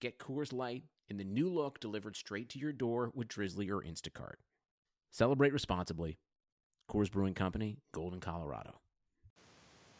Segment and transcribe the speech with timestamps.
[0.00, 3.82] Get Coors Light in the new look delivered straight to your door with Drizzly or
[3.82, 4.36] Instacart.
[5.10, 6.18] Celebrate responsibly.
[6.90, 8.80] Coors Brewing Company, Golden, Colorado.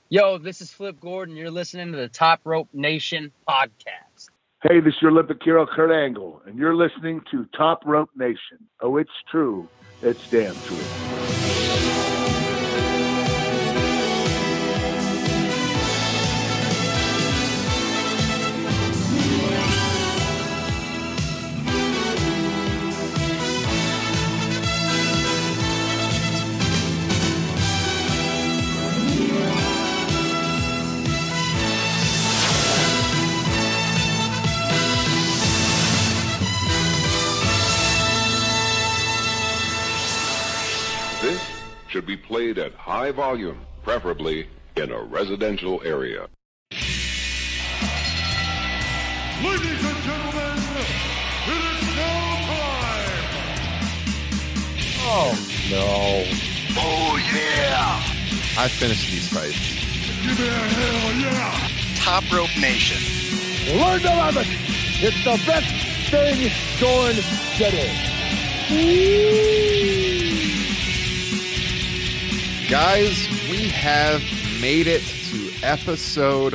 [0.08, 1.36] Yo, this is Flip Gordon.
[1.36, 4.30] You're listening to the Top Rope Nation podcast.
[4.62, 8.58] Hey, this is your Olympic hero, Kurt Angle, and you're listening to Top Rope Nation.
[8.80, 9.68] Oh, it's true.
[10.02, 11.29] It's damn true.
[42.54, 46.28] Played at high volume, preferably in a residential area.
[49.42, 50.58] Ladies and gentlemen,
[51.46, 53.22] it is now time.
[55.02, 55.32] Oh
[55.70, 56.24] no.
[56.76, 58.02] Oh yeah.
[58.58, 59.78] I finished these fights.
[60.22, 61.68] Give me a hell yeah.
[61.96, 63.00] Top Rope Nation.
[63.78, 64.48] Learn to love it.
[65.02, 65.70] It's the best
[66.10, 67.16] thing going
[67.56, 68.10] today.
[72.70, 74.22] Guys, we have
[74.60, 76.54] made it to episode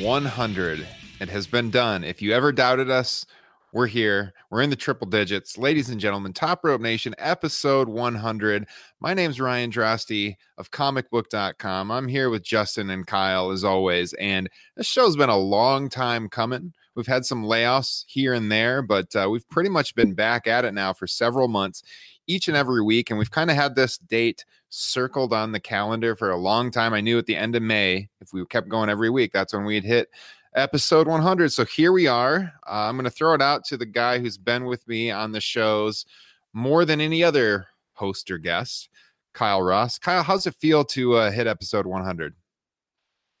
[0.00, 0.86] 100.
[1.20, 2.04] It has been done.
[2.04, 3.26] If you ever doubted us,
[3.72, 4.32] we're here.
[4.48, 5.58] We're in the triple digits.
[5.58, 8.68] Ladies and gentlemen, Top Rope Nation, episode 100.
[9.00, 11.90] My name's Ryan Droste of comicbook.com.
[11.90, 14.12] I'm here with Justin and Kyle as always.
[14.12, 16.74] And this show's been a long time coming.
[16.94, 20.64] We've had some layoffs here and there, but uh, we've pretty much been back at
[20.64, 21.82] it now for several months,
[22.28, 23.10] each and every week.
[23.10, 24.44] And we've kind of had this date
[24.76, 26.92] circled on the calendar for a long time.
[26.92, 29.64] I knew at the end of May, if we kept going every week, that's when
[29.64, 30.10] we'd hit
[30.54, 31.50] episode 100.
[31.50, 32.52] So here we are.
[32.66, 35.32] Uh, I'm going to throw it out to the guy who's been with me on
[35.32, 36.04] the shows
[36.52, 38.90] more than any other host or guest,
[39.32, 39.98] Kyle Ross.
[39.98, 42.34] Kyle, how's it feel to uh, hit episode 100?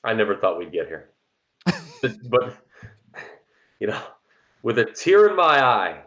[0.04, 1.10] I never thought we'd get here.
[2.30, 2.56] but,
[3.80, 4.00] you know,
[4.62, 6.00] with a tear in my eye,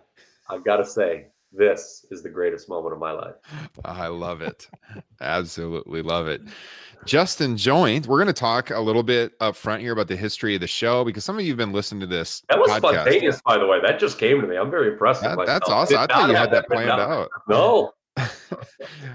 [0.50, 3.36] I've got to say, this is the greatest moment of my life.
[3.84, 4.68] I love it.
[5.22, 6.42] Absolutely love it.
[7.06, 8.06] Justin joined.
[8.06, 10.68] We're going to talk a little bit up front here about the history of the
[10.68, 12.44] show because some of you have been listening to this.
[12.50, 12.80] That was podcast.
[13.02, 13.80] spontaneous, by the way.
[13.82, 14.58] That just came to me.
[14.58, 15.22] I'm very impressed.
[15.22, 15.98] That- that's awesome.
[15.98, 17.12] I thought you had that written planned down.
[17.12, 17.30] out.
[17.48, 17.94] No.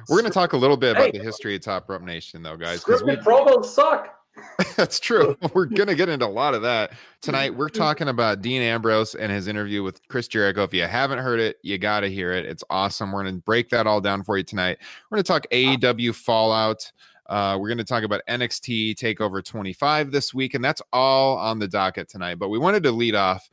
[0.08, 1.18] We're going to talk a little bit about Hey.
[1.18, 2.82] the history of Top Rope Nation, though, guys.
[2.84, 4.13] 'cause we- Scripted promos suck.
[4.76, 5.36] That's true.
[5.54, 7.54] We're going to get into a lot of that tonight.
[7.54, 10.64] We're talking about Dean Ambrose and his interview with Chris Jericho.
[10.64, 12.44] If you haven't heard it, you got to hear it.
[12.44, 13.12] It's awesome.
[13.12, 14.78] We're going to break that all down for you tonight.
[15.10, 16.90] We're going to talk AEW Fallout.
[17.26, 21.58] Uh, we're going to talk about NXT Takeover 25 this week, and that's all on
[21.58, 22.38] the docket tonight.
[22.38, 23.48] But we wanted to lead off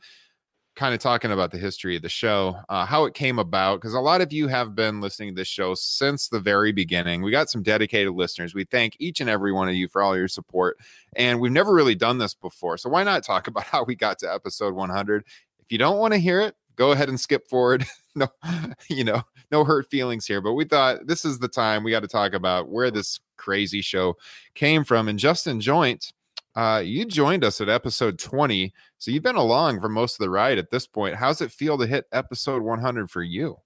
[0.74, 3.94] kind of talking about the history of the show, uh, how it came about, because
[3.94, 7.22] a lot of you have been listening to this show since the very beginning.
[7.22, 8.54] We got some dedicated listeners.
[8.54, 10.78] We thank each and every one of you for all your support.
[11.14, 12.78] And we've never really done this before.
[12.78, 15.24] So why not talk about how we got to episode 100?
[15.60, 17.84] If you don't want to hear it, go ahead and skip forward.
[18.14, 18.28] no,
[18.88, 20.40] you know, no hurt feelings here.
[20.40, 23.82] But we thought this is the time we got to talk about where this crazy
[23.82, 24.16] show
[24.54, 25.08] came from.
[25.08, 26.12] And Justin Joint,
[26.54, 28.72] uh, you joined us at episode 20.
[28.98, 31.16] So you've been along for most of the ride at this point.
[31.16, 33.56] How's it feel to hit episode 100 for you?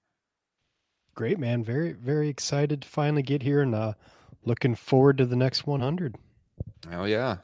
[1.14, 1.64] Great, man.
[1.64, 3.94] Very, very excited to finally get here and uh,
[4.44, 6.16] looking forward to the next 100.
[6.90, 7.38] Hell yeah.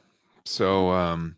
[0.45, 1.35] So um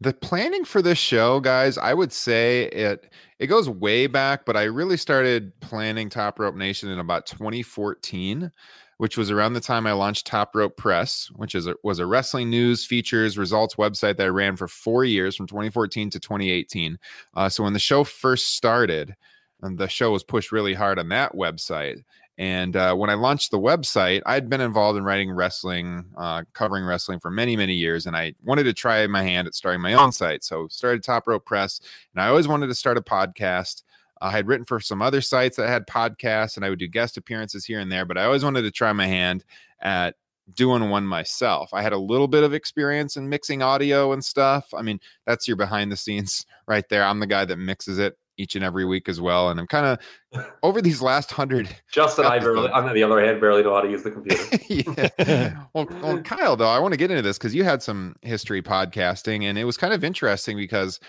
[0.00, 4.56] the planning for this show, guys, I would say it it goes way back, but
[4.56, 8.50] I really started planning Top Rope Nation in about 2014.
[8.98, 12.06] Which was around the time I launched Top Rope Press, which is a, was a
[12.06, 16.98] wrestling news, features, results website that I ran for four years from 2014 to 2018.
[17.34, 19.16] Uh, so when the show first started,
[19.62, 22.02] and the show was pushed really hard on that website.
[22.38, 26.84] And uh, when I launched the website, I'd been involved in writing wrestling, uh, covering
[26.84, 29.94] wrestling for many, many years, and I wanted to try my hand at starting my
[29.94, 30.44] own site.
[30.44, 31.80] So started Top Rope Press,
[32.14, 33.82] and I always wanted to start a podcast.
[34.20, 37.16] I had written for some other sites that had podcasts and I would do guest
[37.16, 39.44] appearances here and there, but I always wanted to try my hand
[39.80, 40.16] at
[40.54, 41.72] doing one myself.
[41.72, 44.72] I had a little bit of experience in mixing audio and stuff.
[44.74, 47.04] I mean, that's your behind the scenes right there.
[47.04, 49.50] I'm the guy that mixes it each and every week as well.
[49.50, 49.98] And I'm kind
[50.32, 51.68] of over these last hundred.
[51.92, 54.42] Justin, I barely, I'm on the other hand, barely know how to use the computer.
[55.18, 55.64] yeah.
[55.74, 58.62] Well, well, Kyle, though, I want to get into this because you had some history
[58.62, 61.00] podcasting and it was kind of interesting because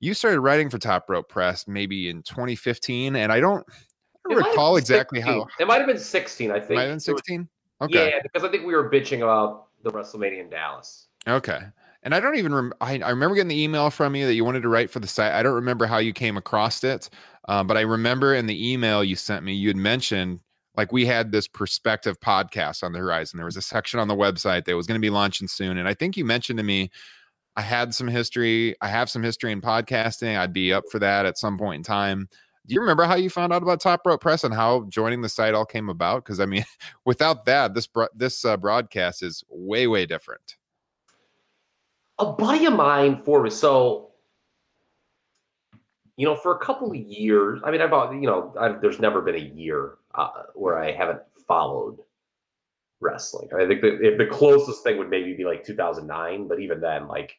[0.00, 3.64] you started writing for Top Rope Press maybe in 2015, and I don't,
[4.26, 5.46] I don't recall exactly how.
[5.58, 6.76] It might have been 16, I think.
[6.76, 7.48] Might have been 16.
[7.80, 8.10] Okay.
[8.10, 11.08] Yeah, because I think we were bitching about the WrestleMania in Dallas.
[11.26, 11.60] Okay.
[12.02, 14.44] And I don't even rem- I, I remember getting the email from you that you
[14.44, 15.32] wanted to write for the site.
[15.32, 17.10] I don't remember how you came across it,
[17.48, 20.40] uh, but I remember in the email you sent me, you had mentioned
[20.76, 23.36] like we had this perspective podcast on the horizon.
[23.36, 25.88] There was a section on the website that was going to be launching soon, and
[25.88, 26.90] I think you mentioned to me
[27.58, 28.76] I had some history.
[28.80, 30.38] I have some history in podcasting.
[30.38, 32.28] I'd be up for that at some point in time.
[32.64, 35.28] Do you remember how you found out about Top Rope Press and how joining the
[35.28, 36.24] site all came about?
[36.24, 36.64] Because I mean,
[37.04, 40.54] without that, this bro- this uh, broadcast is way way different.
[42.20, 44.12] A buddy of mine for so
[46.16, 47.60] you know, for a couple of years.
[47.64, 51.22] I mean, I've you know, I've, there's never been a year uh, where I haven't
[51.48, 51.98] followed
[53.00, 53.48] wrestling.
[53.52, 57.36] I think the, the closest thing would maybe be like 2009, but even then, like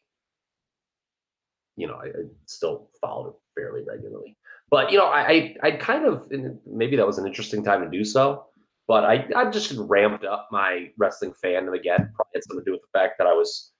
[1.79, 4.37] you know, I, I still followed it fairly regularly.
[4.69, 6.29] But you know, I I kind of
[6.67, 8.45] maybe that was an interesting time to do so.
[8.87, 12.11] But I I just ramped up my wrestling fandom again.
[12.15, 13.71] Probably had something to do with the fact that I was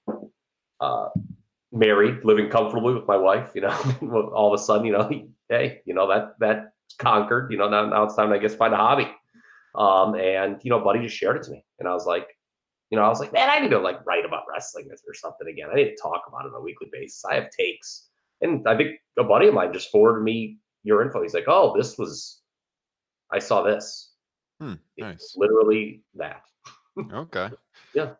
[0.80, 1.08] uh,
[1.72, 3.50] married, living comfortably with my wife.
[3.54, 5.10] You know, all of a sudden, you know,
[5.48, 7.52] hey, you know that that conquered.
[7.52, 9.08] You know, now now it's time to I guess find a hobby.
[9.74, 12.26] Um, and you know, buddy just shared it to me, and I was like,
[12.90, 15.48] you know, I was like, man, I need to like write about wrestling or something
[15.48, 15.68] again.
[15.72, 17.24] I need to talk about it on a weekly basis.
[17.24, 18.08] I have takes.
[18.40, 21.22] And I think a buddy of mine just forwarded me your info.
[21.22, 22.40] He's like, oh, this was,
[23.30, 24.12] I saw this.
[24.60, 25.34] Hmm, nice.
[25.36, 26.42] Literally that.
[27.12, 27.48] okay.
[27.92, 28.10] Yeah.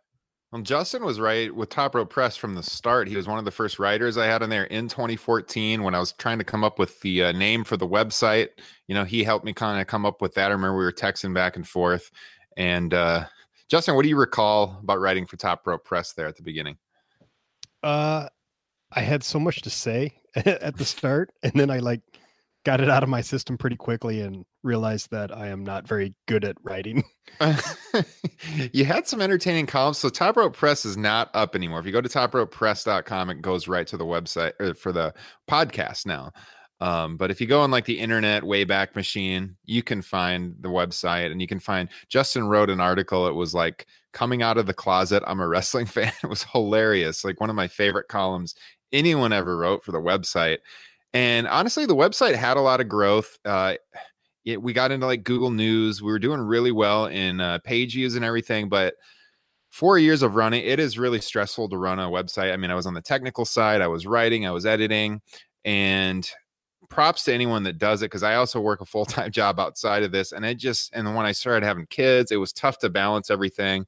[0.50, 3.06] Well, Justin was right with Top Rope Press from the start.
[3.06, 6.00] He was one of the first writers I had in there in 2014 when I
[6.00, 8.48] was trying to come up with the uh, name for the website.
[8.88, 10.50] You know, he helped me kind of come up with that.
[10.50, 12.10] I remember we were texting back and forth.
[12.56, 13.26] And uh,
[13.70, 16.76] Justin, what do you recall about writing for Top Rope Press there at the beginning?
[17.84, 18.28] Uh,
[18.92, 22.02] I had so much to say at the start, and then I like
[22.64, 26.14] got it out of my system pretty quickly and realized that I am not very
[26.26, 27.04] good at writing.
[28.72, 29.98] you had some entertaining columns.
[29.98, 31.78] So Top Rope Press is not up anymore.
[31.78, 35.14] If you go to topropepress.com, it goes right to the website or for the
[35.48, 36.32] podcast now.
[36.80, 40.70] Um, but if you go on like the internet Wayback Machine, you can find the
[40.70, 43.26] website and you can find Justin wrote an article.
[43.26, 45.22] It was like coming out of the closet.
[45.26, 46.12] I'm a wrestling fan.
[46.22, 47.24] It was hilarious.
[47.24, 48.54] Like one of my favorite columns
[48.92, 50.58] anyone ever wrote for the website.
[51.12, 53.38] And honestly, the website had a lot of growth.
[53.44, 53.74] Uh,
[54.44, 56.02] it, we got into like Google News.
[56.02, 58.94] We were doing really well in uh, page views and everything, but
[59.70, 62.52] four years of running, it is really stressful to run a website.
[62.52, 65.20] I mean, I was on the technical side, I was writing, I was editing,
[65.64, 66.28] and
[66.90, 70.02] props to anyone that does it because I also work a full time job outside
[70.02, 70.32] of this.
[70.32, 73.86] And it just, and when I started having kids, it was tough to balance everything.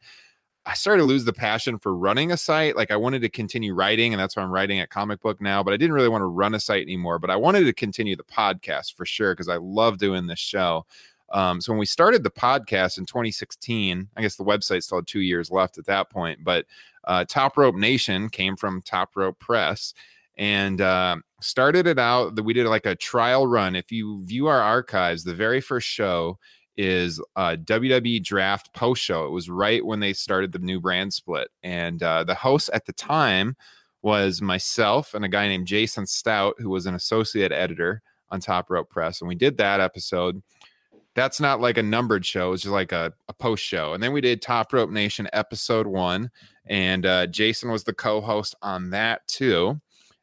[0.65, 2.77] I started to lose the passion for running a site.
[2.77, 5.61] Like I wanted to continue writing, and that's why I'm writing at Comic Book now,
[5.61, 7.19] but I didn't really want to run a site anymore.
[7.19, 10.87] But I wanted to continue the podcast for sure because I love doing this show.
[11.33, 15.07] Um, so when we started the podcast in 2016, I guess the website still had
[15.07, 16.67] two years left at that point, but
[17.05, 19.95] uh, Top Rope Nation came from Top Rope Press
[20.37, 23.77] and uh, started it out that we did like a trial run.
[23.77, 26.39] If you view our archives, the very first show
[26.77, 29.27] is a WWE draft post show.
[29.27, 31.49] It was right when they started the new brand split.
[31.63, 33.57] And uh, the host at the time
[34.01, 38.71] was myself and a guy named Jason Stout, who was an associate editor on Top
[38.71, 39.21] Rope Press.
[39.21, 40.43] And we did that episode.
[41.15, 43.93] That's not like a numbered show, it's just like a, a post show.
[43.93, 46.31] And then we did Top Rope Nation episode one.
[46.67, 49.79] And uh, Jason was the co host on that too.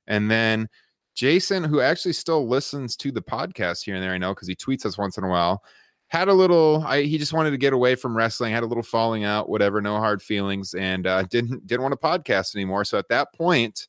[0.09, 0.67] And then
[1.15, 4.55] Jason, who actually still listens to the podcast here and there, I know because he
[4.55, 5.63] tweets us once in a while,
[6.07, 6.83] had a little.
[6.85, 9.79] I, he just wanted to get away from wrestling, had a little falling out, whatever,
[9.79, 12.83] no hard feelings, and uh, didn't didn't want to podcast anymore.
[12.83, 13.87] So at that point,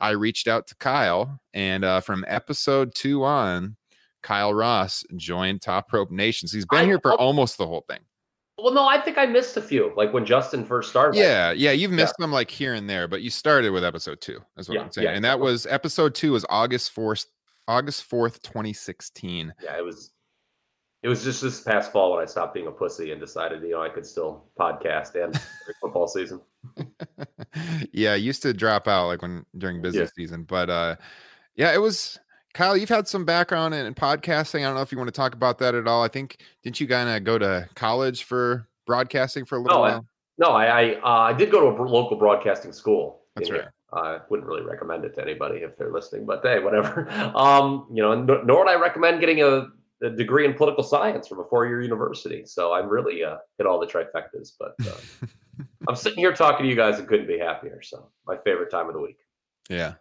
[0.00, 3.76] I reached out to Kyle, and uh, from episode two on,
[4.22, 6.52] Kyle Ross joined Top Rope Nations.
[6.52, 8.00] He's been I here for almost the whole thing.
[8.60, 9.92] Well, no, I think I missed a few.
[9.96, 11.16] Like when Justin first started.
[11.18, 14.40] Yeah, yeah, you've missed them like here and there, but you started with episode two.
[14.56, 17.26] Is what Yeah, I'm saying, yeah, and that was episode two was August fourth,
[17.68, 19.54] August fourth, 2016.
[19.62, 20.12] Yeah, it was.
[21.04, 23.70] It was just this past fall when I stopped being a pussy and decided, you
[23.70, 25.40] know, I could still podcast and
[25.80, 26.40] football season.
[27.92, 30.22] yeah, I used to drop out like when during business Yeah.
[30.24, 30.96] season, but uh,
[31.54, 32.18] yeah, it was.
[32.54, 34.60] Kyle, you've had some background in, in podcasting.
[34.60, 36.02] I don't know if you want to talk about that at all.
[36.02, 39.84] I think didn't you kind of go to college for broadcasting for a little No,
[39.84, 40.06] I- while?
[40.40, 43.22] No, I I, uh, I did go to a local broadcasting school.
[43.34, 43.72] That's here.
[43.92, 47.08] I wouldn't really recommend it to anybody if they're listening, but hey, whatever.
[47.34, 49.68] Um, you know, nor, nor would I recommend getting a,
[50.02, 52.44] a degree in political science from a four-year university.
[52.44, 54.52] So I'm really uh, hit all the trifectas.
[54.58, 55.26] But uh,
[55.88, 57.80] I'm sitting here talking to you guys and couldn't be happier.
[57.82, 59.18] So my favorite time of the week.
[59.68, 59.94] Yeah.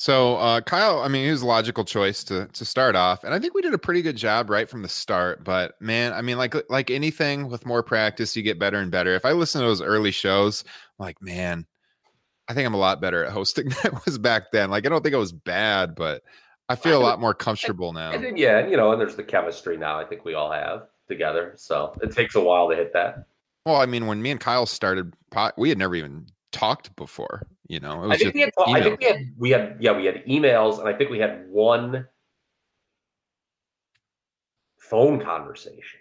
[0.00, 3.34] So uh, Kyle, I mean, he was a logical choice to to start off, and
[3.34, 5.42] I think we did a pretty good job right from the start.
[5.42, 9.16] But man, I mean, like like anything with more practice, you get better and better.
[9.16, 10.62] If I listen to those early shows,
[11.00, 11.66] I'm like, man,
[12.46, 14.70] I think I'm a lot better at hosting than I was back then.
[14.70, 16.22] Like, I don't think I was bad, but
[16.68, 18.12] I feel a lot more comfortable now.
[18.12, 19.98] And then yeah, you know, and there's the chemistry now.
[19.98, 21.54] I think we all have together.
[21.56, 23.26] So it takes a while to hit that.
[23.66, 27.48] Well, I mean, when me and Kyle started, pot, we had never even talked before.
[27.68, 28.50] You know, it I think we had.
[28.58, 28.82] I emails.
[28.82, 29.32] think we had.
[29.36, 29.76] We had.
[29.80, 32.06] Yeah, we had emails, and I think we had one
[34.80, 36.00] phone conversation.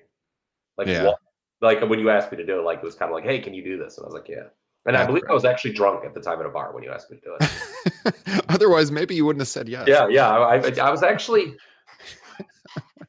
[0.77, 1.05] Like, Yeah.
[1.07, 1.15] one,
[1.61, 3.39] like when you asked me to do it, like it was kind of like, "Hey,
[3.39, 4.43] can you do this?" And I was like, "Yeah."
[4.85, 6.83] And I That's believe I was actually drunk at the time at a bar when
[6.83, 8.43] you asked me to do it.
[8.49, 9.85] Otherwise, maybe you wouldn't have said yes.
[9.87, 10.29] yeah, yeah.
[10.29, 11.55] I, I, I was actually.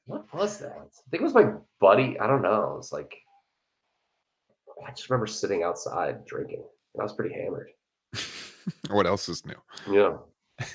[0.07, 0.73] What was that?
[0.73, 2.19] I think it was my buddy.
[2.19, 2.73] I don't know.
[2.73, 3.15] It was like.
[4.87, 6.65] I just remember sitting outside drinking.
[6.95, 7.69] And I was pretty hammered.
[8.91, 9.55] What else is new?
[9.91, 10.17] Yeah.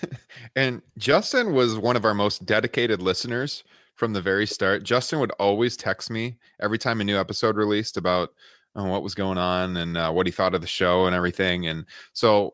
[0.55, 3.63] And Justin was one of our most dedicated listeners
[3.95, 4.83] from the very start.
[4.83, 8.29] Justin would always text me every time a new episode released about
[8.75, 11.67] uh, what was going on and uh, what he thought of the show and everything.
[11.67, 12.53] And so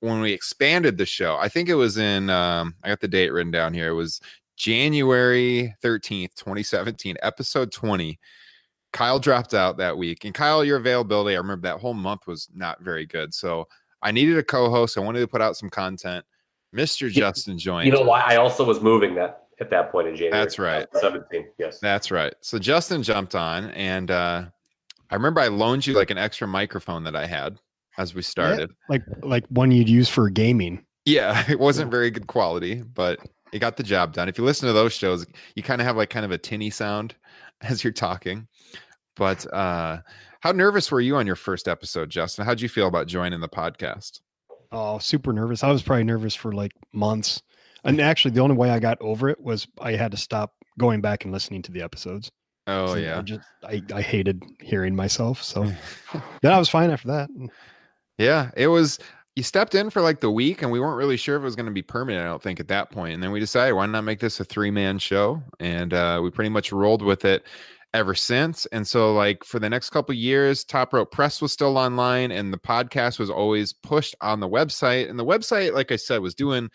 [0.00, 3.30] when we expanded the show, I think it was in, um, I got the date
[3.30, 3.88] written down here.
[3.88, 4.20] It was
[4.56, 8.18] January 13th, 2017, episode 20.
[8.92, 10.24] Kyle dropped out that week.
[10.24, 13.34] And Kyle, your availability, I remember that whole month was not very good.
[13.34, 13.68] So
[14.02, 14.96] I needed a co host.
[14.96, 16.24] I wanted to put out some content.
[16.74, 17.10] Mr.
[17.10, 17.86] Justin joined.
[17.86, 18.20] You know why?
[18.20, 20.38] I also was moving that at that point in January.
[20.38, 20.86] That's right.
[21.00, 21.46] 17.
[21.58, 21.78] Yes.
[21.80, 22.34] That's right.
[22.40, 24.44] So Justin jumped on, and uh,
[25.10, 27.58] I remember I loaned you like an extra microphone that I had
[27.96, 28.70] as we started.
[28.88, 30.84] like like one you'd use for gaming.
[31.04, 33.18] Yeah, it wasn't very good quality, but
[33.52, 34.28] it got the job done.
[34.28, 36.70] If you listen to those shows, you kind of have like kind of a tinny
[36.70, 37.14] sound
[37.62, 38.46] as you're talking.
[39.18, 39.98] But uh,
[40.40, 42.46] how nervous were you on your first episode, Justin?
[42.46, 44.20] How'd you feel about joining the podcast?
[44.70, 45.64] Oh, super nervous.
[45.64, 47.42] I was probably nervous for like months.
[47.84, 51.00] And actually, the only way I got over it was I had to stop going
[51.00, 52.30] back and listening to the episodes.
[52.66, 55.42] Oh So I yeah, just I, I hated hearing myself.
[55.42, 55.64] So
[56.42, 57.30] then I was fine after that.
[58.18, 58.50] yeah.
[58.56, 58.98] It was.
[59.36, 61.54] You stepped in for like the week, and we weren't really sure if it was
[61.54, 62.24] going to be permanent.
[62.24, 63.14] I don't think at that point.
[63.14, 65.40] And then we decided, why not make this a three man show?
[65.60, 67.44] And uh, we pretty much rolled with it
[67.94, 68.66] ever since.
[68.66, 72.52] And so, like for the next couple years, Top Rope Press was still online, and
[72.52, 75.08] the podcast was always pushed on the website.
[75.08, 76.68] And the website, like I said, was doing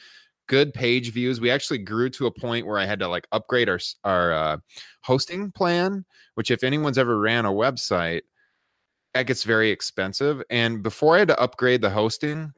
[0.48, 1.40] good page views.
[1.40, 4.58] We actually grew to a point where I had to like upgrade our our uh,
[5.02, 6.06] hosting plan.
[6.36, 8.22] Which, if anyone's ever ran a website,
[9.14, 10.42] that gets very expensive.
[10.50, 12.52] And before I had to upgrade the hosting,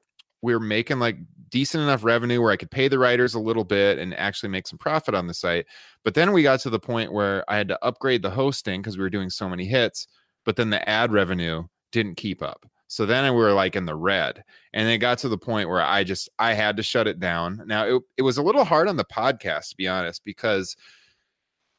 [0.46, 1.18] we were making like
[1.50, 4.68] decent enough revenue where I could pay the writers a little bit and actually make
[4.68, 5.66] some profit on the site.
[6.04, 8.98] But then we got to the point where I had to upgrade the hosting because
[8.98, 10.08] we were doing so many hits,
[10.44, 12.66] but then the ad revenue didn't keep up.
[12.88, 14.44] So then we were like in the red.
[14.74, 17.64] And it got to the point where I just I had to shut it down.
[17.66, 20.76] Now it, it was a little hard on the podcast, to be honest, because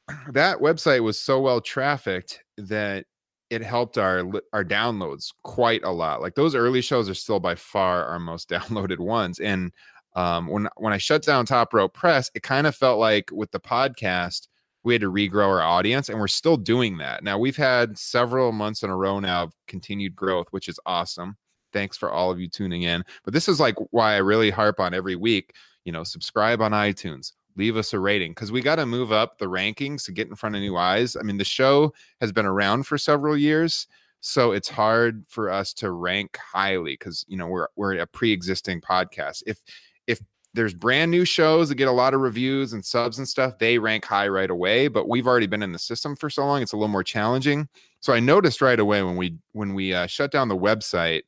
[0.32, 3.06] that website was so well trafficked that
[3.50, 6.20] it helped our our downloads quite a lot.
[6.20, 9.38] Like those early shows are still by far our most downloaded ones.
[9.38, 9.72] And
[10.14, 13.50] um, when when I shut down Top Rope Press, it kind of felt like with
[13.50, 14.48] the podcast
[14.82, 17.24] we had to regrow our audience, and we're still doing that.
[17.24, 21.36] Now we've had several months in a row now of continued growth, which is awesome.
[21.72, 23.04] Thanks for all of you tuning in.
[23.24, 25.54] But this is like why I really harp on every week.
[25.84, 29.38] You know, subscribe on iTunes, leave us a rating because we got to move up
[29.38, 31.16] the rankings to get in front of new eyes.
[31.16, 33.86] I mean, the show has been around for several years,
[34.20, 38.80] so it's hard for us to rank highly because you know we're we're a pre-existing
[38.80, 39.42] podcast.
[39.46, 39.58] If
[40.06, 40.20] if
[40.54, 43.78] there's brand new shows that get a lot of reviews and subs and stuff, they
[43.78, 44.88] rank high right away.
[44.88, 47.68] But we've already been in the system for so long; it's a little more challenging.
[48.00, 51.22] So I noticed right away when we when we uh, shut down the website,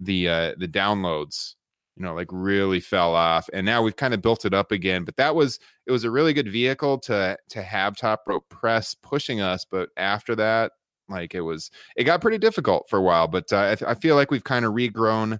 [0.00, 1.54] the uh, the downloads
[1.96, 5.04] you know like really fell off and now we've kind of built it up again
[5.04, 8.94] but that was it was a really good vehicle to to have top rope press
[8.94, 10.72] pushing us but after that
[11.08, 13.94] Like it was, it got pretty difficult for a while, but uh, I, th- I
[13.94, 15.38] feel like we've kind of regrown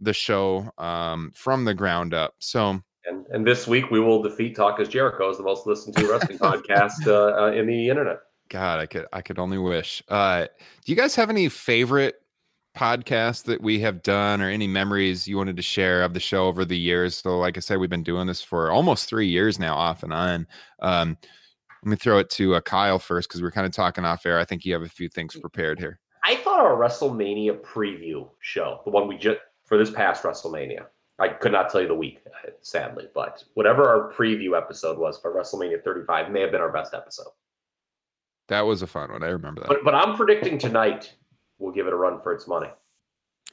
[0.00, 2.34] the show um, from the ground up.
[2.40, 5.96] So, And and this week we will defeat Talk is Jericho as the most listened
[5.96, 8.18] to wrestling podcast uh, uh, in the internet.
[8.50, 10.02] God, I could, I could only wish.
[10.08, 10.46] Uh,
[10.84, 12.16] do you guys have any favorite
[12.74, 16.46] podcasts that we have done, or any memories you wanted to share of the show
[16.46, 17.16] over the years?
[17.16, 20.12] So, like I said, we've been doing this for almost three years now, off and
[20.12, 20.46] on.
[20.80, 21.16] Um,
[21.84, 24.38] let me throw it to uh, Kyle first because we're kind of talking off air.
[24.38, 26.00] I think you have a few things prepared here.
[26.24, 30.86] I thought our WrestleMania preview show, the one we just for this past WrestleMania,
[31.18, 32.20] I could not tell you the week,
[32.62, 36.94] sadly, but whatever our preview episode was for WrestleMania 35 may have been our best
[36.94, 37.28] episode.
[38.48, 39.22] That was a fun one.
[39.22, 39.68] I remember that.
[39.68, 41.14] But but I'm predicting tonight
[41.64, 42.68] we'll give it a run for its money.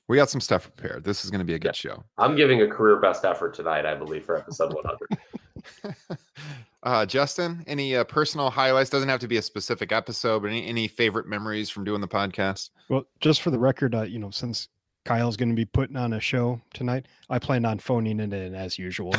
[0.07, 1.03] we got some stuff prepared.
[1.03, 2.03] This is going to be a good show.
[2.17, 6.17] I'm giving a career best effort tonight, I believe, for episode 100.
[6.83, 8.89] uh, Justin, any uh, personal highlights?
[8.89, 12.07] Doesn't have to be a specific episode, but any, any favorite memories from doing the
[12.07, 12.71] podcast?
[12.89, 14.67] Well, just for the record, uh, you know, since
[15.05, 18.53] Kyle's going to be putting on a show tonight, I plan on phoning it in
[18.53, 19.15] as usual.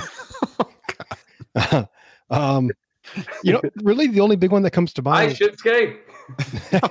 [2.30, 2.70] um,
[3.42, 5.32] you know, really, the only big one that comes to Hi, mind.
[5.37, 5.96] Shinsuke.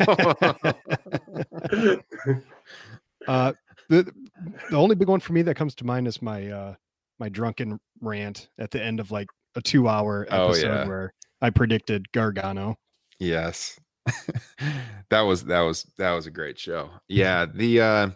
[3.28, 3.54] uh,
[3.90, 4.12] the
[4.70, 6.76] the only big one for me that comes to mind is my uh,
[7.20, 10.88] my drunken rant at the end of like a two hour Oh, episode yeah.
[10.88, 12.76] where I predicted Gargano.
[13.20, 13.80] Yes.
[15.10, 16.90] that was that was that was a great show.
[17.08, 18.10] Yeah, the uh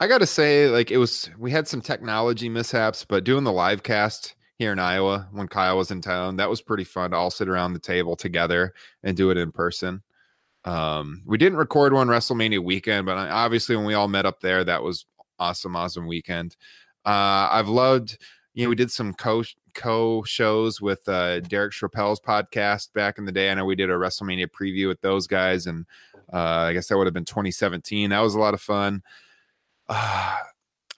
[0.00, 3.52] I got to say like it was we had some technology mishaps, but doing the
[3.52, 7.16] live cast here in Iowa when Kyle was in town, that was pretty fun to
[7.16, 10.02] all sit around the table together and do it in person.
[10.64, 14.64] Um we didn't record one WrestleMania weekend, but obviously when we all met up there,
[14.64, 15.06] that was
[15.38, 16.56] awesome awesome weekend.
[17.04, 18.18] Uh I've loved
[18.54, 19.42] you know, we did some co
[19.74, 23.50] co shows with uh, Derek Chappelle's podcast back in the day.
[23.50, 25.86] I know we did a WrestleMania preview with those guys, and
[26.32, 28.10] uh, I guess that would have been 2017.
[28.10, 29.02] That was a lot of fun.
[29.88, 30.36] Uh,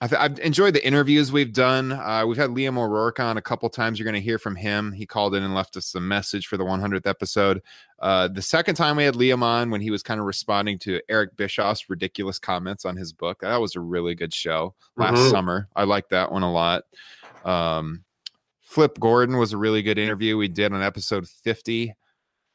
[0.01, 1.93] I th- I've enjoyed the interviews we've done.
[1.93, 3.97] Uh, we've had Liam O'Rourke on a couple times.
[3.97, 4.91] You're going to hear from him.
[4.91, 7.61] He called in and left us a message for the 100th episode.
[7.99, 10.99] Uh, the second time we had Liam on, when he was kind of responding to
[11.07, 15.31] Eric Bischoff's ridiculous comments on his book, that was a really good show last Mhm.
[15.31, 15.69] summer.
[15.77, 16.83] I liked that one a lot.
[17.45, 18.03] Um,
[18.59, 21.93] Flip Gordon was a really good interview we did on episode 50.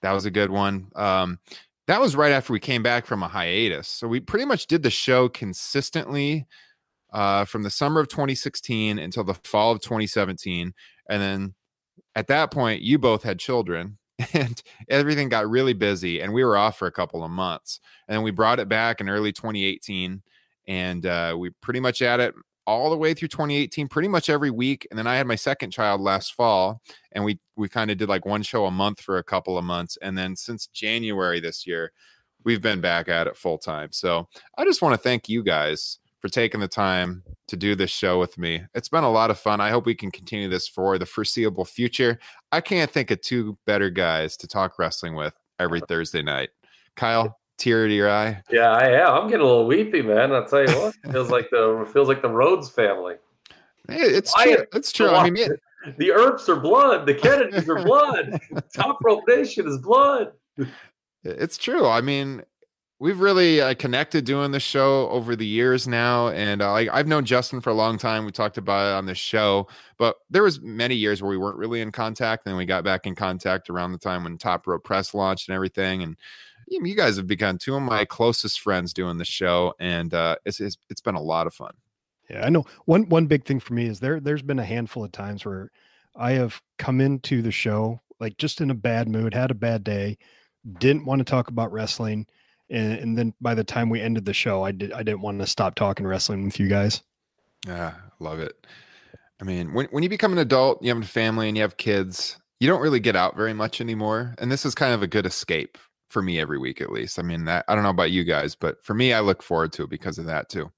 [0.03, 0.91] That was a good one.
[0.95, 1.39] Um,
[1.87, 3.89] that was right after we came back from a hiatus.
[3.89, 6.47] So we pretty much did the show consistently
[7.13, 10.73] uh, from the summer of 2016 until the fall of 2017.
[11.09, 11.55] And then
[12.15, 13.99] at that point, you both had children
[14.33, 17.81] and everything got really busy and we were off for a couple of months.
[18.09, 20.23] And then we brought it back in early 2018
[20.69, 22.35] and uh, we pretty much had it
[22.67, 25.71] all the way through 2018 pretty much every week and then i had my second
[25.71, 26.81] child last fall
[27.13, 29.65] and we we kind of did like one show a month for a couple of
[29.65, 31.91] months and then since january this year
[32.45, 35.99] we've been back at it full time so i just want to thank you guys
[36.21, 39.39] for taking the time to do this show with me it's been a lot of
[39.39, 42.19] fun i hope we can continue this for the foreseeable future
[42.53, 46.51] i can't think of two better guys to talk wrestling with every thursday night
[46.97, 49.09] kyle tear to your eye Yeah, I am.
[49.15, 50.33] I'm getting a little weepy, man.
[50.33, 50.95] I'll tell you what.
[51.13, 53.17] feels like the feels like the Rhodes family.
[53.89, 55.61] It's true it's true i mean it-
[55.99, 57.07] the Earps are blood.
[57.07, 58.39] The Kennedys are blood.
[58.75, 60.33] Top Rope Nation is blood.
[61.25, 61.87] It's true.
[61.87, 62.43] I mean,
[63.01, 67.09] we've really uh, connected doing the show over the years now, and uh, like I've
[67.09, 68.25] known Justin for a long time.
[68.25, 69.67] We talked about it on this show,
[69.99, 72.45] but there was many years where we weren't really in contact.
[72.45, 75.55] Then we got back in contact around the time when Top Rope Press launched and
[75.57, 76.03] everything.
[76.03, 76.17] And
[76.69, 80.37] you you guys have become two of my closest friends doing the show, and uh,
[80.45, 81.73] it's, it's it's been a lot of fun.
[82.29, 82.65] Yeah, I know.
[82.85, 85.71] One one big thing for me is there there's been a handful of times where
[86.15, 89.83] I have come into the show like just in a bad mood, had a bad
[89.83, 90.19] day,
[90.79, 92.27] didn't want to talk about wrestling,
[92.71, 95.41] and, and then by the time we ended the show, I did I didn't want
[95.41, 97.03] to stop talking wrestling with you guys.
[97.67, 98.67] Yeah, love it.
[99.41, 101.77] I mean, when when you become an adult, you have a family and you have
[101.77, 104.35] kids, you don't really get out very much anymore.
[104.39, 105.79] And this is kind of a good escape
[106.09, 107.19] for me every week at least.
[107.19, 109.73] I mean, that I don't know about you guys, but for me, I look forward
[109.75, 110.71] to it because of that too.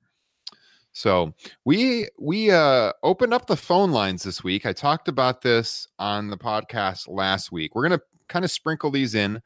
[0.93, 4.65] So we we uh opened up the phone lines this week.
[4.65, 7.75] I talked about this on the podcast last week.
[7.75, 9.43] We're gonna kind of sprinkle these in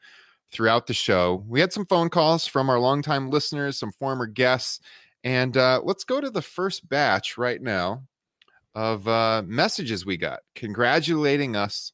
[0.51, 1.43] throughout the show.
[1.47, 4.79] We had some phone calls from our longtime listeners, some former guests,
[5.23, 8.03] and uh, let's go to the first batch right now
[8.75, 11.91] of uh, messages we got congratulating us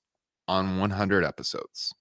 [0.48, 1.94] on 100 episodes.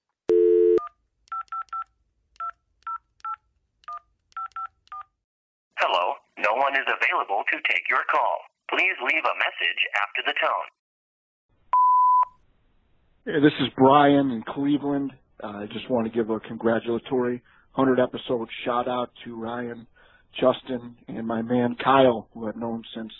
[5.78, 8.38] Hello, no one is available to take your call.
[8.68, 10.68] Please leave a message after the tone.
[13.24, 15.12] Hey, this is Brian in Cleveland.
[15.42, 17.42] Uh, I just want to give a congratulatory
[17.74, 19.86] 100 episode Shout out to Ryan,
[20.34, 23.12] Justin, and my man Kyle, who I've known since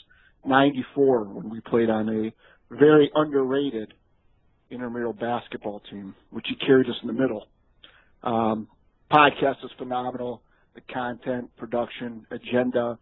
[0.47, 2.33] 94 when we played on a
[2.75, 3.95] very underrated
[4.71, 7.49] intramural basketball team, which he carried us in the middle.
[8.23, 8.69] Um,
[9.11, 10.43] podcast is phenomenal.
[10.75, 12.99] The content, production, agenda,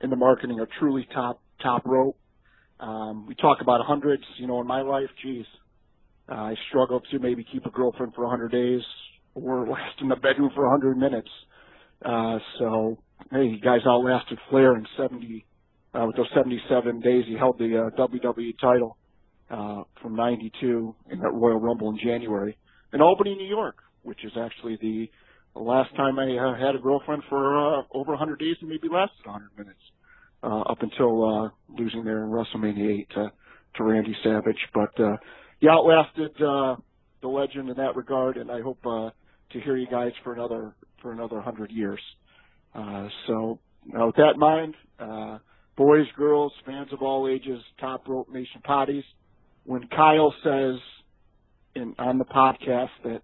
[0.00, 2.16] and the marketing are truly top top rope.
[2.80, 4.24] Um, we talk about hundreds.
[4.38, 5.46] You know, in my life, geez,
[6.34, 8.80] I struggle to maybe keep a girlfriend for 100 days
[9.34, 11.28] or last in the bedroom for 100 minutes.
[12.04, 12.98] Uh, so,
[13.30, 15.44] hey, you guys outlasted Flair in 70,
[15.94, 17.24] uh, with those 77 days.
[17.26, 18.96] He held the uh, WWE title
[19.50, 22.56] uh, from 92 in that Royal Rumble in January
[22.92, 25.10] in Albany, New York, which is actually the,
[25.54, 29.26] last time I uh, had a girlfriend for uh, over 100 days and maybe lasted
[29.26, 29.80] 100 minutes
[30.42, 33.32] uh, up until uh, losing there in WrestleMania 8 to,
[33.76, 34.56] to Randy Savage.
[34.72, 35.16] But uh,
[35.62, 36.74] you outlasted uh,
[37.22, 39.10] the legend in that regard, and I hope uh,
[39.52, 42.00] to hear you guys for another for another hundred years.
[42.74, 45.38] Uh, so with that in mind, uh,
[45.76, 49.04] boys, girls, fans of all ages, top rope nation potties.
[49.64, 50.80] When Kyle says
[51.76, 53.22] in on the podcast that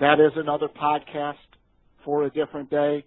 [0.00, 1.34] that is another podcast
[2.04, 3.04] for a different day,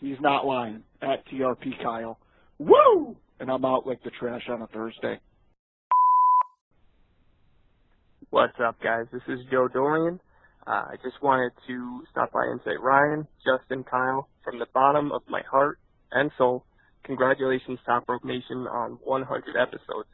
[0.00, 0.82] he's not lying.
[1.00, 2.18] At TRP Kyle.
[2.58, 3.16] Woo!
[3.38, 5.20] And I'm out like the trash on a Thursday.
[8.34, 9.06] What's up, guys?
[9.12, 10.18] This is Joe Dorian.
[10.66, 15.12] Uh, I just wanted to stop by and say, Ryan, Justin, Kyle, from the bottom
[15.12, 15.78] of my heart
[16.10, 16.64] and soul,
[17.04, 20.10] congratulations, Top Rope Nation, on 100 episodes.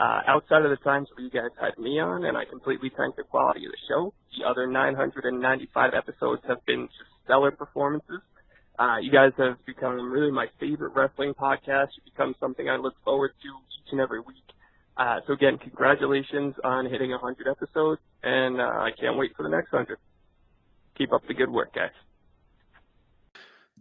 [0.00, 3.14] Uh, outside of the times where you guys had me on, and I completely tank
[3.14, 8.18] the quality of the show, the other 995 episodes have been just stellar performances.
[8.80, 11.94] Uh, you guys have become really my favorite wrestling podcast.
[11.94, 14.42] You become something I look forward to each and every week.
[14.96, 19.48] Uh, so again, congratulations on hitting 100 episodes, and uh, I can't wait for the
[19.48, 19.98] next 100.
[20.96, 21.90] Keep up the good work, guys.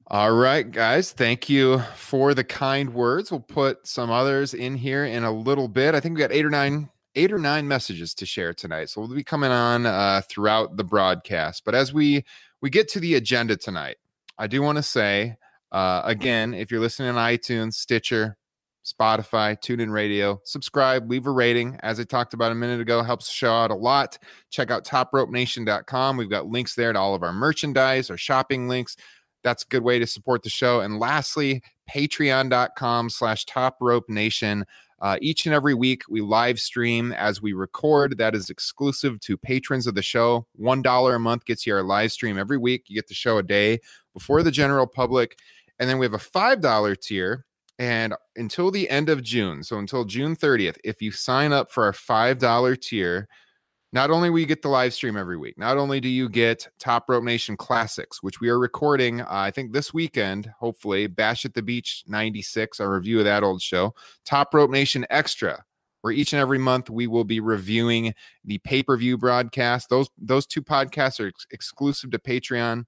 [0.07, 1.11] All right, guys.
[1.11, 3.31] Thank you for the kind words.
[3.31, 5.95] We'll put some others in here in a little bit.
[5.95, 8.89] I think we got eight or nine, eight or nine messages to share tonight.
[8.89, 11.63] So we'll be coming on uh, throughout the broadcast.
[11.63, 12.25] But as we
[12.59, 13.97] we get to the agenda tonight,
[14.37, 15.37] I do want to say
[15.73, 18.37] uh, again, if you're listening on iTunes, Stitcher,
[18.83, 20.41] Spotify, TuneIn Radio.
[20.43, 21.79] Subscribe, leave a rating.
[21.83, 24.17] As I talked about a minute ago, helps the show out a lot.
[24.49, 26.17] Check out topropenation.com.
[26.17, 28.97] We've got links there to all of our merchandise, our shopping links.
[29.43, 30.81] That's a good way to support the show.
[30.81, 34.63] And lastly, patreon.com slash topropenation.
[35.01, 38.17] Uh, each and every week, we live stream as we record.
[38.17, 40.47] That is exclusive to patrons of the show.
[40.61, 42.85] $1 a month gets you our live stream every week.
[42.87, 43.79] You get the show a day
[44.13, 45.37] before the general public.
[45.79, 47.45] And then we have a $5 tier
[47.79, 51.85] and until the end of June, so until June 30th, if you sign up for
[51.85, 53.27] our $5 tier,
[53.93, 56.67] not only will you get the live stream every week, not only do you get
[56.79, 61.45] Top Rope Nation Classics, which we are recording, uh, I think this weekend, hopefully, Bash
[61.45, 63.93] at the Beach 96, our review of that old show,
[64.25, 65.63] Top Rope Nation Extra,
[66.01, 69.89] where each and every month we will be reviewing the pay-per-view broadcast.
[69.89, 72.85] Those those two podcasts are ex- exclusive to Patreon.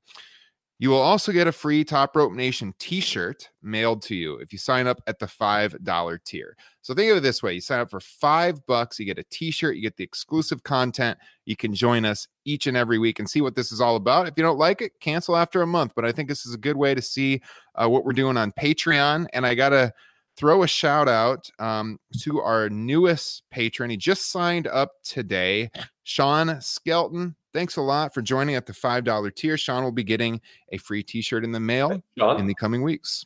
[0.78, 4.52] You will also get a free Top Rope Nation t shirt mailed to you if
[4.52, 6.58] you sign up at the $5 tier.
[6.82, 9.24] So think of it this way you sign up for five bucks, you get a
[9.30, 11.18] t shirt, you get the exclusive content.
[11.46, 14.28] You can join us each and every week and see what this is all about.
[14.28, 15.94] If you don't like it, cancel after a month.
[15.96, 17.42] But I think this is a good way to see
[17.76, 19.28] uh, what we're doing on Patreon.
[19.34, 19.94] And I got to
[20.36, 23.90] throw a shout out um, to our newest patron.
[23.90, 25.72] He just signed up today,
[26.04, 29.58] Sean Skelton thanks a lot for joining at the $5 tier.
[29.58, 30.42] Sean will be getting
[30.74, 33.26] a free t shirt in the mail in the coming weeks.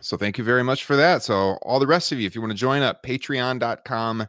[0.00, 1.22] So thank you very much for that.
[1.22, 4.26] So all the rest of you, if you want to join up, patreon.com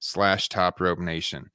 [0.00, 1.50] slash top rope nation.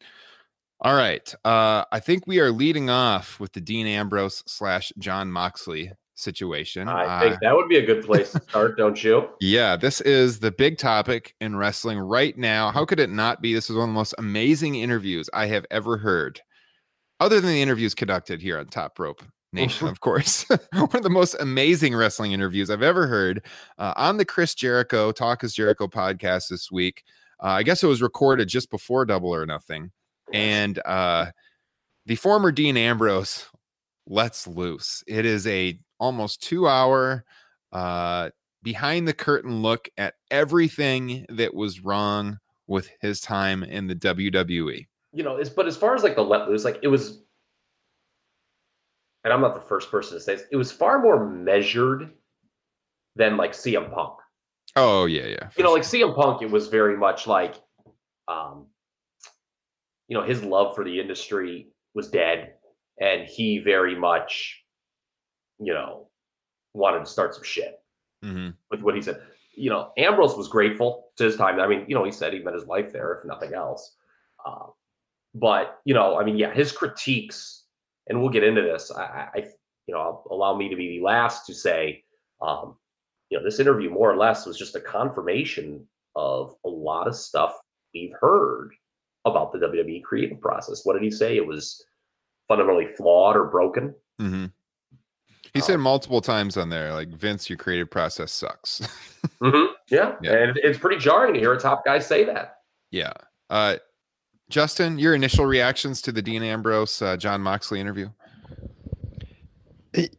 [0.82, 1.34] All right.
[1.46, 6.88] Uh, I think we are leading off with the Dean Ambrose slash Jon Moxley situation.
[6.88, 9.30] I think uh, that would be a good place to start, don't you?
[9.40, 12.72] Yeah, this is the big topic in wrestling right now.
[12.72, 13.54] How could it not be?
[13.54, 16.42] This is one of the most amazing interviews I have ever heard
[17.24, 21.10] other than the interviews conducted here on Top Rope Nation, of course, one of the
[21.10, 23.46] most amazing wrestling interviews I've ever heard
[23.78, 27.04] uh, on the Chris Jericho Talk is Jericho podcast this week.
[27.42, 29.92] Uh, I guess it was recorded just before Double or Nothing,
[30.34, 31.28] and uh,
[32.06, 33.48] the former Dean Ambrose
[34.06, 35.02] lets loose.
[35.08, 37.24] It is a almost two hour
[37.72, 38.32] uh,
[38.64, 44.88] behind the curtain look at everything that was wrong with his time in the WWE
[45.14, 47.24] you know, is but as far as like the let loose, like it was,
[49.24, 52.12] and I'm not the first person to say this, it was far more measured
[53.16, 54.20] than like CM Punk.
[54.76, 55.50] Oh yeah, yeah.
[55.56, 55.78] You know, sure.
[55.78, 57.56] like CM Punk, it was very much like,
[58.28, 58.66] um,
[60.08, 62.54] you know, his love for the industry was dead,
[63.00, 64.64] and he very much
[65.60, 66.08] you know,
[66.74, 67.80] wanted to start some shit
[68.24, 68.52] Mm-hmm.
[68.72, 69.22] with what he said.
[69.54, 71.60] You know, Ambrose was grateful to his time.
[71.60, 73.98] I mean, you know, he said he met his wife there, if nothing else.
[74.46, 74.68] Uh,
[75.34, 77.66] but you know, I mean, yeah, his critiques,
[78.08, 78.92] and we'll get into this.
[78.92, 79.02] I,
[79.34, 79.48] I
[79.88, 82.04] you know, I'll allow me to be the last to say,
[82.42, 82.76] um,
[83.30, 87.16] you know, this interview more or less was just a confirmation of a lot of
[87.16, 87.60] stuff
[87.94, 88.72] we've heard
[89.26, 90.82] about the WWE creative process.
[90.84, 91.38] What did he say?
[91.38, 91.84] It was
[92.48, 93.96] fundamentally flawed or broken.
[94.22, 94.46] Mm-hmm.
[95.54, 98.82] He said multiple times on there, like Vince, your creative process sucks.
[99.42, 99.74] mm-hmm.
[99.90, 100.16] Yeah.
[100.22, 100.34] Yeah.
[100.34, 102.58] and it's pretty jarring to hear a top guy say that.
[102.92, 103.14] yeah.
[103.50, 103.78] Uh,
[104.54, 108.08] Justin, your initial reactions to the Dean Ambrose, uh, Jon Moxley interview?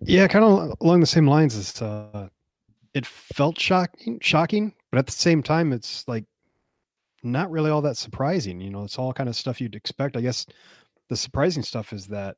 [0.00, 2.28] Yeah, kind of along the same lines as uh,
[2.94, 6.24] it felt shocking, shocking, but at the same time, it's like
[7.22, 8.60] not really all that surprising.
[8.60, 10.16] You know, it's all kind of stuff you'd expect.
[10.16, 10.46] I guess
[11.08, 12.36] the surprising stuff is that,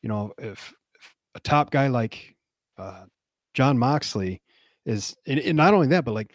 [0.00, 2.36] you know, if, if a top guy like
[2.78, 3.04] uh,
[3.52, 4.40] Jon Moxley
[4.86, 6.32] is, and, and not only that, but like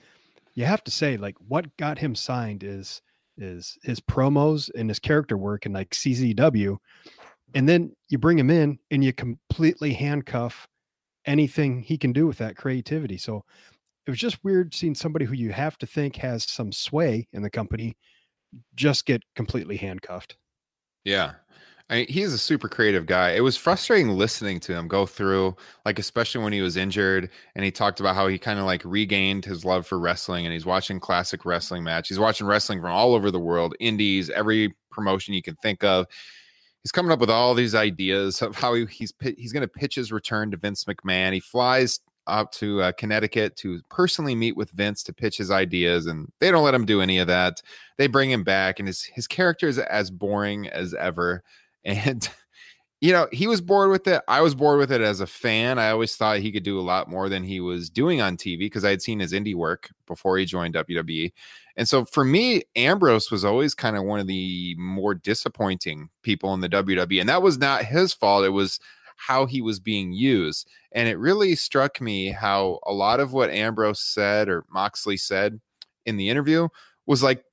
[0.54, 3.02] you have to say, like what got him signed is
[3.38, 6.78] is his promos and his character work and like CZW
[7.54, 10.68] and then you bring him in and you completely handcuff
[11.26, 13.18] anything he can do with that creativity.
[13.18, 13.44] So
[14.06, 17.42] it was just weird seeing somebody who you have to think has some sway in
[17.42, 17.96] the company
[18.76, 20.38] just get completely handcuffed.
[21.04, 21.34] Yeah.
[21.90, 23.32] I mean, he's a super creative guy.
[23.32, 27.66] It was frustrating listening to him go through, like, especially when he was injured and
[27.66, 30.66] he talked about how he kind of like regained his love for wrestling and he's
[30.66, 32.08] watching classic wrestling match.
[32.08, 36.08] He's watching wrestling from all over the world, indies, every promotion you can think of.
[36.84, 39.96] He's coming up with all these ideas of how he, he's he's going to pitch
[39.96, 41.34] his return to Vince McMahon.
[41.34, 46.06] He flies up to uh, Connecticut to personally meet with Vince to pitch his ideas,
[46.08, 47.62] and they don't let him do any of that.
[47.98, 51.44] They bring him back, and his his character is as boring as ever.
[51.86, 52.28] And
[53.04, 54.22] you know, he was bored with it.
[54.30, 55.78] I was bored with it as a fan.
[55.78, 58.60] I always thought he could do a lot more than he was doing on TV
[58.60, 61.34] because I had seen his indie work before he joined WWE.
[61.76, 66.54] And so for me, Ambrose was always kind of one of the more disappointing people
[66.54, 67.20] in the WWE.
[67.20, 68.46] And that was not his fault.
[68.46, 68.80] It was
[69.18, 70.70] how he was being used.
[70.94, 75.60] And it really struck me how a lot of what Ambrose said or Moxley said
[76.06, 76.70] in the interview
[77.06, 77.44] was like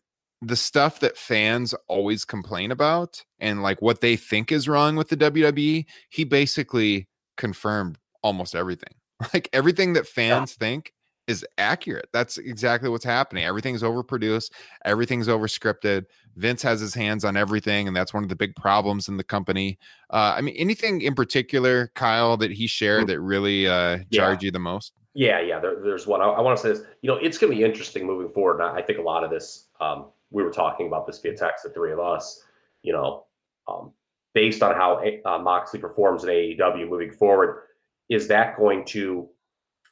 [0.42, 5.08] the stuff that fans always complain about and like what they think is wrong with
[5.08, 8.94] the WWE, he basically confirmed almost everything.
[9.34, 10.94] Like everything that fans think
[11.26, 12.08] is accurate.
[12.10, 13.44] That's exactly what's happening.
[13.44, 14.50] Everything's overproduced,
[14.86, 16.06] everything's overscripted.
[16.36, 19.24] Vince has his hands on everything, and that's one of the big problems in the
[19.24, 19.78] company.
[20.08, 24.50] Uh, I mean, anything in particular, Kyle, that he shared that really uh, jarred you
[24.50, 24.94] the most?
[25.12, 25.58] Yeah, yeah.
[25.60, 26.22] There, there's one.
[26.22, 26.82] I, I want to say this.
[27.02, 28.62] You know, it's going to be interesting moving forward.
[28.62, 29.66] I I think a lot of this.
[29.80, 32.42] Um, we were talking about this via text, the three of us.
[32.82, 33.26] You know,
[33.68, 33.92] um,
[34.34, 37.64] based on how uh, Moxley performs in AEW moving forward,
[38.08, 39.28] is that going to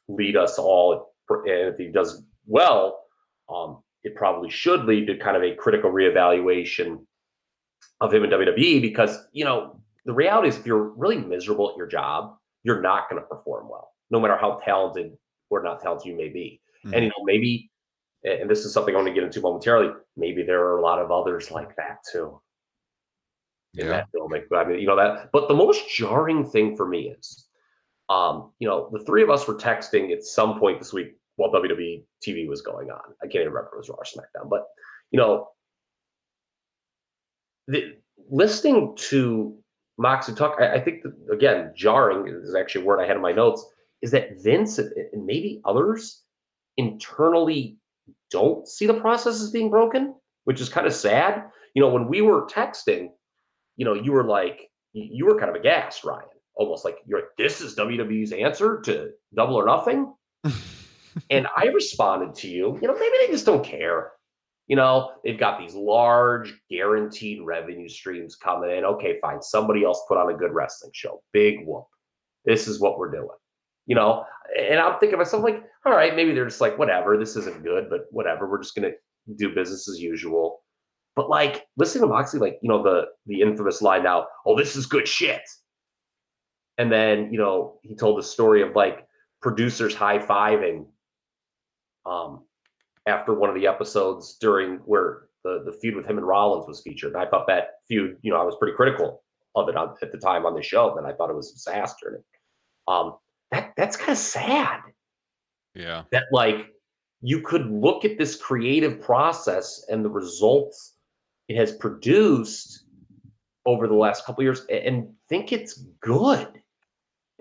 [0.07, 1.13] lead us all?
[1.29, 3.03] And if he does well,
[3.53, 6.99] um, it probably should lead to kind of a critical reevaluation
[8.01, 11.77] of him in WWE because you know the reality is if you're really miserable at
[11.77, 15.11] your job, you're not going to perform well, no matter how talented
[15.49, 16.61] or not talented you may be.
[16.85, 17.68] And you know maybe,
[18.23, 19.93] and this is something I want to get into momentarily.
[20.17, 22.41] Maybe there are a lot of others like that too
[23.77, 24.05] in Yeah.
[24.13, 24.47] that.
[24.49, 25.31] But I mean, you know that.
[25.31, 27.47] But the most jarring thing for me is,
[28.09, 31.51] um, you know, the three of us were texting at some point this week while
[31.51, 33.01] WWE TV was going on.
[33.21, 34.65] I can't even remember if it was Raw or SmackDown, but
[35.11, 35.47] you know,
[37.67, 37.95] the,
[38.29, 39.57] listening to
[39.97, 43.21] Moxley talk, I, I think that, again, jarring is actually a word I had in
[43.21, 43.65] my notes.
[44.01, 46.23] Is that Vince and maybe others
[46.77, 47.77] internally
[48.31, 50.15] don't see the process as being broken,
[50.45, 51.43] which is kind of sad.
[51.73, 53.09] You know, when we were texting,
[53.77, 57.19] you know, you were like, you you were kind of aghast, Ryan, almost like you're
[57.19, 60.13] like, this is WWE's answer to double or nothing.
[61.29, 64.11] and I responded to you, you know, maybe they just don't care.
[64.67, 68.85] You know, they've got these large guaranteed revenue streams coming in.
[68.85, 69.41] Okay, fine.
[69.41, 71.23] Somebody else put on a good wrestling show.
[71.33, 71.85] Big whoop.
[72.45, 73.29] This is what we're doing.
[73.89, 74.23] You know,
[74.55, 77.63] and I'm thinking to myself, like, all right, maybe they're just like, whatever, this isn't
[77.63, 78.47] good, but whatever.
[78.47, 78.91] We're just gonna
[79.35, 80.61] do business as usual.
[81.15, 84.75] But like listening to Moxley, like, you know, the the infamous line now, oh, this
[84.75, 85.41] is good shit.
[86.77, 89.07] And then, you know, he told the story of like
[89.41, 90.85] producers high-fiving
[92.05, 92.43] um
[93.07, 96.81] after one of the episodes during where the, the feud with him and Rollins was
[96.81, 97.13] featured.
[97.13, 99.23] And I thought that feud, you know, I was pretty critical
[99.55, 101.55] of it on, at the time on the show, and I thought it was a
[101.55, 102.21] disaster.
[102.87, 103.17] Um,
[103.51, 104.81] that that's kind of sad
[105.75, 106.03] Yeah.
[106.11, 106.67] that like
[107.21, 110.95] you could look at this creative process and the results
[111.47, 112.85] it has produced
[113.65, 116.59] over the last couple of years and think it's good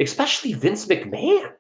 [0.01, 1.53] especially Vince McMahon.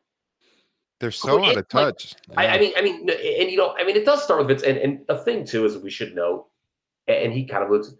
[1.01, 2.15] They're so out of touch.
[2.37, 4.63] I, I mean, I mean, and you know, I mean, it does start with Vince.
[4.63, 6.49] And, and the thing too is we should know,
[7.07, 7.95] and he kind of looks.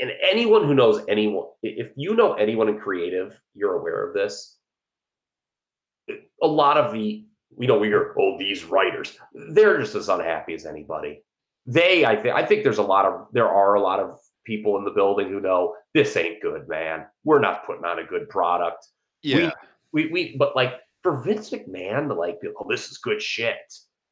[0.00, 4.58] And anyone who knows anyone, if you know anyone in creative, you're aware of this.
[6.42, 9.18] A lot of the, we know, we hear, oh, these writers,
[9.52, 11.22] they're just as unhappy as anybody.
[11.66, 14.78] They, I think, I think there's a lot of, there are a lot of people
[14.78, 17.06] in the building who know this ain't good, man.
[17.24, 18.86] We're not putting on a good product.
[19.22, 19.52] Yeah.
[19.92, 23.20] We, we, we but like for Vince McMahon to like, be, oh, this is good
[23.20, 23.56] shit,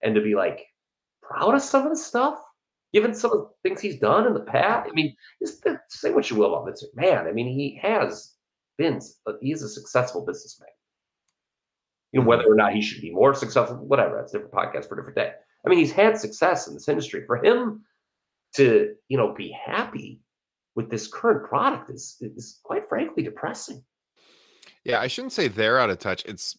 [0.02, 0.64] and to be like
[1.22, 2.38] proud of some of the stuff,
[2.92, 4.88] given some of the things he's done in the past.
[4.90, 7.26] I mean, just say what you will about Vince McMahon.
[7.26, 8.34] I mean, he has
[8.76, 10.68] been, uh, he's a successful businessman.
[12.12, 14.88] You know, whether or not he should be more successful, whatever, that's a different podcast
[14.88, 15.32] for a different day.
[15.64, 17.24] I mean, he's had success in this industry.
[17.26, 17.84] For him
[18.54, 20.20] to, you know, be happy
[20.74, 23.84] with this current product is is quite frankly depressing.
[24.84, 26.24] Yeah, I shouldn't say they're out of touch.
[26.24, 26.56] It's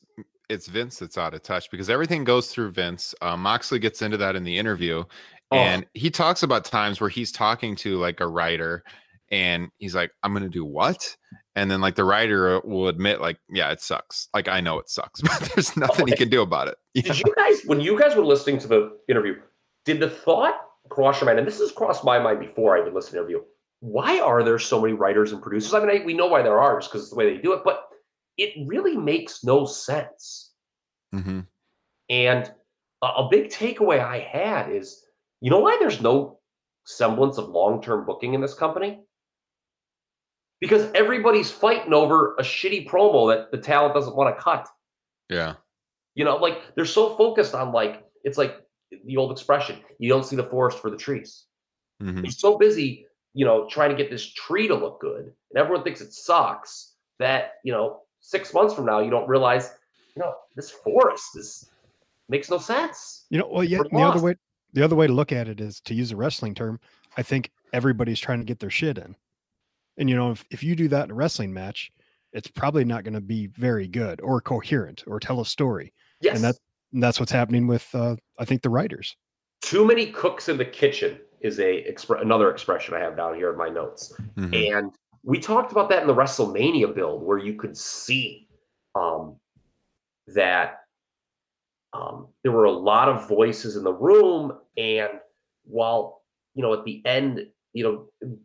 [0.49, 3.15] it's Vince that's out of touch because everything goes through Vince.
[3.21, 5.03] Uh, Moxley gets into that in the interview,
[5.51, 5.57] oh.
[5.57, 8.83] and he talks about times where he's talking to like a writer,
[9.31, 11.15] and he's like, "I'm to do what?"
[11.55, 14.29] And then like the writer will admit, like, "Yeah, it sucks.
[14.33, 17.03] Like I know it sucks, but there's nothing he can do about it." Yeah.
[17.03, 19.35] Did you guys, when you guys were listening to the interview,
[19.85, 20.55] did the thought
[20.89, 21.37] cross your mind?
[21.39, 23.41] And this has crossed my mind before I even listened to the interview.
[23.81, 25.73] Why are there so many writers and producers?
[25.73, 27.61] I mean, I, we know why there are, because it's the way they do it,
[27.63, 27.83] but
[28.37, 30.51] it really makes no sense.
[31.13, 31.41] Mm-hmm.
[32.09, 32.51] And
[33.03, 35.05] a, a big takeaway I had is
[35.41, 36.39] you know why there's no
[36.85, 39.01] semblance of long term booking in this company?
[40.59, 44.67] Because everybody's fighting over a shitty promo that the talent doesn't want to cut.
[45.29, 45.53] Yeah.
[46.15, 48.57] You know, like they're so focused on like, it's like
[49.05, 51.45] the old expression you don't see the forest for the trees.
[52.01, 52.21] Mm-hmm.
[52.21, 55.83] They're so busy, you know, trying to get this tree to look good, and everyone
[55.83, 59.71] thinks it sucks that, you know, six months from now, you don't realize,
[60.15, 61.69] you know, this forest is
[62.27, 63.25] makes no sense.
[63.29, 63.81] You know, well, yeah.
[63.91, 64.35] The other way,
[64.73, 66.79] the other way to look at it is to use a wrestling term.
[67.17, 69.15] I think everybody's trying to get their shit in,
[69.99, 71.91] and you know, if if you do that in a wrestling match,
[72.33, 75.93] it's probably not going to be very good or coherent or tell a story.
[76.21, 76.59] Yes, and that's
[76.93, 79.15] and that's what's happening with uh, I think the writers.
[79.61, 83.51] Too many cooks in the kitchen is a expre- another expression I have down here
[83.51, 84.53] in my notes, mm-hmm.
[84.53, 84.91] and
[85.23, 88.47] we talked about that in the WrestleMania build, where you could see
[88.95, 89.35] um,
[90.27, 90.79] that
[91.91, 95.19] um, there were a lot of voices in the room, and
[95.65, 96.21] while
[96.55, 98.37] you know at the end, you know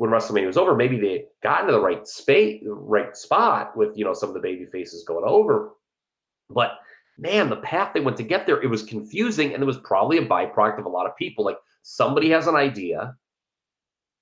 [0.00, 4.04] when WrestleMania was over, maybe they got into the right space, right spot with you
[4.06, 5.72] know some of the baby faces going over,
[6.48, 6.78] but
[7.18, 10.16] man, the path they went to get there, it was confusing, and it was probably
[10.16, 11.44] a byproduct of a lot of people.
[11.44, 13.14] Like somebody has an idea,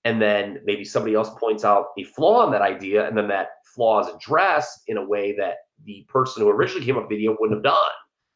[0.05, 3.51] and then maybe somebody else points out a flaw in that idea and then that
[3.64, 7.17] flaw is addressed in a way that the person who originally came up with the
[7.17, 7.91] video wouldn't have done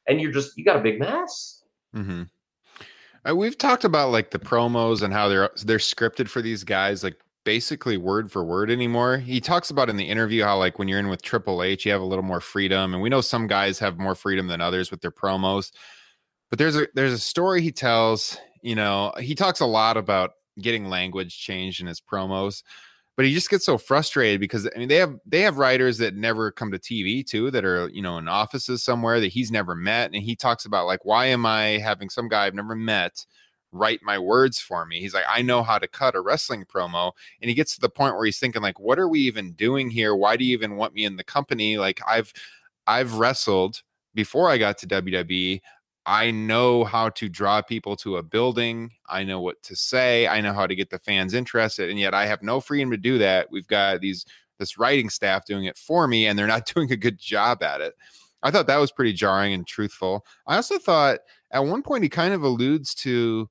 [0.06, 1.62] and you're just you got a big mess
[1.96, 2.22] mm-hmm.
[3.28, 7.02] uh, we've talked about like the promos and how they're they're scripted for these guys
[7.02, 9.18] like basically word for word anymore.
[9.18, 11.92] He talks about in the interview how like when you're in with triple h you
[11.92, 14.90] have a little more freedom and we know some guys have more freedom than others
[14.90, 15.72] with their promos
[16.50, 20.32] but there's a there's a story he tells you know he talks a lot about
[20.60, 22.62] getting language changed in his promos
[23.16, 26.14] but he just gets so frustrated because I mean they have they have writers that
[26.14, 29.74] never come to TV too that are you know in offices somewhere that he's never
[29.74, 33.26] met and he talks about like why am I having some guy I've never met
[33.72, 37.12] write my words for me he's like I know how to cut a wrestling promo
[37.40, 39.90] and he gets to the point where he's thinking like what are we even doing
[39.90, 42.32] here why do you even want me in the company like I've
[42.86, 43.82] I've wrestled
[44.14, 45.60] before I got to WWE
[46.04, 48.90] I know how to draw people to a building.
[49.08, 50.26] I know what to say.
[50.26, 51.90] I know how to get the fans interested.
[51.90, 53.48] And yet I have no freedom to do that.
[53.50, 54.26] We've got these
[54.58, 57.80] this writing staff doing it for me and they're not doing a good job at
[57.80, 57.94] it.
[58.42, 60.26] I thought that was pretty jarring and truthful.
[60.46, 61.20] I also thought
[61.52, 63.48] at one point he kind of alludes to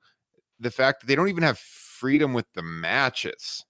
[0.62, 3.66] the fact that they don't even have freedom with the matches.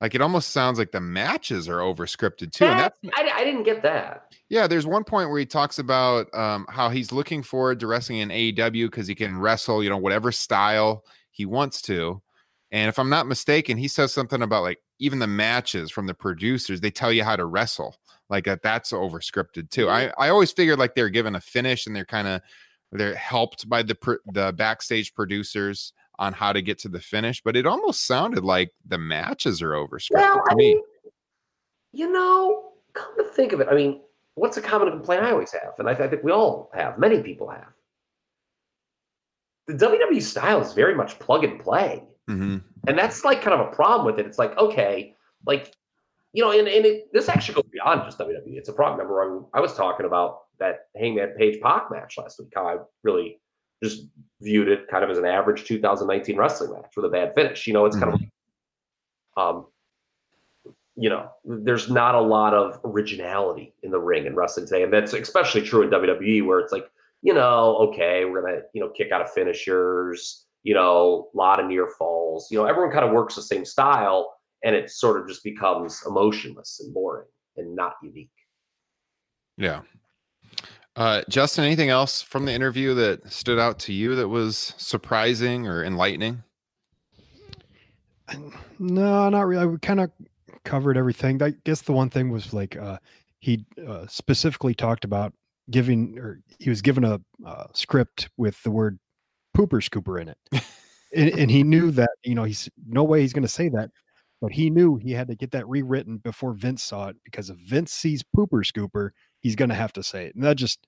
[0.00, 2.64] Like it almost sounds like the matches are over scripted too.
[2.64, 4.32] That, and that's I, I didn't get that.
[4.48, 8.18] Yeah, there's one point where he talks about um, how he's looking forward to wrestling
[8.18, 12.22] in AEW because he can wrestle, you know, whatever style he wants to.
[12.70, 16.14] And if I'm not mistaken, he says something about like even the matches from the
[16.14, 17.96] producers, they tell you how to wrestle.
[18.30, 19.88] Like that, that's over scripted too.
[19.88, 22.42] I, I always figured like they're given a finish and they're kind of
[22.92, 23.96] they're helped by the
[24.32, 28.72] the backstage producers on how to get to the finish, but it almost sounded like
[28.86, 30.74] the matches are over scripted well, to I me.
[30.74, 30.82] Mean,
[31.92, 34.00] you know, come to think of it, I mean,
[34.34, 37.22] what's a common complaint I always have, and I, I think we all have, many
[37.22, 37.68] people have.
[39.66, 42.02] The WWE style is very much plug and play.
[42.28, 42.58] Mm-hmm.
[42.86, 44.26] And that's like kind of a problem with it.
[44.26, 45.14] It's like, okay,
[45.46, 45.74] like
[46.32, 48.56] you know, and, and it, this actually goes beyond just WWE.
[48.56, 48.98] It's a problem.
[48.98, 52.76] Remember, when I was talking about that Hangman Page Pac match last week, how I
[53.02, 53.40] really
[53.82, 54.06] just
[54.40, 57.66] viewed it kind of as an average 2019 wrestling match with a bad finish.
[57.66, 58.20] You know, it's kind of
[59.36, 59.66] um,
[60.96, 64.92] you know, there's not a lot of originality in the ring in wrestling today, and
[64.92, 66.90] that's especially true in WWE, where it's like,
[67.22, 71.60] you know, okay, we're gonna, you know, kick out of finishers, you know, a lot
[71.60, 72.48] of near falls.
[72.50, 76.02] You know, everyone kind of works the same style, and it sort of just becomes
[76.04, 78.30] emotionless and boring and not unique.
[79.56, 79.82] Yeah.
[80.98, 85.64] Uh, Justin, anything else from the interview that stood out to you that was surprising
[85.64, 86.42] or enlightening?
[88.80, 89.74] No, not really.
[89.74, 90.10] I kind of
[90.64, 91.40] covered everything.
[91.40, 92.98] I guess the one thing was like uh,
[93.38, 95.32] he uh, specifically talked about
[95.70, 98.98] giving, or he was given a uh, script with the word
[99.56, 100.38] "pooper scooper" in it,
[101.14, 103.90] and, and he knew that you know he's no way he's going to say that,
[104.40, 107.56] but he knew he had to get that rewritten before Vince saw it because if
[107.58, 109.10] Vince sees "pooper scooper,"
[109.40, 110.86] he's going to have to say it, and that just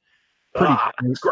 [0.54, 0.90] pretty, Ah,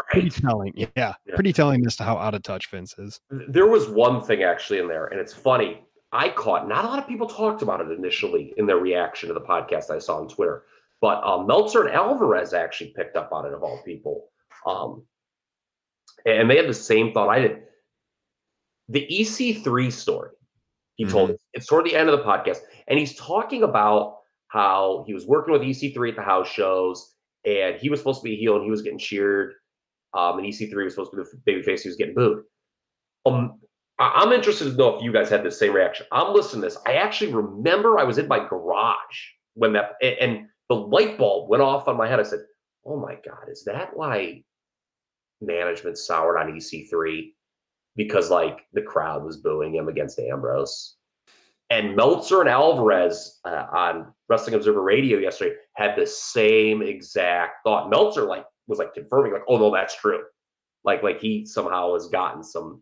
[0.09, 0.73] pretty telling.
[0.75, 1.13] Yeah, Yeah.
[1.35, 3.19] pretty telling as to how out of touch Vince is.
[3.29, 5.83] There was one thing actually in there, and it's funny.
[6.11, 9.33] I caught not a lot of people talked about it initially in their reaction to
[9.33, 10.63] the podcast I saw on Twitter,
[11.01, 14.29] but um, Meltzer and Alvarez actually picked up on it of all people,
[14.65, 15.03] um,
[16.25, 17.61] and they had the same thought I did.
[18.87, 20.31] The EC3 story,
[20.95, 24.18] he told us it's toward the end of the podcast, and he's talking about
[24.49, 28.23] how he was working with EC3 at the house shows, and he was supposed to
[28.25, 29.53] be heel, and he was getting cheered,
[30.13, 32.43] um, and EC3 was supposed to be the babyface, he was getting booed.
[33.25, 33.59] Um,
[33.99, 36.05] I- I'm interested to know if you guys had the same reaction.
[36.11, 36.77] I'm listening to this.
[36.85, 38.97] I actually remember I was in my garage
[39.55, 42.19] when that and, and the light bulb went off on my head.
[42.19, 42.39] I said,
[42.85, 44.43] "Oh my god, is that why
[45.41, 47.33] management soured on EC3
[47.95, 50.95] because like the crowd was booing him against Ambrose?"
[51.69, 57.89] And Meltzer and Alvarez uh, on Wrestling Observer Radio yesterday had the same exact thought.
[57.89, 60.23] Meltzer like was like confirming, like, "Oh no, that's true."
[60.83, 62.81] Like like he somehow has gotten some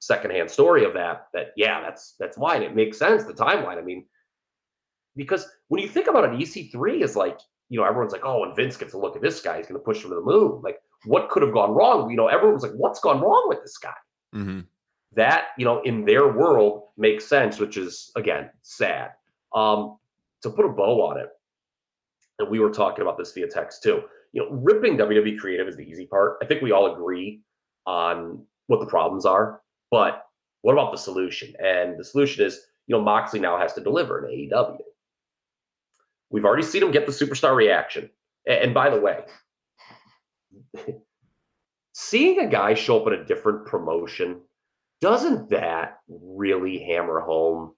[0.00, 3.78] secondhand story of that that yeah that's that's why and it makes sense the timeline
[3.78, 4.06] i mean
[5.16, 8.54] because when you think about it ec3 is like you know everyone's like oh when
[8.54, 10.60] vince gets a look at this guy he's going to push him to the moon
[10.62, 13.76] like what could have gone wrong you know everyone's like what's gone wrong with this
[13.76, 13.90] guy
[14.34, 14.60] Mm-hmm.
[15.14, 19.12] That you know in their world makes sense which is again sad.
[19.54, 19.98] Um
[20.42, 21.28] to put a bow on it
[22.38, 24.02] and we were talking about this via text too
[24.32, 26.38] you know ripping wwe creative is the easy part.
[26.42, 27.42] I think we all agree
[27.86, 30.24] on what the problems are but
[30.62, 31.54] what about the solution?
[31.64, 34.78] And the solution is you know moxley now has to deliver in aew
[36.30, 38.10] we've already seen him get the superstar reaction.
[38.46, 39.20] And by the way
[41.92, 44.40] seeing a guy show up in a different promotion
[45.00, 47.74] doesn't that really hammer home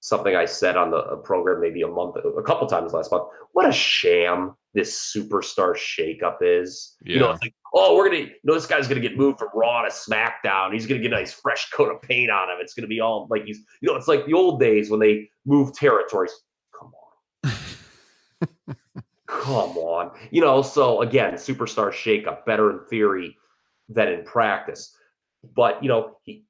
[0.00, 3.24] something I said on the program maybe a month, a couple times last month?
[3.52, 6.96] What a sham this superstar shakeup is.
[7.02, 9.48] You know, it's like, oh, we're gonna, you know, this guy's gonna get moved from
[9.54, 10.72] Raw to SmackDown.
[10.72, 12.58] He's gonna get a nice fresh coat of paint on him.
[12.60, 15.28] It's gonna be all like he's, you know, it's like the old days when they
[15.44, 16.32] moved territories.
[16.78, 16.92] Come
[17.44, 18.76] on.
[19.26, 20.12] Come on.
[20.30, 23.36] You know, so again, superstar shakeup, better in theory
[23.88, 24.96] than in practice.
[25.42, 26.44] But you know, he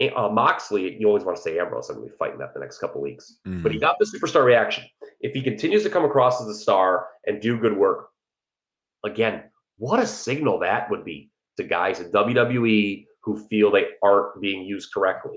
[0.00, 1.90] if uh, Moxley, you always want to say Ambrose.
[1.90, 3.36] I'm going to be fighting that the next couple weeks.
[3.62, 4.84] But he got the superstar reaction.
[5.20, 8.08] If he continues to come across as a star and do good work,
[9.04, 9.42] again,
[9.76, 14.64] what a signal that would be to guys in WWE who feel they aren't being
[14.64, 15.36] used correctly.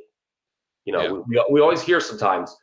[0.86, 2.56] You know, we, we always hear sometimes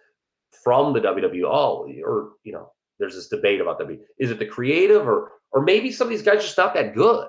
[0.65, 4.01] from the WWE, oh, or you know, there's this debate about WWE.
[4.19, 7.29] Is it the creative or or maybe some of these guys just not that good?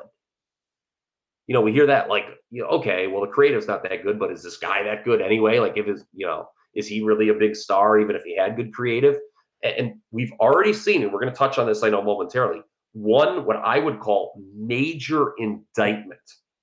[1.47, 4.19] You know, we hear that like, you know, okay, well, the creative's not that good,
[4.19, 5.59] but is this guy that good anyway?
[5.59, 8.55] Like, if his, you know, is he really a big star, even if he had
[8.55, 9.17] good creative?
[9.63, 12.61] And, and we've already seen, and we're going to touch on this, I know, momentarily.
[12.93, 16.19] One, what I would call major indictment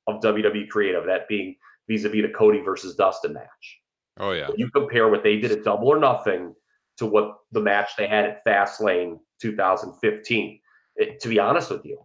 [0.07, 1.57] of WWE creative, that being
[1.89, 3.81] vis-a-vis the Cody versus Dustin match.
[4.19, 4.49] Oh yeah.
[4.49, 6.55] When you compare what they did at Double or Nothing
[6.99, 10.61] to what the match they had at Fastlane 2015.
[10.97, 12.05] It- to be honest with you,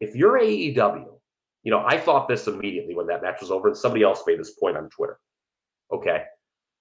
[0.00, 1.17] if you're AEW,
[1.62, 4.38] you know, I thought this immediately when that match was over, and somebody else made
[4.38, 5.18] this point on Twitter.
[5.92, 6.24] Okay.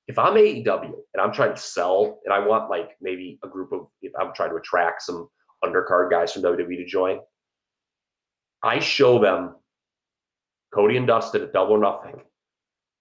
[0.08, 3.74] If I'm AEW and I'm trying to sell and I want like maybe a group
[3.74, 5.28] of, if I'm trying to attract some
[5.64, 7.20] undercard guys from WWE to join,
[8.64, 9.56] I show them
[10.74, 12.22] Cody and Dustin at Double or Nothing.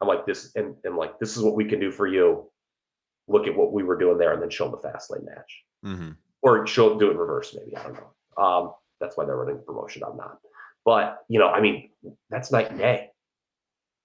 [0.00, 2.50] I'm like this, and, and like this is what we can do for you.
[3.28, 5.62] Look at what we were doing there, and then show them the fast lane match,
[5.84, 6.10] Mm-hmm.
[6.42, 7.56] or show do it in reverse.
[7.56, 8.42] Maybe I don't know.
[8.44, 10.02] Um, that's why they're running promotion.
[10.04, 10.38] I'm not,
[10.86, 11.90] but you know, I mean,
[12.30, 13.10] that's night and day.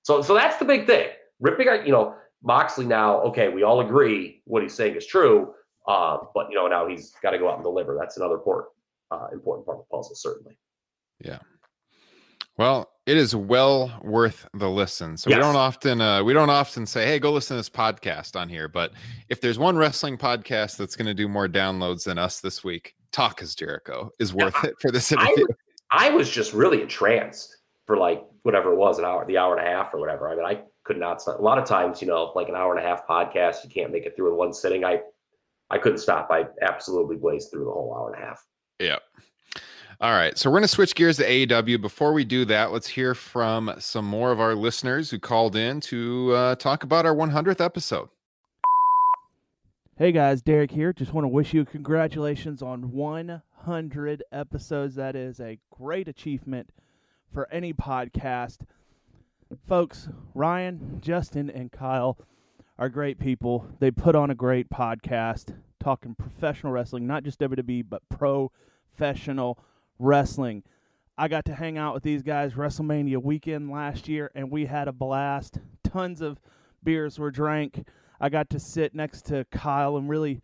[0.01, 1.09] So, so that's the big thing.
[1.39, 5.53] Ripping, out, you know, Moxley now, okay, we all agree what he's saying is true,
[5.87, 7.95] uh, but you know now he's got to go out and deliver.
[7.97, 8.69] That's another important
[9.11, 10.57] uh, important part of the puzzle, certainly.
[11.23, 11.39] Yeah.
[12.57, 15.17] Well, it is well worth the listen.
[15.17, 15.37] So Yes.
[15.37, 18.49] we don't often uh, we don't often say, "Hey, go listen to this podcast on
[18.49, 18.93] here." But
[19.29, 22.95] if there's one wrestling podcast that's going to do more downloads than us this week,
[23.11, 25.45] Talk is Jericho is worth it for this I interview.
[25.91, 29.57] Was, I was just really entranced for like whatever it was, an hour, the hour
[29.57, 30.29] and a half or whatever.
[30.29, 31.39] I mean, I could not stop.
[31.39, 33.91] A lot of times, you know, like an hour and a half podcast, you can't
[33.91, 34.83] make it through in one sitting.
[34.83, 35.01] I,
[35.69, 36.29] I couldn't stop.
[36.31, 38.43] I absolutely blazed through the whole hour and a half.
[38.79, 38.97] Yeah.
[39.99, 40.35] All right.
[40.37, 41.79] So we're going to switch gears to AEW.
[41.79, 45.79] Before we do that, let's hear from some more of our listeners who called in
[45.81, 48.09] to uh, talk about our 100th episode.
[49.97, 50.93] Hey guys, Derek here.
[50.93, 52.91] Just want to wish you congratulations on
[53.65, 54.95] 100 episodes.
[54.95, 56.71] That is a great achievement
[57.31, 58.59] for any podcast.
[59.67, 62.17] Folks, Ryan, Justin, and Kyle
[62.79, 63.67] are great people.
[63.79, 69.59] They put on a great podcast talking professional wrestling, not just WWE, but professional
[69.99, 70.63] wrestling.
[71.17, 74.87] I got to hang out with these guys WrestleMania weekend last year, and we had
[74.87, 75.59] a blast.
[75.83, 76.39] Tons of
[76.83, 77.87] beers were drank.
[78.19, 80.41] I got to sit next to Kyle and really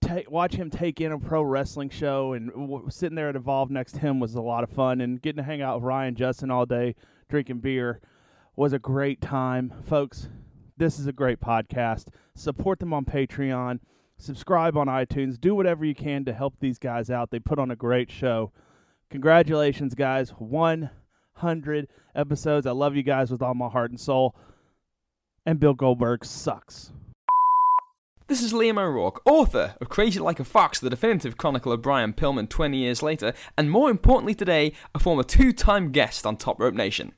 [0.00, 3.70] take watch him take in a pro wrestling show, and w- sitting there at Evolve
[3.70, 5.00] next to him was a lot of fun.
[5.00, 6.94] And getting to hang out with Ryan Justin all day
[7.28, 8.00] drinking beer
[8.56, 10.28] was a great time, folks.
[10.76, 12.08] This is a great podcast.
[12.34, 13.80] Support them on Patreon.
[14.18, 15.40] Subscribe on iTunes.
[15.40, 17.30] Do whatever you can to help these guys out.
[17.30, 18.52] They put on a great show.
[19.10, 20.30] Congratulations, guys.
[20.30, 22.66] 100 episodes.
[22.66, 24.34] I love you guys with all my heart and soul.
[25.44, 26.92] And Bill Goldberg sucks.
[28.28, 32.12] This is Liam O'Rourke, author of Crazy Like a Fox, the definitive chronicle of Brian
[32.12, 36.58] Pillman 20 years later, and more importantly today, a former two time guest on Top
[36.58, 37.12] Rope Nation.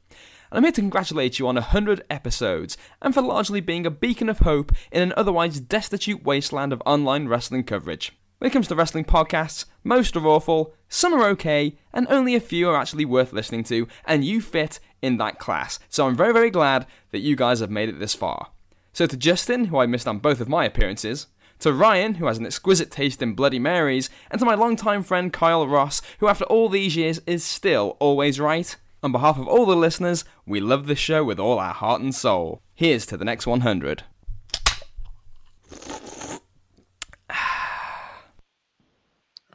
[0.50, 4.28] And I'm here to congratulate you on 100 episodes, and for largely being a beacon
[4.28, 8.12] of hope in an otherwise destitute wasteland of online wrestling coverage.
[8.36, 12.40] When it comes to wrestling podcasts, most are awful, some are okay, and only a
[12.40, 15.78] few are actually worth listening to, and you fit in that class.
[15.88, 18.48] So I'm very, very glad that you guys have made it this far.
[18.98, 21.28] So to Justin, who I missed on both of my appearances,
[21.60, 25.32] to Ryan, who has an exquisite taste in Bloody Marys, and to my longtime friend
[25.32, 28.74] Kyle Ross, who after all these years is still always right.
[29.04, 32.12] On behalf of all the listeners, we love this show with all our heart and
[32.12, 32.60] soul.
[32.74, 34.02] Here's to the next 100.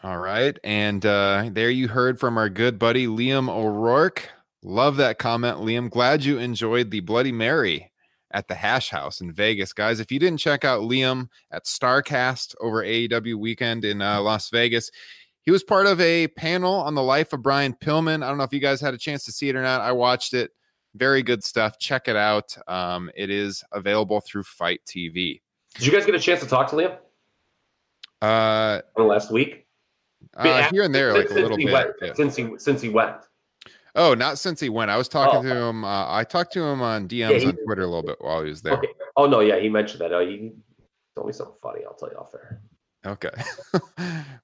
[0.05, 0.57] All right.
[0.63, 4.29] And uh, there you heard from our good buddy Liam O'Rourke.
[4.63, 5.89] Love that comment, Liam.
[5.89, 7.89] Glad you enjoyed the Bloody Mary
[8.33, 9.73] at the Hash House in Vegas.
[9.73, 14.49] Guys, if you didn't check out Liam at Starrcast over AEW weekend in uh, Las
[14.49, 14.89] Vegas,
[15.43, 18.23] he was part of a panel on the life of Brian Pillman.
[18.23, 19.81] I don't know if you guys had a chance to see it or not.
[19.81, 20.51] I watched it.
[20.95, 21.77] Very good stuff.
[21.79, 22.55] Check it out.
[22.67, 25.41] Um, it is available through FITE TV.
[25.75, 26.97] Did you guys get a chance to talk to Liam
[28.21, 29.65] Uh, last week?
[30.37, 31.71] uh, here and there, like a little bit.
[31.71, 32.13] went, yeah.
[32.13, 33.15] Since he since he went.
[33.95, 34.89] Oh, not since he went.
[34.89, 35.53] I was talking Oh.
[35.53, 35.83] to him.
[35.85, 38.41] Uh, I talked to him on DMs Yeah, he- on Twitter a little bit while
[38.43, 38.73] he was there.
[38.73, 38.87] Okay.
[39.15, 40.11] Oh no, yeah, he mentioned that.
[40.13, 40.51] Oh, he
[41.15, 41.81] told me something funny.
[41.85, 42.61] I'll tell you off there.
[43.05, 43.29] Okay.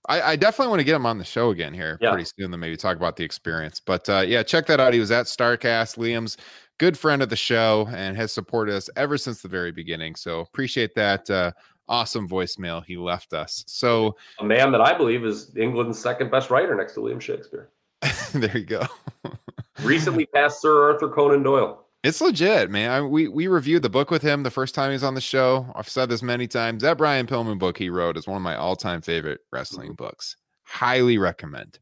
[0.07, 2.11] I, I definitely want to get him on the show again here Yeah.
[2.11, 3.79] pretty soon, then maybe talk about the experience.
[3.79, 4.93] But uh, yeah, check that out.
[4.93, 5.97] He was at Starrcast.
[5.97, 6.35] Liam's
[6.77, 10.15] good friend of the show and has supported us ever since the very beginning.
[10.15, 11.51] So appreciate that uh,
[11.87, 13.63] awesome voicemail he left us.
[13.67, 17.69] So A man that I believe is England's second best writer next to William Shakespeare.
[18.33, 18.85] there you go.
[19.83, 21.85] Recently passed Sir Arthur Conan Doyle.
[22.03, 22.91] It's legit, man.
[22.91, 25.21] I, we we reviewed the book with him the first time he was on the
[25.21, 25.69] show.
[25.75, 26.81] I've said this many times.
[26.81, 30.37] That Brian Pillman book he wrote is one of my all-time favorite wrestling books.
[30.63, 31.79] Highly recommend.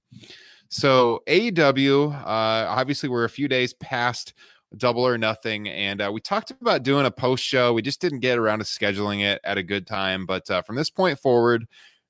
[0.69, 4.33] So AEW, uh, obviously we're a few days past
[4.75, 7.73] Double or Nothing, and uh, we talked about doing a post show.
[7.73, 10.25] We just didn't get around to scheduling it at a good time.
[10.25, 11.67] But uh, from this point forward,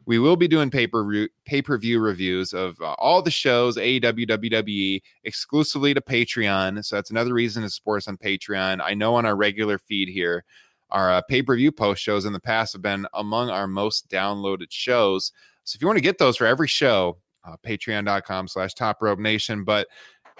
[0.08, 5.02] we will be doing pay per view reviews of uh, all the shows AEW, WWE
[5.26, 6.84] exclusively to Patreon.
[6.86, 8.80] So that's another reason to support us on Patreon.
[8.82, 10.46] I know on our regular feed here,
[10.92, 14.10] our uh, pay per view post shows in the past have been among our most
[14.10, 15.34] downloaded shows.
[15.66, 19.20] So if you want to get those for every show, uh, patreon.com slash top rope
[19.20, 19.66] nation.
[19.66, 19.90] But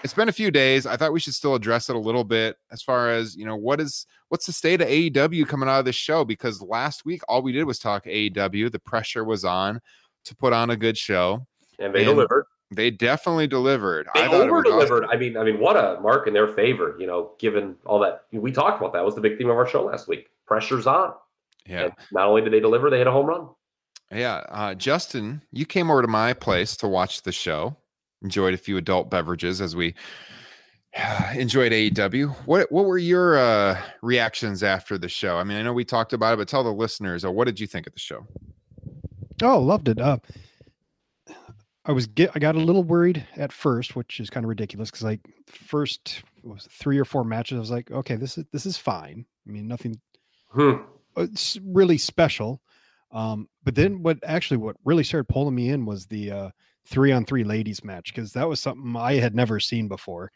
[0.04, 0.86] it's been a few days.
[0.86, 3.56] I thought we should still address it a little bit as far as, you know,
[3.56, 6.24] what is what's the state of AEW coming out of this show?
[6.24, 8.70] Because last week all we did was talk AEW.
[8.70, 9.80] The pressure was on
[10.24, 11.46] to put on a good show.
[11.78, 12.44] And they delivered.
[12.70, 14.08] They definitely delivered.
[14.14, 15.06] They I over delivered.
[15.10, 16.96] I mean, I mean, what a mark in their favor.
[16.98, 19.66] You know, given all that we talked about, that was the big theme of our
[19.66, 20.28] show last week.
[20.46, 21.14] Pressure's on.
[21.66, 21.84] Yeah.
[21.84, 23.48] And not only did they deliver, they hit a home run.
[24.10, 27.76] Yeah, uh, Justin, you came over to my place to watch the show.
[28.22, 29.94] Enjoyed a few adult beverages as we
[31.34, 32.34] enjoyed AEW.
[32.46, 35.36] What what were your uh, reactions after the show?
[35.36, 37.60] I mean, I know we talked about it, but tell the listeners, uh, what did
[37.60, 38.26] you think of the show?
[39.42, 40.00] Oh, loved it.
[40.00, 40.18] Uh,
[41.84, 44.90] I was get I got a little worried at first, which is kind of ridiculous
[44.90, 48.44] because like first was it, three or four matches, I was like, okay, this is
[48.52, 49.24] this is fine.
[49.46, 49.98] I mean, nothing
[50.50, 50.76] Hmm.
[51.16, 52.60] it's really special.
[53.12, 56.50] Um, but then what actually what really started pulling me in was the uh
[56.88, 60.30] three on three ladies match because that was something I had never seen before.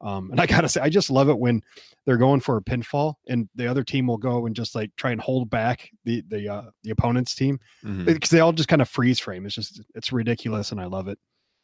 [0.00, 1.60] Um, and I gotta say, I just love it when
[2.06, 5.10] they're going for a pinfall and the other team will go and just like try
[5.10, 8.04] and hold back the the uh, the opponent's team Mhm.
[8.04, 9.44] because they all just kind of freeze frame.
[9.44, 11.18] It's just it's ridiculous and I love it.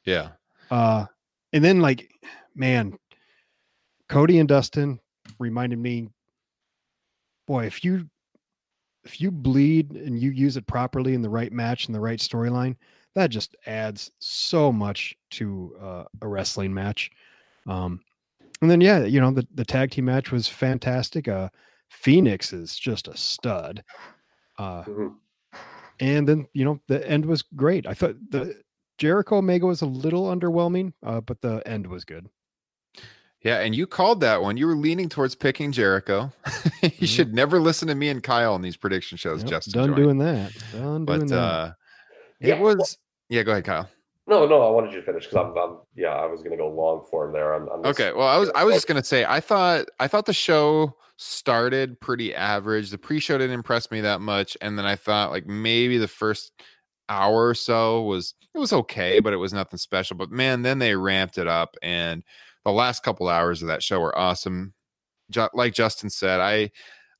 [0.05, 0.31] Yeah.
[0.71, 1.07] Uh,
[1.53, 2.11] and then like,
[2.57, 2.99] man,
[4.09, 4.99] Cody and Dustin
[5.39, 6.09] reminded me,
[7.47, 8.09] boy, if you
[9.05, 12.19] if you bleed and you use it properly in the right match and the right
[12.19, 12.75] storyline,
[13.15, 17.11] that just adds so much to uh, a wrestling match.
[17.67, 18.01] Um,
[18.61, 21.29] and then yeah, you know the the tag team match was fantastic.
[21.29, 21.49] Uh,
[21.91, 23.83] Fenix is just a stud.
[24.59, 24.85] Uh,
[26.01, 27.87] and then you know the end was great.
[27.87, 28.61] I thought the
[28.99, 32.29] Jericho Omega was a little underwhelming, uh, but the end was good.
[33.43, 34.57] Yeah, and you called that one.
[34.57, 36.33] You were leaning towards picking Jericho.
[36.99, 39.73] you should never listen to me and Kyle on these prediction shows, Yep, Justin.
[39.73, 39.97] done joined.
[40.03, 40.53] doing that.
[40.73, 41.37] Done doing But that.
[41.39, 41.73] uh
[42.41, 42.97] Yeah, it was
[43.35, 43.89] yeah, go ahead, Kyle.
[44.27, 46.69] No, no, I wanted you to finish because I'm, I'm, yeah, I was gonna go
[46.71, 47.53] long form there.
[47.55, 50.09] I'm, I'm just- Okay, well, I was I was just gonna say I thought I
[50.09, 52.91] thought the show started pretty average.
[52.91, 56.53] The pre-show didn't impress me that much, and then I thought like maybe the first
[57.11, 60.17] hour or so was it was okay, but it was nothing special.
[60.17, 62.23] But man, then they ramped it up, and
[62.65, 64.73] the last couple hours of that show were awesome.
[65.53, 66.71] Like Justin said, I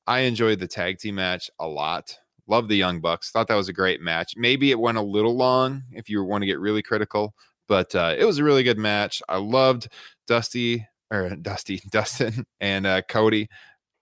[0.07, 2.17] I enjoyed the tag team match a lot.
[2.47, 3.31] Love the Young Bucks.
[3.31, 4.35] Thought that was a great match.
[4.37, 7.35] Maybe it went a little long if you want to get really critical,
[7.69, 9.23] but uh, it was a really good match.
[9.29, 9.89] I loved
[10.27, 13.49] Dusty or Dusty Dustin and uh, Cody.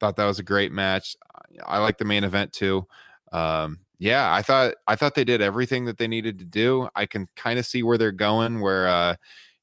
[0.00, 1.16] Thought that was a great match.
[1.64, 2.86] I like the main event too.
[3.30, 6.88] Um, yeah, I thought I thought they did everything that they needed to do.
[6.96, 8.60] I can kind of see where they're going.
[8.60, 9.14] Where uh,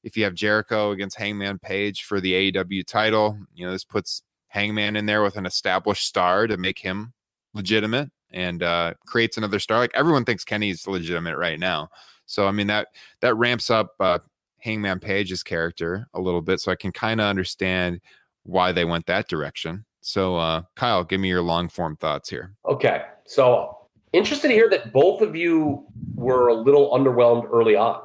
[0.02, 4.22] if you have Jericho against Hangman Page for the AEW title, you know this puts
[4.48, 7.12] Hangman in there with an established star to make him
[7.52, 9.78] legitimate and uh, creates another star.
[9.78, 11.88] Like everyone thinks Kenny's legitimate right now.
[12.26, 12.88] So I mean that
[13.20, 14.18] that ramps up uh,
[14.58, 18.00] Hangman Page's character a little bit, so I can kind of understand
[18.44, 19.84] why they went that direction.
[20.00, 22.54] So uh, Kyle, give me your long form thoughts here.
[22.66, 23.76] Okay, so
[24.12, 28.02] interested to hear that both of you were a little underwhelmed early on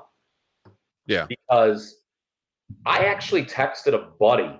[1.07, 1.25] Yeah.
[1.27, 1.95] because
[2.85, 4.59] I actually texted a buddy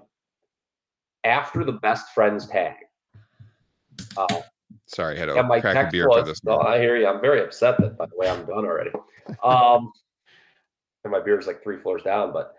[1.24, 2.74] after the best friends tag.
[4.18, 4.42] Uh,
[4.88, 6.44] Sorry, I had to and my crack a beer was, for this.
[6.44, 7.08] No, I hear you.
[7.08, 8.92] I'm very upset that, by the way, I'm done already.
[9.44, 9.92] Um,
[11.04, 12.34] and my beer is like three floors down.
[12.34, 12.54] But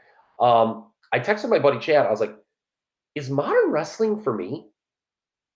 [0.45, 2.07] um, I texted my buddy Chad.
[2.07, 2.37] I was like,
[3.15, 4.67] "Is modern wrestling for me?"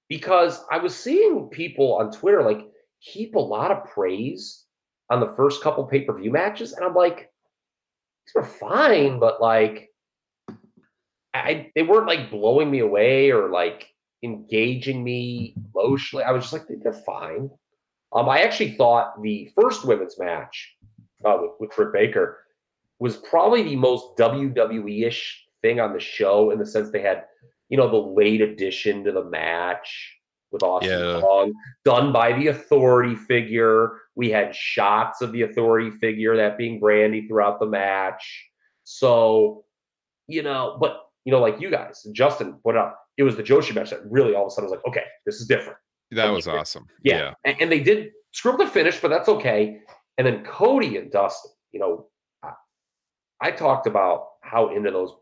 [0.08, 2.66] Because I was seeing people on Twitter like
[2.98, 4.64] heap a lot of praise
[5.08, 7.30] on the first couple pay per view matches, and I'm like,
[8.26, 9.88] "These were fine," but like,
[11.34, 13.88] I they weren't like blowing me away or like
[14.22, 16.24] engaging me emotionally.
[16.24, 17.50] I was just like, they're fine.
[18.12, 20.76] Um, I actually thought the first women's match
[21.24, 22.38] uh, with, with Britt Baker
[22.98, 27.24] was probably the most WWE ish thing on the show in the sense they had,
[27.68, 30.16] you know, the late addition to the match
[30.50, 31.20] with Awesome Yeah.
[31.20, 31.52] Kong
[31.84, 33.92] done by the authority figure.
[34.14, 38.48] We had shots of the authority figure, that being Brandi throughout the match.
[38.84, 39.64] So,
[40.26, 43.74] you know, but you know, like you guys, Justin put up, it was the Joshi
[43.74, 45.76] match that really all of a sudden was like, okay, this is different.
[46.12, 46.86] That was awesome.
[47.04, 47.34] Yeah.
[47.44, 49.80] And, and they did screw up the finish, but that's okay.
[50.16, 52.06] And then Cody and Dustin, you know,
[52.42, 52.52] I,
[53.42, 55.12] I talked about how into those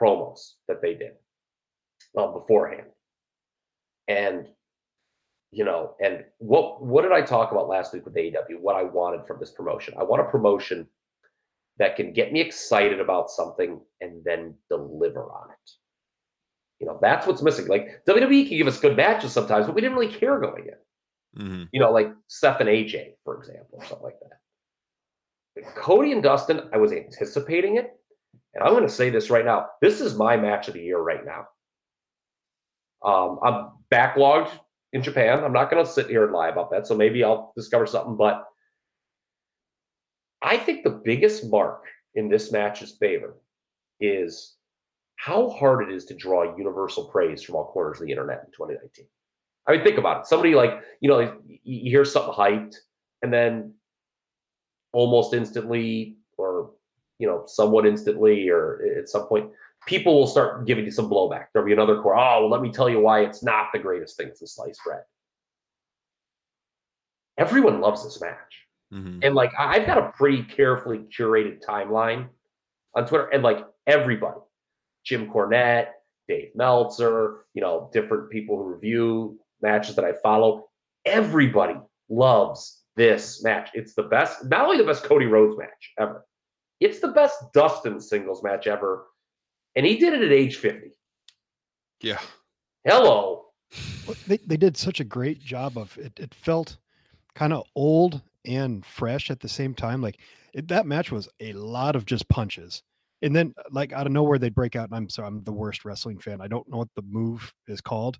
[0.00, 0.38] promos
[0.68, 1.14] that they did
[2.16, 2.86] um, beforehand.
[4.06, 4.46] And,
[5.50, 8.60] you know, and what what did I talk about last week with AEW?
[8.60, 9.94] What I wanted from this promotion.
[9.98, 10.86] I want a promotion
[11.78, 15.70] that can get me excited about something and then deliver on it.
[16.80, 17.68] You know, that's what's missing.
[17.68, 20.74] Like WWE can give us good matches sometimes, but we didn't really care going in.
[21.42, 21.68] Mhm.
[21.72, 24.40] You know, like Steph and AJ, for example, or something like that.
[25.54, 27.96] But Cody and Dustin, I was anticipating it.
[28.54, 29.68] And I'm going to say this right now.
[29.80, 31.46] This is my match of the year right now.
[33.02, 34.50] Um, I'm backlogged
[34.92, 35.44] in Japan.
[35.44, 36.86] I'm not going to sit here and lie about that.
[36.86, 38.16] So maybe I'll discover something.
[38.16, 38.44] But
[40.42, 43.36] I think the biggest mark in this match's favor
[44.00, 44.56] is
[45.22, 48.52] how hard it is to draw universal praise from all corners of the internet in
[48.52, 49.04] 2019.
[49.66, 50.26] I mean, think about it.
[50.26, 52.76] Somebody like, you know, you, hear something hyped,
[53.20, 53.74] and then
[54.92, 56.70] almost instantly, or,
[57.18, 59.50] you know, somewhat instantly, or at some point,
[59.86, 61.46] people will start giving you some blowback.
[61.52, 62.16] There'll be another core.
[62.16, 65.02] Oh, well, let me tell you why it's not the greatest thing since sliced bread.
[67.36, 68.66] Everyone loves this match.
[68.90, 69.20] Mhm.
[69.22, 72.30] And like I've got a pretty carefully curated timeline
[72.94, 74.40] on Twitter, and like everybody,
[75.04, 75.88] Jim Cornette,
[76.28, 80.68] Dave Meltzer, you know, different people who review matches that I follow,
[81.04, 81.74] everybody
[82.08, 83.70] loves this match.
[83.74, 86.24] It's the best, not only the best Cody Rhodes match ever,
[86.80, 89.06] it's the best Dustin singles match ever.
[89.76, 90.92] And he did it at age 50.
[92.00, 92.18] Yeah.
[92.84, 93.46] Hello.
[94.26, 96.18] They they did such a great job of it.
[96.18, 96.78] It felt
[97.34, 100.00] kind of old and fresh at the same time.
[100.00, 100.18] Like
[100.52, 102.82] it, that match was a lot of just punches,
[103.22, 104.88] and then uh, like out of nowhere they'd break out.
[104.88, 106.40] And I'm so I'm the worst wrestling fan.
[106.40, 108.18] I don't know what the move is called,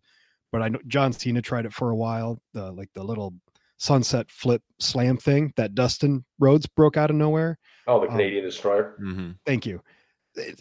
[0.53, 2.41] but I know John Cena tried it for a while.
[2.55, 3.35] The like the little
[3.79, 7.59] sunset flip slam thing that Dustin Rhodes broke out of nowhere.
[7.87, 8.97] Oh, the Um, Canadian Destroyer.
[9.01, 9.31] Mm-hmm.
[9.47, 9.83] Thank you.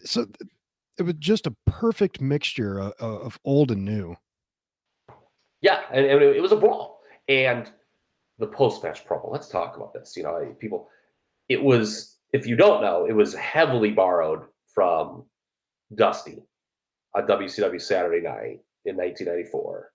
[0.06, 0.26] So
[0.98, 4.16] it was just a perfect mixture of, of old and new.
[5.62, 7.02] Yeah, and, and it, it was a brawl.
[7.28, 7.70] And
[8.38, 9.30] the post match promo.
[9.30, 10.16] Let's talk about this.
[10.16, 10.88] You know, people.
[11.50, 15.26] It was, if you don't know, it was heavily borrowed from
[15.96, 16.44] Dusty
[17.16, 19.92] on WCW Saturday Night in 1994.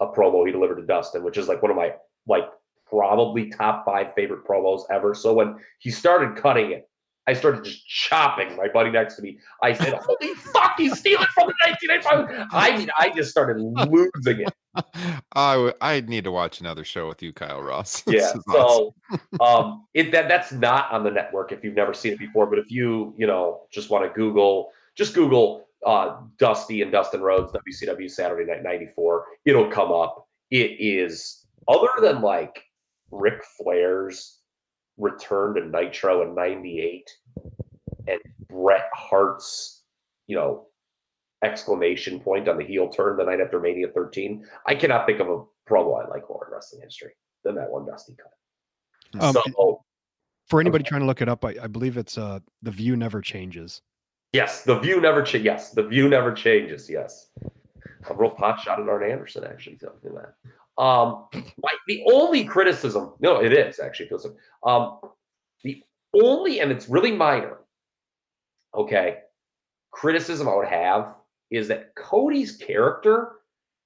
[0.00, 1.94] A promo he delivered to Dustin, which is like one of my
[2.26, 2.44] like
[2.86, 5.14] probably top five favorite promos ever.
[5.14, 6.87] So when he started cutting it,
[7.28, 9.38] I started just chopping my buddy next to me.
[9.62, 11.54] I said, "Holy fuck, he's stealing from the
[11.86, 14.54] 1985." I mean, I just started losing it.
[15.34, 18.02] I w- I need to watch another show with you, Kyle Ross.
[18.08, 18.42] Yeah awesome.
[18.50, 18.94] so
[19.40, 22.58] um it that that's not on the network if you've never seen it before but
[22.58, 27.52] if you you know just want to google just google uh dusty and dustin rhodes
[27.52, 32.64] wcw saturday night 94 it'll come up it is other than like
[33.10, 34.37] Ric flair's
[34.98, 37.08] return to nitro in 98
[38.08, 39.84] and bret hart's
[40.26, 40.66] you know
[41.44, 45.28] exclamation point on the heel turn the night after mania 13 i cannot think of
[45.28, 47.12] a promo i like more in wrestling history
[47.44, 49.84] than that one dusty cut Um, so
[50.48, 53.20] For anybody trying to look it up, I, I believe it's uh the view never
[53.20, 53.82] changes.
[54.32, 55.44] yes, the view never changes.
[55.44, 56.90] Yes, the view never changes.
[56.90, 57.30] Yes,
[58.10, 60.34] a real pot shot at Arn Anderson actually telling that.
[60.78, 64.26] Um, my, the only criticism, no, it is actually feels
[64.64, 65.00] um,
[65.64, 65.82] the
[66.14, 67.58] only, and it's really minor.
[68.74, 69.18] Okay,
[69.90, 71.14] criticism I would have
[71.50, 73.32] is that Cody's character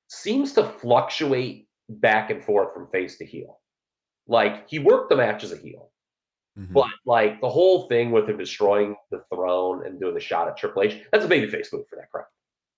[0.08, 3.60] seems to fluctuate back and forth from face to heel.
[4.26, 5.90] Like he worked the match as a heel.
[6.74, 10.56] But like the whole thing with him destroying the throne and doing the shot at
[10.58, 12.26] Triple H, that's a babyface move for that crowd.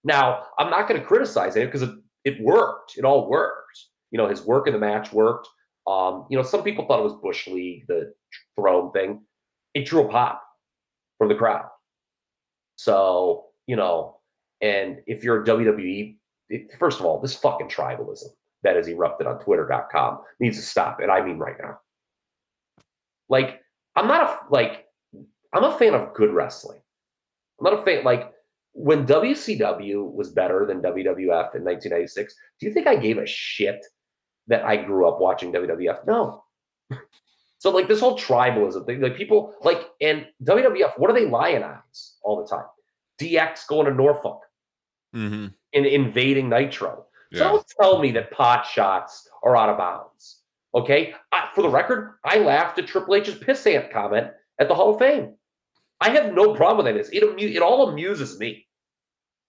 [0.05, 1.91] Now, I'm not going to criticize it because it,
[2.25, 2.97] it worked.
[2.97, 3.87] It all worked.
[4.15, 5.49] You know, his work in the match worked.
[5.89, 8.15] Um, you know, some people thought it was Bush League, the
[8.55, 9.23] throne thing.
[9.75, 10.41] It drew a pop
[11.19, 11.67] from the crowd.
[12.77, 14.21] So, you know,
[14.61, 16.17] and if you're a WWE,
[16.49, 18.29] it, first of all, this fucking tribalism
[18.63, 21.01] that has erupted on twitter.com needs to stop.
[21.01, 21.81] And I mean right now.
[23.29, 23.63] Like,
[23.97, 24.87] I'm not a like
[25.53, 26.79] I'm a fan of good wrestling.
[27.59, 28.33] I'm not a fan like
[28.75, 32.35] when WCW was better than WWF in 1996.
[32.61, 33.85] Do you think I gave a shit
[34.49, 36.07] that I grew up watching WWF?
[36.07, 36.45] No.
[37.59, 42.15] so like this whole tribalism thing, like people like and WWF, what do they lionize
[42.23, 42.67] all the time?
[43.21, 44.41] DX going to Norfolk
[45.15, 45.47] Mm-hmm.
[45.75, 47.07] and invading Nitro.
[47.33, 50.41] So don't tell me that pot shots are out of bounds.
[50.75, 51.15] Okay.
[51.31, 54.29] I, for the record, I laughed at Triple H's pissant comment
[54.59, 55.35] at the Hall of Fame.
[56.01, 57.17] I have no problem with that.
[57.17, 58.67] It, amu- it all amuses me.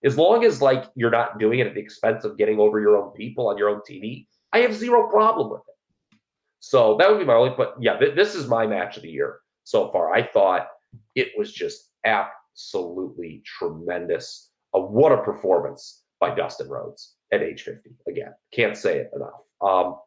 [0.03, 2.95] As long as like you're not doing it at the expense of getting over your
[2.97, 6.17] own people on your own TV, I have zero problem with it.
[6.61, 7.53] So that would be my only.
[7.57, 10.13] But yeah, th- this is my match of the year so far.
[10.13, 10.67] I thought
[11.13, 14.49] it was just absolutely tremendous.
[14.73, 17.89] Uh, what a performance by Dustin Rhodes at age 50.
[18.07, 19.41] Again, can't say it enough.
[19.61, 19.97] Um,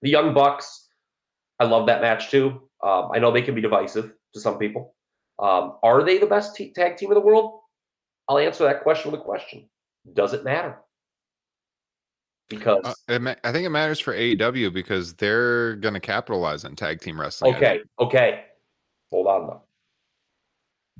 [0.00, 0.88] the Young Bucks,
[1.58, 2.68] I love that match too.
[2.84, 4.94] Um, I know they can be divisive to some people.
[5.40, 7.58] Um, are they the best t- tag team in the world?
[8.28, 9.68] I'll answer that question with a question.
[10.14, 10.78] Does it matter?
[12.58, 16.76] Because Uh, it I think it matters for AEW because they're going to capitalize on
[16.76, 17.54] tag team wrestling.
[17.54, 18.44] Okay, okay.
[19.10, 19.62] Hold on though.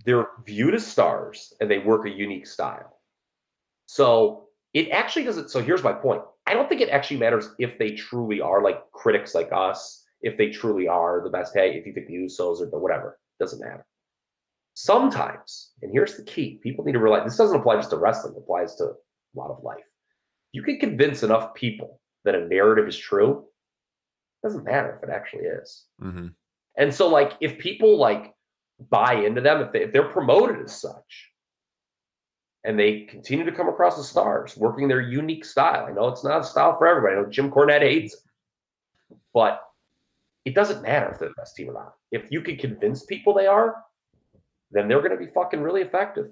[0.04, 2.98] They're viewed as stars and they work a unique style.
[3.86, 5.50] So it actually doesn't.
[5.50, 6.22] So here's my point.
[6.46, 10.36] I don't think it actually matters if they truly are like critics like us, if
[10.38, 13.60] they truly are the best Hey, if you think the Usos or the whatever, doesn't
[13.60, 13.86] matter.
[14.74, 18.34] Sometimes, and here's the key people need to realize this doesn't apply just to wrestling,
[18.34, 18.94] it applies to a
[19.34, 19.84] lot of life.
[20.52, 23.44] You can convince enough people that a narrative is true,
[24.42, 25.84] it doesn't matter if it actually is.
[26.00, 26.28] Mm-hmm.
[26.76, 28.32] And so, like, if people like
[28.90, 31.32] buy into them, if, they, if they're promoted as such,
[32.64, 35.86] and they continue to come across as stars, working their unique style.
[35.86, 37.16] I know it's not a style for everybody.
[37.16, 38.20] I know Jim Cornette hates it,
[39.34, 39.60] but
[40.44, 41.94] it doesn't matter if they're the best team or not.
[42.12, 43.76] If you can convince people they are,
[44.70, 46.30] then they're going to be fucking really effective.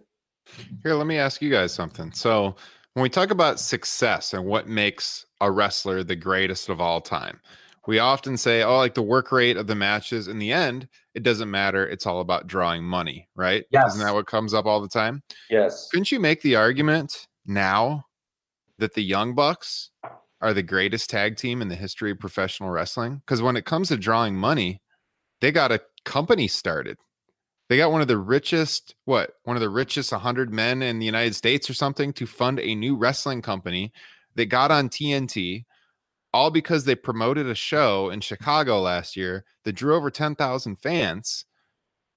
[0.83, 2.13] Here, let me ask you guys something.
[2.13, 2.57] So,
[2.95, 7.41] when we talk about success and what makes a wrestler the greatest of all time,
[7.87, 10.29] we often say, oh, like the work rate of the matches.
[10.29, 11.87] In the end, it doesn't matter.
[11.87, 13.65] It's all about drawing money, right?
[13.71, 13.95] Yes.
[13.95, 15.23] Isn't that what comes up all the time?
[15.49, 15.89] Yes.
[15.91, 18.05] Couldn't you make the argument now
[18.79, 19.91] that the Young Bucks
[20.41, 23.23] are the greatest tag team in the history of professional wrestling?
[23.27, 24.83] Because when it comes to drawing money,
[25.41, 26.99] they got a company started.
[27.71, 31.07] They got one of the richest, what, one of the richest 100 men in the
[31.07, 33.93] United States or something to fund a new wrestling company
[34.35, 35.67] that got on TNT,
[36.35, 41.45] all because they promoted a show in Chicago last year that drew over 10,000 fans.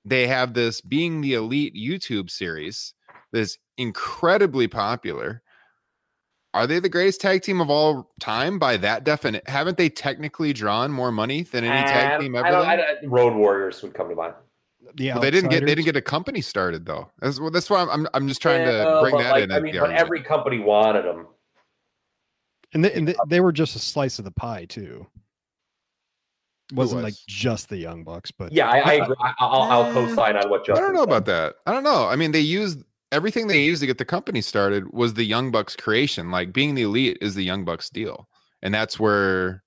[0.04, 2.96] They have this Being the Elite YouTube series
[3.32, 5.44] that's incredibly popular.
[6.56, 9.46] Are they the greatest tag team of all time by that definition?
[9.46, 12.58] Haven't they technically drawn more money than any tag team I ever?
[12.58, 14.34] I don't- Road Warriors would come to mind.
[14.96, 17.10] The Well, they didn't get they didn't get a company started though.
[17.20, 19.52] That's well, that's why I'm I'm, I'm just trying to bring that like, in.
[19.52, 20.00] I mean, but argument.
[20.00, 21.28] every company wanted them.
[22.74, 25.08] and they, and they, they were just a slice of the pie too.
[26.72, 27.24] It wasn't like was?
[27.28, 29.16] just the Young Bucks, but Yeah, I, I agree.
[29.20, 31.56] I, I'll, I'll co-sign on what I don't know about that.
[31.66, 32.08] I don't know.
[32.08, 35.52] I mean, they used everything they used to get the company started was the Young
[35.52, 36.32] Bucks creation.
[36.32, 38.28] Like being the elite is the Young Bucks deal,
[38.62, 39.63] and that's where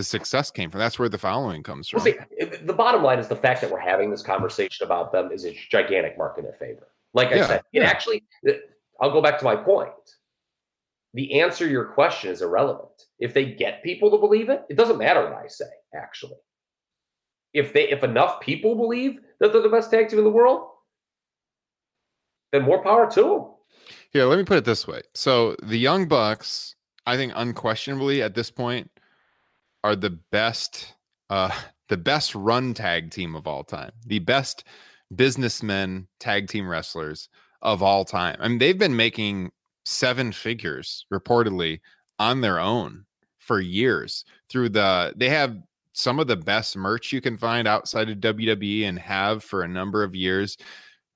[0.00, 0.78] the success came from.
[0.78, 2.02] That's where the following comes from.
[2.02, 5.30] Well, see, the bottom line is the fact that we're having this conversation about them
[5.30, 6.88] is a gigantic mark in their favor.
[7.12, 8.24] Like I Yeah, said, it actually,
[8.98, 9.90] I'll go back to my point.
[11.12, 12.88] The answer to your question is irrelevant.
[13.18, 16.38] If they get people to believe it, it doesn't matter what I say, actually.
[17.52, 20.68] If they if enough people believe that they're the best tag team in the world,
[22.52, 23.46] then more power to them.
[24.12, 25.02] Here, let me put it this way.
[25.14, 26.76] So the Young Bucks,
[27.06, 28.90] I think unquestionably at this point,
[29.84, 30.94] are the best
[31.28, 31.50] uh
[31.88, 33.90] the best run tag team of all time.
[34.06, 34.64] The best
[35.14, 37.28] businessmen tag team wrestlers
[37.62, 38.36] of all time.
[38.38, 39.50] I mean, they've been making
[39.84, 41.80] seven figures reportedly
[42.20, 43.06] on their own
[43.38, 45.56] for years through the they have
[45.92, 49.68] some of the best merch you can find outside of WWE and have for a
[49.68, 50.56] number of years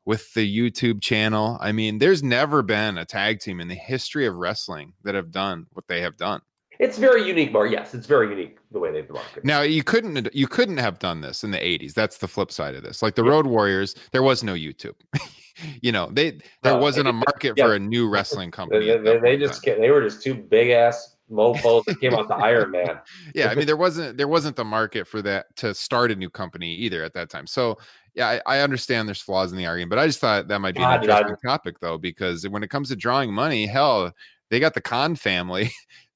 [0.05, 1.57] with the YouTube channel.
[1.61, 5.31] I mean, there's never been a tag team in the history of wrestling that have
[5.31, 6.41] done what they have done.
[6.79, 7.67] It's very unique, Mar.
[7.67, 9.45] Yes, it's very unique the way they've marketed.
[9.45, 11.95] Now, you couldn't you couldn't have done this in the 80s.
[11.95, 13.03] That's the flip side of this.
[13.03, 14.95] Like the Road Warriors, there was no YouTube.
[15.83, 17.67] you know, they there No, wasn't they- a market yeah.
[17.67, 18.87] for a new wrestling company.
[18.87, 22.29] They, they, they just ca- they were just two big ass mofos that came out
[22.29, 22.99] to Iron Man.
[23.35, 26.29] yeah i mean there wasn't there wasn't the market for that to start a new
[26.29, 27.79] company either at that time so
[28.15, 30.75] yeah i, I understand there's flaws in the argument but i just thought that might
[30.75, 34.13] be God, an interesting topic though because when it comes to drawing money hell
[34.51, 35.73] they got the Khan family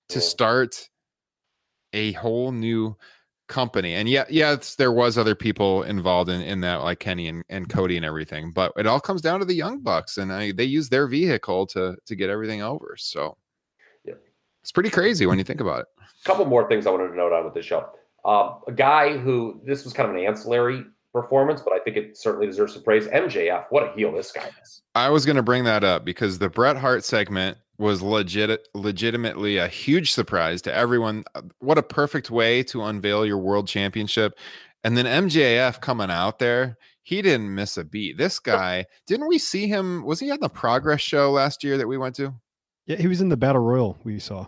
[0.09, 0.89] to start
[1.93, 2.97] a whole new
[3.49, 7.43] company and yeah yes, there was other people involved in, in that like kenny and,
[7.49, 10.53] and cody and everything but it all comes down to the young bucks and I,
[10.53, 13.39] they use their vehicle to to get everything over so
[14.05, 14.15] Yeah.
[14.63, 17.17] it's pretty crazy when you think about it A couple more things I wanted to
[17.17, 17.89] note on with this show.
[18.25, 20.85] Um, a guy who this was kind of an ancillary
[21.15, 23.07] performance, but I think it certainly deserves some praise.
[23.07, 24.83] MJF, what a heel this guy is.
[24.95, 29.57] I was going to bring that up because the Bret Hart segment was legit, legitimately
[29.57, 31.25] a huge surprise to everyone.
[31.35, 34.37] Uh, What a perfect way to unveil your world championship.
[34.85, 38.19] And then MJF coming out there, he didn't miss a beat.
[38.19, 40.05] This guy, didn't we see him?
[40.05, 42.35] Was he on the Progress show last year that we went to?
[42.87, 44.47] yeah, he was in the Battle Royal we saw.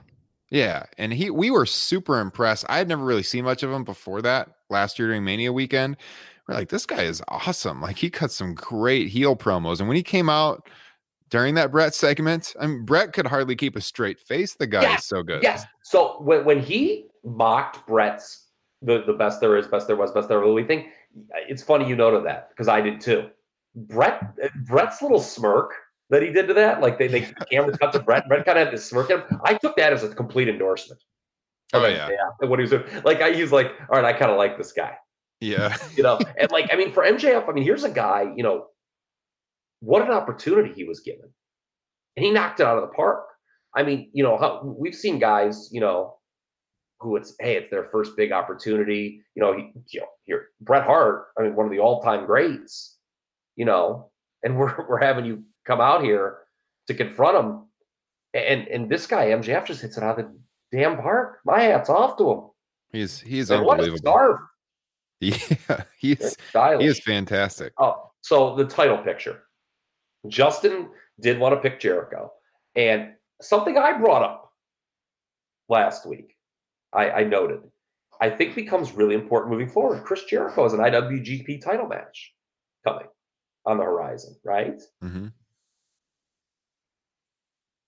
[0.51, 2.65] Yeah, and he we were super impressed.
[2.69, 5.97] I had never really seen much of him before that last year during Mania weekend.
[6.49, 7.81] We're like, this guy is awesome.
[7.81, 10.69] Like he cut some great heel promos, and when he came out
[11.31, 14.55] during that Bret segment, I mean, Bret could hardly keep a straight face.
[14.55, 15.43] The guy Yes, is so good.
[15.43, 15.65] Yes.
[15.83, 18.49] So when, when he mocked Bret's
[18.83, 20.91] the, the best there is, best there was, best there will be thing,
[21.49, 23.29] it's funny you noted that because I did too.
[23.75, 24.35] Bret
[24.67, 25.73] Bret's little smirk
[26.11, 28.59] that he did to that, like they they the camera cut to Bret, Bret kind
[28.59, 29.11] of had this smirk.
[29.11, 29.23] him.
[29.45, 31.01] I took that as a complete endorsement.
[31.73, 32.09] Oh yeah,
[32.41, 32.85] and what he was doing.
[33.05, 34.97] Like I use like, all right, I kind of like this guy.
[35.41, 35.77] yeah.
[35.97, 38.67] you know and like i mean for mjf i mean here's a guy you know
[39.81, 41.29] what an opportunity he was given.
[42.17, 43.25] And he knocked it out of the park.
[43.75, 46.17] I mean you know how, we've seen guys you know
[47.01, 49.23] who it's hey it's their first big opportunity.
[49.35, 52.99] You know he, you know here bret hart i mean one of the all-time greats
[53.57, 54.11] you know
[54.43, 56.39] and we're, we're having you come out here
[56.87, 57.67] to confront him.
[58.33, 61.41] And and this guy mjf just hits it out of the damn park.
[61.45, 62.41] My hat's off to him.
[62.93, 64.13] He's he's and what a unbelievable.
[64.13, 64.41] scarf
[65.21, 67.73] Yeah, he's he is fantastic.
[67.79, 69.43] Oh, so the title picture.
[70.29, 70.89] Justin
[71.21, 72.33] did want to pick Jericho.
[72.77, 74.53] And something I brought up
[75.69, 76.37] last week,
[76.93, 77.61] I, I noted,
[78.21, 80.05] I think becomes really important moving forward.
[80.05, 82.33] Chris Jericho has an IWGP title match
[82.87, 83.07] coming
[83.65, 84.81] on the horizon, right?
[85.03, 85.29] Mm-hmm.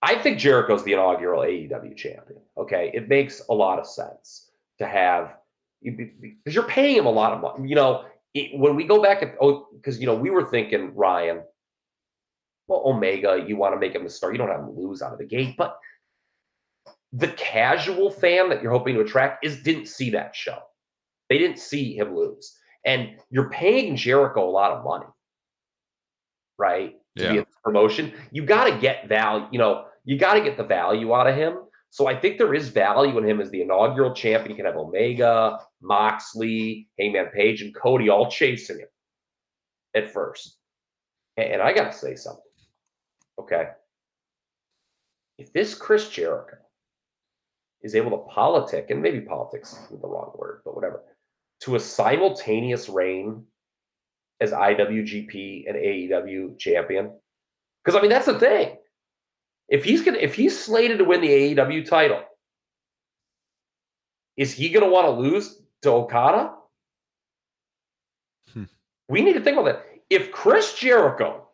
[0.03, 2.41] I think Jericho's the inaugural AEW champion.
[2.59, 5.37] Okay, it makes a lot of sense to have
[5.83, 7.69] because you're paying him a lot of money.
[7.69, 8.05] You know,
[8.35, 11.43] it, when we go back oh, because you know we were thinking Ryan,
[12.67, 15.13] well, Omega, you want to make him a star, you don't have him lose out
[15.13, 15.79] of the gate, but
[17.13, 20.59] the casual fan that you're hoping to attract is didn't see that show.
[21.29, 25.07] They didn't see him lose, and you're paying Jericho a lot of money,
[26.59, 26.95] right?
[27.19, 29.47] To be a promotion, you got to get value.
[29.53, 31.59] You know, you got to get the value out of him.
[31.91, 34.51] So I think there is value in him as the inaugural champion.
[34.51, 38.89] You can have Omega, Moxley, Hangman Page, and Cody all chasing him
[39.95, 40.57] at first.
[41.37, 42.43] And I got to say something.
[43.41, 43.69] Okay.
[45.39, 46.57] If this Chris Jericho
[47.83, 51.03] is able to politic, and maybe politics is the wrong word, but whatever,
[51.61, 53.45] to a simultaneous reign
[54.41, 57.13] as IWGP and AEW champion,
[57.83, 58.77] because I mean that's the thing.
[59.69, 62.23] If he's gonna, if he's slated to win the AEW title,
[64.37, 66.55] is he gonna want to lose to Okada?
[68.53, 68.65] Hmm.
[69.09, 69.87] We need to think about that.
[70.11, 71.49] If Chris Jericho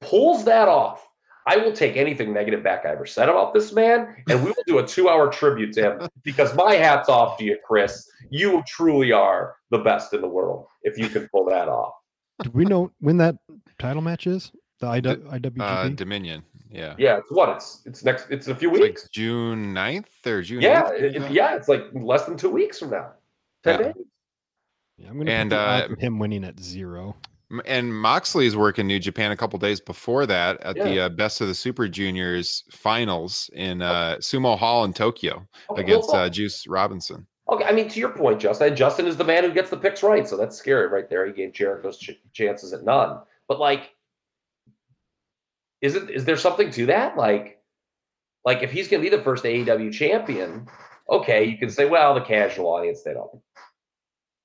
[0.00, 1.08] pulls that off,
[1.46, 4.62] I will take anything negative back I ever said about this man, and we will
[4.66, 8.08] do a two-hour tribute to him because my hat's off to you, Chris.
[8.30, 11.94] You truly are the best in the world if you can pull that off.
[12.42, 13.36] Do we know when that
[13.78, 14.52] title match is?
[14.80, 15.60] The IW, IWGP?
[15.60, 16.42] Uh, Dominion.
[16.70, 16.94] Yeah.
[16.98, 17.50] Yeah, it's what?
[17.50, 18.26] It's it's next.
[18.30, 19.08] It's a few It's like weeks.
[19.10, 21.54] June 9th or June yeah, 8th, it- it- yeah.
[21.54, 23.12] It's like less than two weeks from now.
[23.62, 23.86] Ten Yeah.
[23.86, 23.94] days.
[24.98, 27.16] Yeah, I'm gonna and, put uh, him winning at zero.
[27.66, 31.48] And Moxley's working New Japan a couple days before that at the uh, Best of
[31.48, 36.66] the Super Juniors finals in uh, Sumo Hall in Tokyo Okay, against well, uh, Juice
[36.66, 37.26] Robinson.
[37.50, 38.74] Okay, I mean, to your point, Justin.
[38.74, 41.26] Justin is the man who gets the picks right, so that's scary right there.
[41.26, 43.20] He gave Jericho's ch- chances at none.
[43.48, 43.90] But like,
[45.82, 47.16] is it is there something to that?
[47.16, 47.60] Like,
[48.44, 50.66] like if he's going to be the first AEW champion,
[51.10, 53.40] okay, you can say, well, the casual audience they don't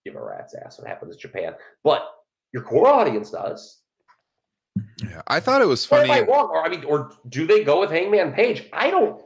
[0.04, 1.54] give a rat's ass what happens in Japan,
[1.84, 2.10] but
[2.58, 3.82] your core audience does.
[5.00, 6.10] Yeah, I thought it was funny.
[6.10, 6.50] I wrong?
[6.50, 8.64] Or I mean, or do they go with Hangman Page?
[8.74, 9.22] I don't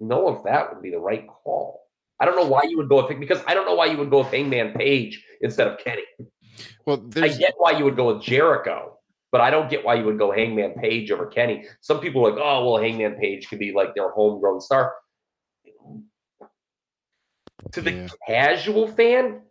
[0.00, 1.82] know if that would be the right call.
[2.18, 4.10] I don't know why you would go with because I don't know why you would
[4.10, 6.02] go with Hangman Page instead of Kenny.
[6.84, 8.98] Well, I there's get why you would go with Jericho,
[9.30, 11.64] but I don't get why you would go Hangman Page over Kenny.
[11.80, 14.94] Some people are like, oh well, Hangman Page could be like their homegrown star.
[17.72, 18.08] To the Yeah.
[18.26, 19.42] casual fan,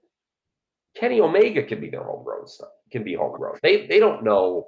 [0.95, 3.59] Kenny Omega can be their homegrown stuff, Can be homegrown.
[3.61, 4.67] They they don't know.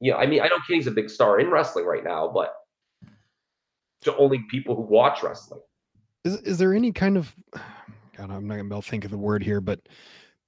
[0.00, 2.54] You know, I mean, I know Kenny's a big star in wrestling right now, but
[4.02, 5.60] to only people who watch wrestling.
[6.24, 7.34] Is is there any kind of
[8.16, 9.80] God, I'm not gonna be able to think of the word here, but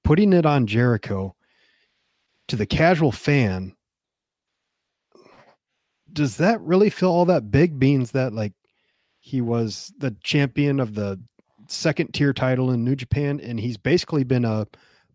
[0.03, 1.35] putting it on Jericho
[2.47, 3.75] to the casual fan,
[6.13, 7.79] does that really feel all that big?
[7.79, 8.53] Beans that like
[9.19, 11.19] he was the champion of the
[11.67, 14.67] second tier title in New Japan, and he's basically been a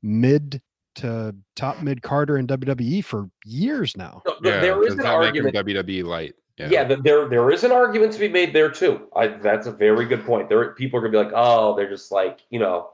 [0.02, 0.60] mid
[0.96, 4.22] to top mid carder in WWE for years now.
[4.26, 5.54] No, yeah, there is an that make him argument.
[5.54, 6.34] WWE light.
[6.58, 6.68] Yeah.
[6.70, 9.08] Yeah, th- there there is an argument to be made there too.
[9.16, 10.48] I, that's a very good point.
[10.48, 12.90] There people are gonna be like, oh, they're just like you know,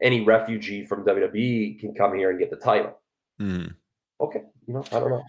[0.00, 2.98] any refugee from WWE can come here and get the title.
[3.40, 3.74] Mhm.
[4.20, 5.22] Okay, you know, I don't know.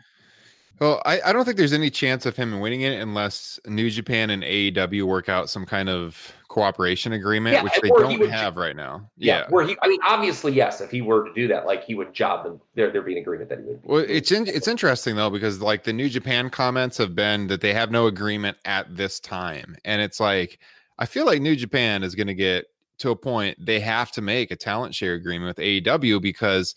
[0.84, 4.30] Well, I, I don't think there's any chance of him winning it unless New Japan
[4.32, 8.58] and AEW work out some kind of cooperation agreement, Yeah, which they don't would- have
[8.58, 9.10] right now.
[9.16, 9.46] Yeah, Yeah.
[9.50, 12.14] where he, I mean, obviously, yes, if he were to do that, like he would
[12.14, 12.60] job them.
[12.76, 13.80] There, there'd be an agreement that he would.
[13.86, 17.62] Well, it's in, it's interesting though because like the New Japan comments have been that
[17.62, 20.60] they have no agreement at this time, and it's like
[21.00, 22.66] I feel like New Japan is going to get
[22.98, 26.76] to a point they have to make a talent share agreement with AEW because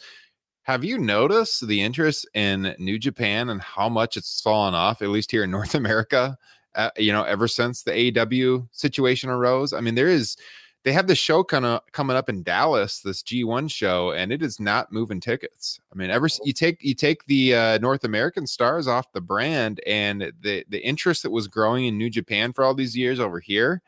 [0.66, 5.10] have you noticed the interest in New Japan and how much it's fallen off at
[5.10, 6.36] least here in North America?
[6.74, 10.36] Uh, you know, ever since the AEW situation arose, I mean, there is
[10.82, 14.42] they have this show kind of coming up in Dallas, this G1 show, and it
[14.42, 15.80] is not moving tickets.
[15.92, 19.80] I mean, ever you take you take the uh, North American stars off the brand,
[19.86, 23.38] and the the interest that was growing in New Japan for all these years over
[23.38, 23.82] here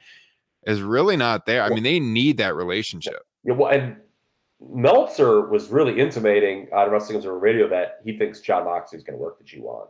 [0.64, 1.64] is really not there.
[1.64, 3.26] I mean, they need that relationship.
[3.43, 3.97] Yeah, well, and
[4.61, 9.17] Meltzer was really intimating on Wrestling Observer Radio that he thinks Jon Moxley is going
[9.19, 9.87] to work the G1.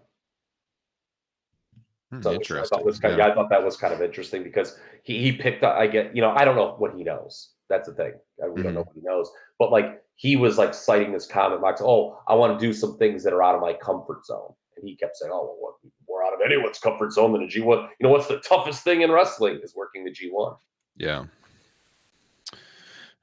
[2.13, 2.79] Hmm, So which I interesting.
[2.79, 3.27] thought kind of, Yeah.
[3.27, 5.77] yeah, I thought that was kind of interesting because he he picked up.
[5.77, 7.51] I get you know I don't know what he knows.
[7.69, 8.13] That's the thing.
[8.43, 8.89] Uh, We don't know Mm-hmm.
[8.89, 9.31] what he knows.
[9.59, 11.81] But like he was like citing this comment, Max.
[11.85, 14.87] Oh, I want to do some things that are out of my comfort zone, and
[14.89, 15.75] he kept saying, "Oh, well, what,
[16.09, 17.89] more out of anyone's comfort zone than a G1.
[18.01, 20.59] You know what's the toughest thing in wrestling is working the G1.
[20.97, 21.27] Yeah.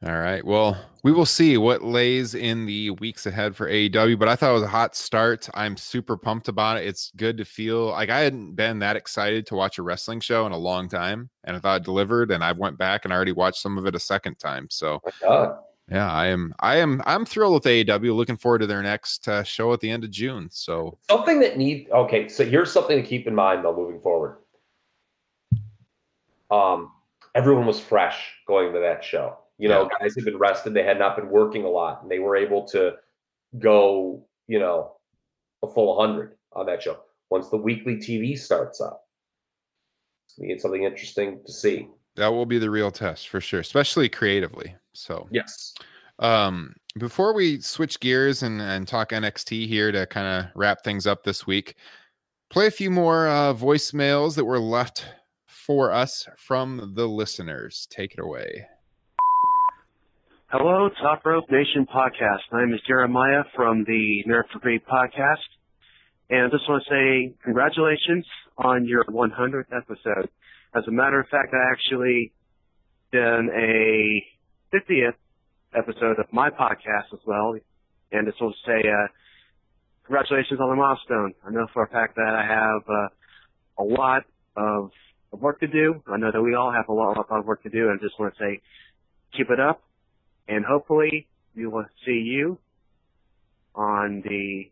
[0.05, 0.45] All right.
[0.45, 4.51] Well, we will see what lays in the weeks ahead for AEW, but I thought
[4.51, 5.49] it was a hot start.
[5.55, 6.85] I'm super pumped about it.
[6.85, 10.45] It's good to feel like I hadn't been that excited to watch a wrestling show
[10.45, 12.29] in a long time, and I thought it delivered.
[12.29, 14.67] And I went back and I already watched some of it a second time.
[14.69, 15.01] So,
[15.89, 18.15] yeah, I am, I am, I'm thrilled with AEW.
[18.15, 20.49] Looking forward to their next uh, show at the end of June.
[20.51, 24.37] So, Something that need okay, so here's something to keep in mind though moving forward.
[26.51, 26.91] Um,
[27.33, 29.37] everyone was fresh going to that show.
[29.57, 32.19] You know, guys had been rested, they had not been working a lot, and they
[32.19, 32.95] were able to
[33.57, 34.93] go, you know,
[35.63, 36.99] a full 100 on that show.
[37.29, 39.05] Once the weekly TV starts up,
[40.37, 41.87] it's something interesting to see.
[42.17, 44.75] that will be the real test for sure, especially creatively.
[44.93, 45.73] So, Yes.
[46.19, 51.07] Um, before we switch gears and, and talk NXT here to kind of wrap things
[51.07, 51.75] up this week,
[52.49, 55.05] play a few more uh, voicemails that were left
[55.47, 57.85] for us from the listeners.
[57.89, 58.65] Take it away.
[60.49, 62.41] Hello, Top Rope Nation podcast.
[62.51, 65.41] My name is Jeremiah from the Nerd for Greed podcast.
[66.29, 70.29] And I just want to say congratulations on your 100th episode.
[70.75, 72.31] As a matter of fact, I actually
[73.11, 74.23] done a
[74.71, 75.15] 50th
[75.75, 77.55] episode of my podcast as well.
[78.11, 79.07] And just want to say, uh,
[80.05, 81.33] congratulations on the milestone.
[81.43, 84.25] I know for a fact that I have, uh, a lot
[84.55, 84.91] of
[85.33, 86.03] of work to do.
[86.07, 88.03] I know that we all have a lot, lot of work to do and I
[88.03, 88.61] just want to say,
[89.35, 89.81] keep it up
[90.47, 92.57] and hopefully we will see you
[93.73, 94.65] on the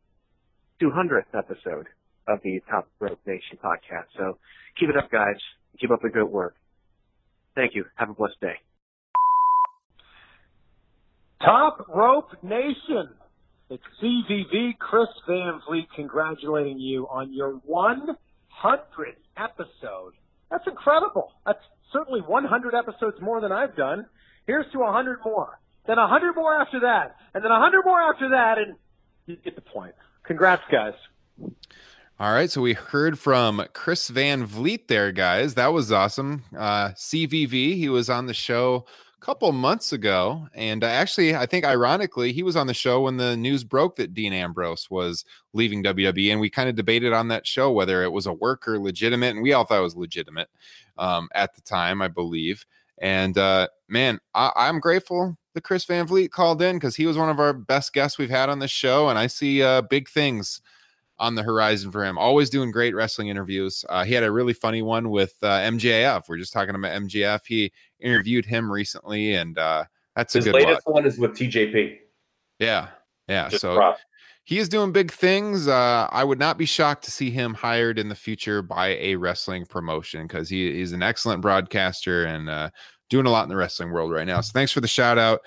[0.81, 1.87] 200th episode
[2.27, 4.05] of the Top Rope Nation podcast.
[4.17, 4.37] So
[4.79, 5.35] keep it up, guys.
[5.79, 6.55] Keep up the good work.
[7.55, 7.85] Thank you.
[7.95, 8.55] Have a blessed day.
[11.43, 13.09] Top Rope Nation.
[13.69, 18.15] It's CVV Chris Van Vliet congratulating you on your 100th
[19.37, 20.13] episode.
[20.49, 21.31] That's incredible.
[21.45, 21.59] That's
[21.91, 24.05] certainly 100 episodes more than I've done.
[24.47, 25.59] Here's to 100 more.
[25.85, 27.17] Then a 100 more after that.
[27.33, 28.57] And then a 100 more after that.
[28.57, 28.75] And
[29.25, 29.93] you get the point.
[30.23, 30.93] Congrats, guys.
[32.19, 35.55] All right, so we heard from Chris Van Vliet there, guys.
[35.55, 36.43] That was awesome.
[36.57, 38.85] Uh, CVV, he was on the show
[39.21, 43.01] a couple months ago, and uh, actually, I think ironically, he was on the show
[43.01, 47.13] when the news broke that Dean Ambrose was leaving WWE, and we kind of debated
[47.13, 49.81] on that show whether it was a work or legitimate, and we all thought it
[49.81, 50.49] was legitimate
[50.99, 52.63] um, at the time, I believe.
[52.99, 57.17] And uh, man, I- I'm grateful that Chris Van Vliet called in because he was
[57.17, 60.09] one of our best guests we've had on this show, and I see uh, big
[60.09, 60.61] things
[61.19, 62.17] on the horizon for him.
[62.17, 63.85] Always doing great wrestling interviews.
[63.89, 66.23] Uh, he had a really funny one with uh, MJF.
[66.27, 67.41] We're just talking about MJF.
[67.45, 69.85] He interviewed him recently, and uh,
[70.15, 70.93] that's a His good latest watch.
[70.93, 71.99] one is with TJP.
[72.59, 72.89] Yeah,
[73.27, 73.49] yeah.
[73.49, 73.95] Just so
[74.45, 75.67] he is doing big things.
[75.67, 79.15] Uh, I would not be shocked to see him hired in the future by a
[79.15, 82.69] wrestling promotion because he is an excellent broadcaster and uh,
[83.13, 84.41] doing a lot in the wrestling world right now.
[84.41, 85.41] So thanks for the shout out,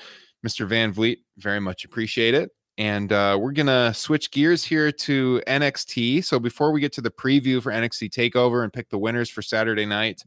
[0.46, 0.68] Mr.
[0.68, 1.18] Van Vliet.
[1.38, 2.50] Very much appreciate it.
[2.78, 6.24] And uh, we're gonna switch gears here to NXT.
[6.24, 9.42] So before we get to the preview for NXT Takeover and pick the winners for
[9.42, 10.22] Saturday night,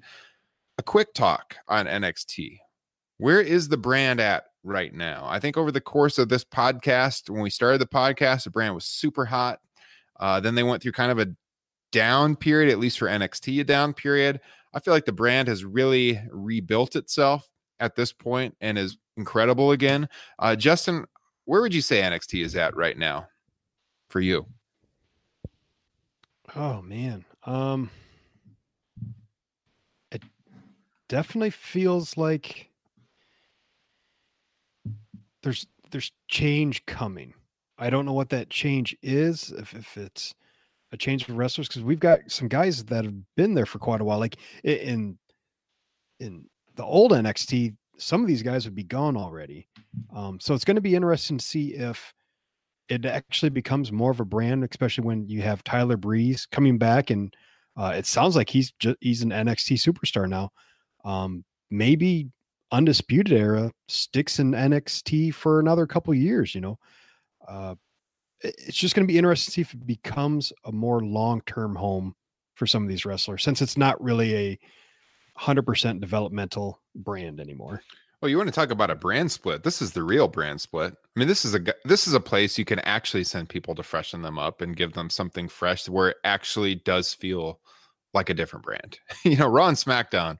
[0.77, 2.57] a quick talk on NXT.
[3.19, 5.25] Where is the brand at right now?
[5.25, 8.75] I think over the course of this podcast, when we started the podcast, the brand
[8.75, 9.59] was super hot.
[10.19, 11.33] Uh, then they went through kind of a
[11.93, 14.41] down period, at least for NXT, a down period.
[14.73, 17.49] I feel like the brand has really rebuilt itself
[17.79, 20.07] at this point and is incredible again.
[20.37, 21.05] Uh, Justin,
[21.45, 23.27] where would you say NXT is at right now
[24.09, 24.45] for you?
[26.55, 27.25] Oh man.
[27.45, 27.89] Um
[30.11, 30.23] it
[31.07, 32.69] definitely feels like
[35.43, 37.33] there's there's change coming.
[37.77, 40.35] I don't know what that change is, if, if it's
[40.91, 44.01] a change of wrestlers, because we've got some guys that have been there for quite
[44.01, 44.19] a while.
[44.19, 45.17] Like in
[46.19, 46.45] in
[46.75, 49.67] the old NXT, some of these guys would be gone already.
[50.13, 52.13] Um, so it's going to be interesting to see if
[52.87, 57.11] it actually becomes more of a brand, especially when you have Tyler Breeze coming back,
[57.11, 57.33] and
[57.77, 60.49] uh, it sounds like he's just he's an NXT superstar now.
[61.05, 62.29] Um, maybe
[62.71, 66.55] Undisputed Era sticks in NXT for another couple years.
[66.55, 66.79] You know,
[67.47, 67.75] uh,
[68.41, 71.75] it's just going to be interesting to see if it becomes a more long term
[71.75, 72.15] home
[72.55, 74.59] for some of these wrestlers, since it's not really a
[75.35, 77.81] hundred percent developmental brand anymore.
[78.21, 79.63] Well, you want to talk about a brand split?
[79.63, 80.93] This is the real brand split.
[80.93, 83.83] I mean, this is a this is a place you can actually send people to
[83.83, 87.61] freshen them up and give them something fresh where it actually does feel
[88.13, 88.99] like a different brand.
[89.23, 90.37] you know, Raw and SmackDown,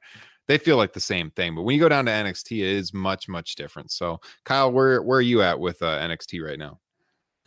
[0.50, 2.94] they feel like the same thing, but when you go down to NXT, it is
[2.94, 3.92] much much different.
[3.92, 6.80] So, Kyle, where where are you at with uh, NXT right now?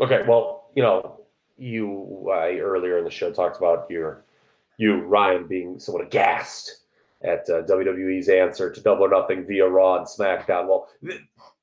[0.00, 1.20] Okay, well, you know,
[1.58, 4.24] you I earlier in the show talked about your
[4.78, 6.84] you, Ryan, being somewhat aghast
[7.22, 10.66] at uh, WWE's answer to Double or Nothing via Raw and SmackDown.
[10.66, 11.20] Well, th-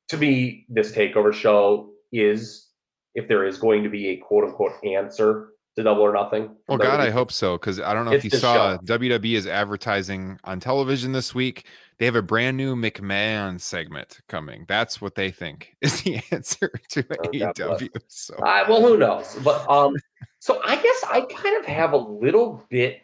[0.09, 2.67] to me, this takeover show is,
[3.15, 5.49] if there is going to be a quote unquote answer
[5.79, 6.55] to Double or Nothing.
[6.67, 7.57] Well, God, I hope so.
[7.57, 8.83] Because I don't know if you saw show.
[8.83, 11.65] WWE is advertising on television this week.
[11.97, 14.65] They have a brand new McMahon segment coming.
[14.67, 17.89] That's what they think is the answer to Oh, AEW.
[18.07, 19.37] So Uh, well, who knows?
[19.43, 19.95] But um,
[20.39, 23.01] so I guess I kind of have a little bit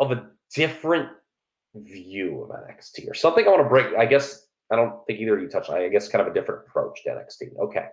[0.00, 1.08] of a different
[1.74, 3.96] view of NXT or something I want to break.
[3.96, 5.70] I guess I don't think either of you touched.
[5.70, 5.78] on.
[5.78, 7.58] I guess kind of a different approach to NXT.
[7.58, 7.86] Okay.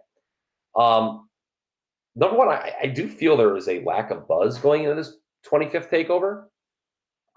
[0.76, 1.28] Um,
[2.16, 5.16] number one, I, I do feel there is a lack of buzz going into this
[5.52, 6.46] 25th takeover.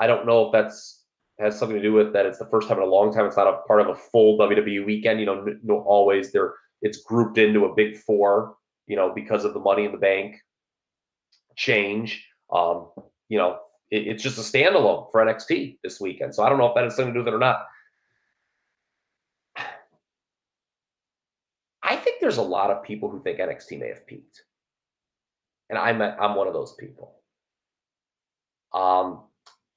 [0.00, 1.04] I don't know if that's
[1.40, 2.26] has something to do with that.
[2.26, 3.26] It's the first time in a long time.
[3.26, 5.18] It's not a part of a full WWE weekend.
[5.20, 6.54] You know, no, always there.
[6.82, 8.56] It's grouped into a big four.
[8.86, 10.36] You know, because of the Money in the Bank
[11.56, 12.26] change.
[12.52, 12.90] Um,
[13.28, 13.58] you know,
[13.90, 16.34] it, it's just a standalone for NXT this weekend.
[16.34, 17.64] So I don't know if that has something to do with it or not.
[21.82, 24.42] I think there's a lot of people who think NXT may have peaked,
[25.70, 27.16] and I'm I'm one of those people.
[28.72, 29.22] Um,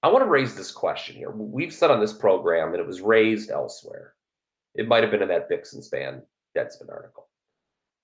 [0.03, 1.31] I want to raise this question here.
[1.31, 4.13] We've said on this program, and it was raised elsewhere.
[4.75, 6.21] It might have been in that Vixen span
[6.55, 7.27] Deadspin article,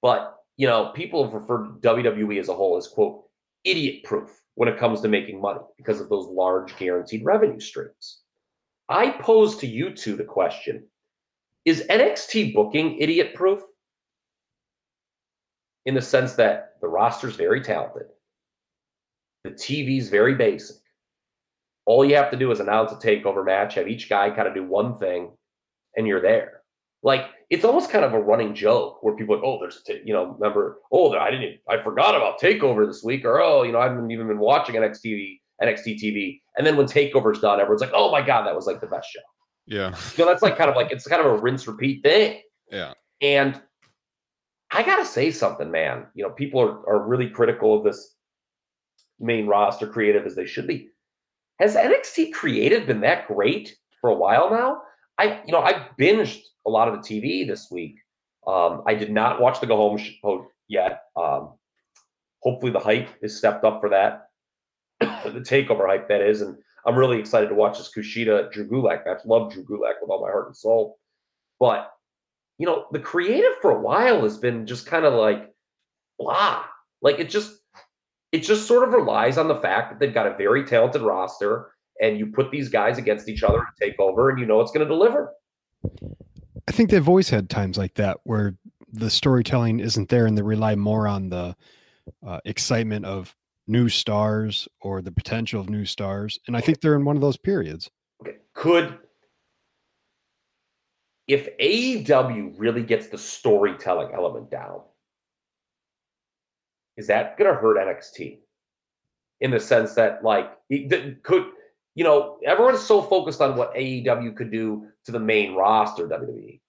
[0.02, 3.24] but you know, people have referred to WWE as a whole as quote
[3.64, 8.20] idiot proof when it comes to making money because of those large guaranteed revenue streams.
[8.90, 10.86] I pose to you two the question:
[11.66, 13.62] Is NXT booking idiot proof?
[15.86, 18.08] In the sense that the roster's very talented,
[19.44, 20.78] the TV's very basic.
[21.86, 24.54] All you have to do is announce a takeover match, have each guy kind of
[24.54, 25.32] do one thing,
[25.98, 26.62] and you're there.
[27.04, 30.02] Like it's almost kind of a running joke where people are like, oh, there's, a
[30.06, 33.74] you know, remember, oh, I didn't, I forgot about Takeover this week, or oh, you
[33.74, 37.82] know, I haven't even been watching NXT, NXT TV, and then when Takeover's done, everyone's
[37.82, 39.20] like, oh my god, that was like the best show.
[39.68, 42.42] yeah, You know, that's like kind of like it's kind of a rinse repeat thing.
[42.72, 42.94] yeah.
[43.22, 43.62] And
[44.74, 46.08] I gotta say something, man.
[46.16, 48.16] You know, people are, are really critical of this
[49.20, 50.90] main roster creative as they should be.
[51.60, 54.82] Has NXT creative been that great for a while now?
[55.20, 57.98] I, you know, I binged a lot of the TV this week.
[58.48, 61.04] Um, I did not watch the go home show yet.
[61.16, 61.54] Um,
[62.42, 64.30] hopefully, the hype is stepped up for that.
[65.00, 69.06] the takeover hype that is, and I'm really excited to watch this Kushida Drew Gulak
[69.06, 69.22] match.
[69.26, 70.98] Love Drew Gulak with all my heart and soul,
[71.60, 71.92] but
[72.58, 75.54] you know, the creative for a while has been just kind of like
[76.20, 76.64] blah.
[77.02, 77.60] Like it just
[78.32, 81.72] it just sort of relies on the fact that they've got a very talented roster
[82.02, 84.72] and you put these guys against each other to take over and you know it's
[84.72, 85.32] going to deliver.
[86.68, 88.56] I think they've always had times like that where
[88.92, 91.56] the storytelling isn't there and they rely more on the
[92.26, 93.36] uh, excitement of
[93.68, 96.40] new stars or the potential of new stars.
[96.48, 97.90] And I think they're in one of those periods.
[98.22, 98.38] Okay.
[98.54, 98.98] Could
[101.28, 104.82] if AEW really gets the storytelling element down,
[106.98, 108.40] is that going to hurt NXT?
[109.42, 111.46] In the sense that, like, it- could
[111.96, 116.60] you know, everyone's so focused on what AEW could do to the main roster WWE,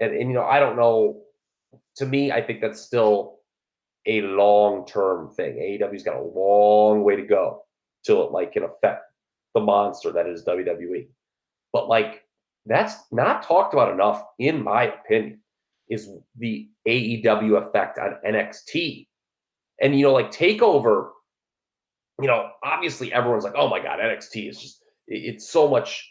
[0.00, 1.22] and and you know, I don't know.
[1.96, 3.38] To me, I think that's still
[4.06, 5.56] a long term thing.
[5.56, 7.64] AEW's got a long way to go
[8.04, 9.04] till it like can affect
[9.54, 11.08] the monster that is WWE.
[11.72, 12.24] But like
[12.66, 15.40] that's not talked about enough, in my opinion,
[15.88, 19.06] is the AEW effect on NXT.
[19.80, 21.10] And you know, like takeover,
[22.20, 26.08] you know, obviously everyone's like, oh my god, NXT is just, it's so much,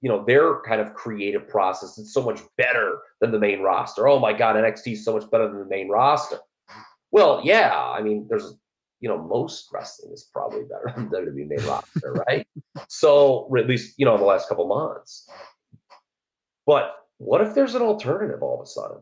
[0.00, 4.08] you know, their kind of creative process is so much better than the main roster.
[4.08, 6.38] Oh my god, NXT is so much better than the main roster.
[7.10, 8.54] Well, yeah, I mean, there's
[9.02, 12.46] you know, most wrestling is probably better than WWE main roster, right?
[12.88, 15.28] So, at least, you know, in the last couple months.
[16.66, 18.98] But what if there's an alternative all of a sudden?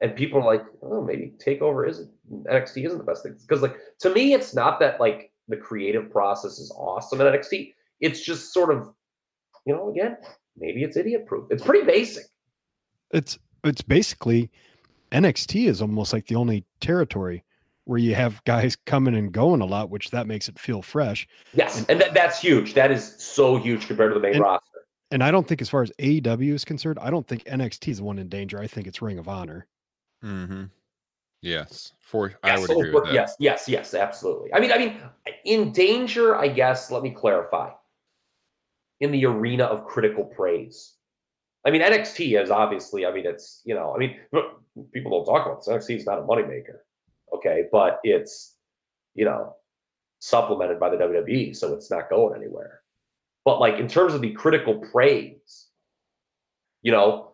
[0.00, 2.10] And people are like, oh, maybe Takeover isn't
[2.44, 3.36] NXT isn't the best thing.
[3.40, 7.72] Because like to me, it's not that like the creative process is awesome in NXT.
[8.00, 8.92] It's just sort of,
[9.66, 10.16] you know, again,
[10.58, 11.46] maybe it's idiot proof.
[11.50, 12.24] It's pretty basic.
[13.12, 14.50] It's it's basically
[15.12, 17.44] NXT is almost like the only territory
[17.84, 21.26] where you have guys coming and going a lot, which that makes it feel fresh.
[21.52, 22.74] Yes, and that, that's huge.
[22.74, 24.73] That is so huge compared to the main And- roster.
[25.14, 27.98] And I don't think, as far as AEW is concerned, I don't think NXT is
[27.98, 28.58] the one in danger.
[28.58, 29.68] I think it's Ring of Honor.
[30.24, 30.64] Mm-hmm.
[31.40, 33.14] Yes, for I Yes, would oh, agree with that.
[33.14, 34.52] Yes, yes, yes, absolutely.
[34.52, 34.96] I mean, I mean,
[35.44, 36.90] in danger, I guess.
[36.90, 37.70] Let me clarify.
[38.98, 40.94] In the arena of critical praise,
[41.64, 43.06] I mean, NXT is obviously.
[43.06, 44.16] I mean, it's you know, I mean,
[44.92, 45.68] people don't talk about this.
[45.68, 46.78] NXT is not a moneymaker,
[47.36, 48.56] okay, but it's
[49.14, 49.54] you know,
[50.18, 52.80] supplemented by the WWE, so it's not going anywhere.
[53.44, 55.66] But like in terms of the critical praise,
[56.82, 57.32] you know,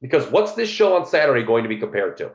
[0.00, 2.32] because what's this show on Saturday going to be compared to?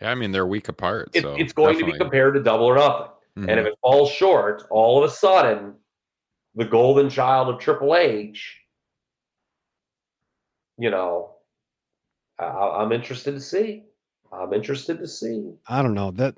[0.00, 1.10] Yeah, I mean they're week apart.
[1.14, 3.08] It- so it's going to be compared to Double or Nothing.
[3.36, 3.68] And if Mhm.
[3.72, 5.74] it falls short, all of a sudden,
[6.54, 8.60] the golden child of Triple H,
[10.76, 11.36] you know,
[12.38, 13.84] I, I- I'm interested to see.
[14.30, 15.54] I'm interested to see.
[15.66, 16.34] I don't know that.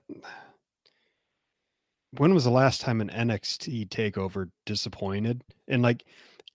[2.19, 5.43] When was the last time an NXT takeover disappointed?
[5.69, 6.05] And like,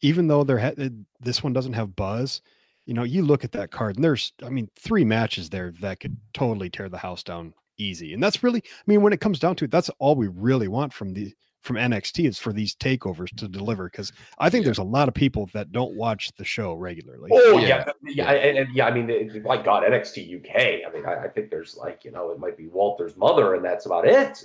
[0.02, 2.42] even though there had this one doesn't have buzz,
[2.86, 6.00] you know, you look at that card and there's, I mean, three matches there that
[6.00, 8.14] could totally tear the house down easy.
[8.14, 10.68] And that's really, I mean, when it comes down to it, that's all we really
[10.68, 13.90] want from the from NXT is for these takeovers to deliver.
[13.90, 17.30] Because I think there's a lot of people that don't watch the show regularly.
[17.34, 18.88] Oh yeah, yeah, and, and yeah.
[18.88, 20.88] I mean, it- my God, NXT UK.
[20.88, 23.64] I mean, I, I think there's like you know, it might be Walter's mother, and
[23.64, 24.38] that's about it.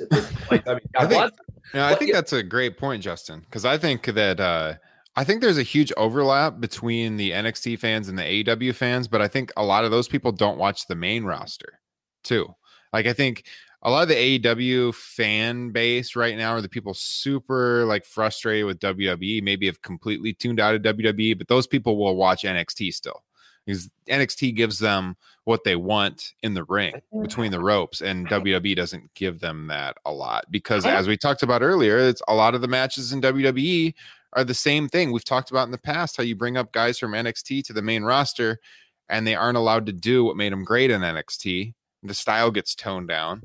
[0.50, 1.30] Like, I mean, I think, bless.
[1.72, 4.74] yeah, I think that's a great point, Justin, because I think that uh,
[5.16, 9.20] I think there's a huge overlap between the NXT fans and the AEW fans, but
[9.22, 11.80] I think a lot of those people don't watch the main roster
[12.24, 12.54] too.
[12.92, 13.44] Like I think
[13.84, 18.64] a lot of the AEW fan base right now are the people super like frustrated
[18.64, 22.94] with WWE, maybe have completely tuned out of WWE, but those people will watch NXT
[22.94, 23.22] still
[23.66, 28.74] because NXT gives them what they want in the ring between the ropes, and WWE
[28.74, 32.54] doesn't give them that a lot because, as we talked about earlier, it's a lot
[32.54, 33.94] of the matches in WWE
[34.32, 35.12] are the same thing.
[35.12, 37.82] We've talked about in the past how you bring up guys from NXT to the
[37.82, 38.60] main roster,
[39.08, 41.74] and they aren't allowed to do what made them great in NXT.
[42.04, 43.40] The style gets toned down,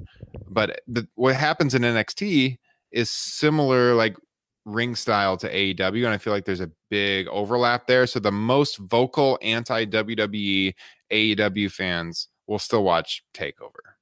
[0.47, 2.57] but the, what happens in NXT
[2.91, 4.17] is similar, like
[4.65, 8.05] ring style to AEW, and I feel like there's a big overlap there.
[8.05, 10.73] So the most vocal anti WWE
[11.11, 13.95] AEW fans will still watch Takeover.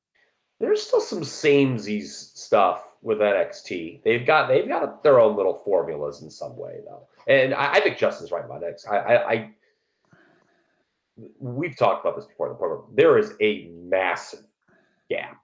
[0.60, 4.04] There's still some samesies stuff with NXT.
[4.04, 7.80] They've got they've got their own little formulas in some way though, and I, I
[7.82, 9.50] think Justin's right about that i i
[11.40, 12.84] we've talked about this before in the program.
[12.94, 14.44] There is a massive
[15.10, 15.38] gap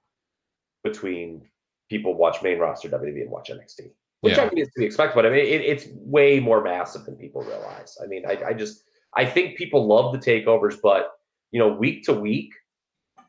[0.82, 1.42] between
[1.90, 4.50] people watch main roster WWE and watch NXT, which I Yeah.
[4.50, 5.14] mean is to be expected.
[5.14, 7.96] But I mean, it, it's way more massive than people realize.
[8.02, 8.84] I mean, I, I just
[9.16, 11.12] I think people love the takeovers, but
[11.52, 12.52] you know, week to week,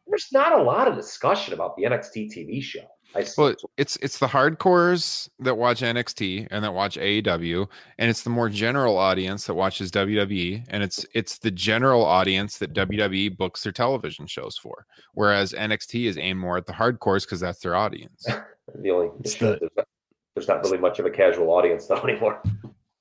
[0.07, 2.87] there's not a lot of discussion about the NXT TV show.
[3.13, 3.41] I see.
[3.41, 7.67] Well, it's it's the hardcores that watch NXT and that watch AEW,
[7.97, 12.57] and it's the more general audience that watches WWE, and it's it's the general audience
[12.57, 14.85] that WWE books their television shows for.
[15.13, 18.25] Whereas NXT is aimed more at the hardcores because that's their audience.
[18.75, 19.87] the only issue is there's, not,
[20.35, 22.41] there's not really much of a casual audience though anymore.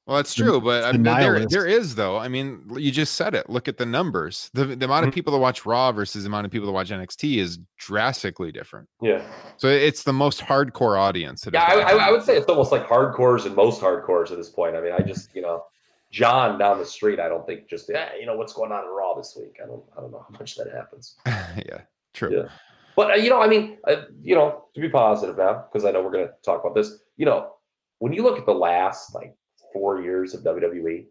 [0.06, 2.18] Well, that's true, but I mean, there, there is though.
[2.18, 3.48] I mean, you just said it.
[3.48, 4.51] Look at the numbers.
[4.52, 6.90] The, the amount of people that watch Raw versus the amount of people that watch
[6.90, 8.86] NXT is drastically different.
[9.01, 9.26] Yeah.
[9.56, 11.48] So it's the most hardcore audience.
[11.51, 14.51] Yeah, I, I, I would say it's almost like hardcores and most hardcores at this
[14.51, 14.76] point.
[14.76, 15.64] I mean, I just you know,
[16.10, 17.18] John down the street.
[17.18, 19.56] I don't think just yeah, you know what's going on in Raw this week.
[19.62, 21.16] I don't I don't know how much that happens.
[21.26, 21.81] yeah,
[22.12, 22.36] true.
[22.36, 22.48] Yeah.
[22.94, 25.93] But uh, you know, I mean, uh, you know, to be positive now, because I
[25.93, 26.98] know we're going to talk about this.
[27.16, 27.55] You know,
[28.01, 29.35] when you look at the last like
[29.74, 31.05] four years of WWE,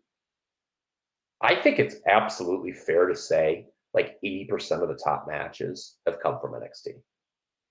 [1.41, 6.19] I think it's absolutely fair to say like eighty percent of the top matches have
[6.19, 6.93] come from NXT,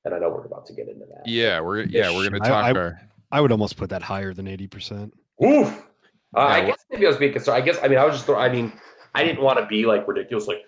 [0.04, 1.26] and I know we're about to get into that.
[1.26, 2.64] Yeah, we're yeah we're gonna talk.
[2.64, 3.00] I, our,
[3.32, 5.10] I would almost put that higher than 80%.
[5.42, 5.68] Oof.
[6.36, 7.56] Uh, I Yeah, guess maybe I was being concerned.
[7.56, 8.26] I guess I mean I was just.
[8.26, 8.72] throw- I mean,
[9.14, 10.62] I didn't want to be like ridiculous, like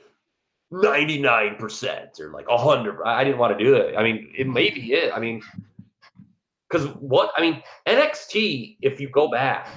[0.71, 3.03] ninety nine percent or like hundred.
[3.05, 3.97] I I didn't want to do that.
[3.99, 5.13] I mean, it may be it.
[5.15, 5.43] I mean,
[6.69, 8.79] because what I mean NXT.
[8.83, 9.69] If you go back,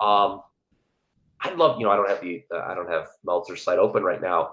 [0.00, 0.42] um,
[1.40, 1.78] I love.
[1.78, 2.42] You know, I don't have the.
[2.52, 4.50] Uh, I don't have Meltzer's site open right now.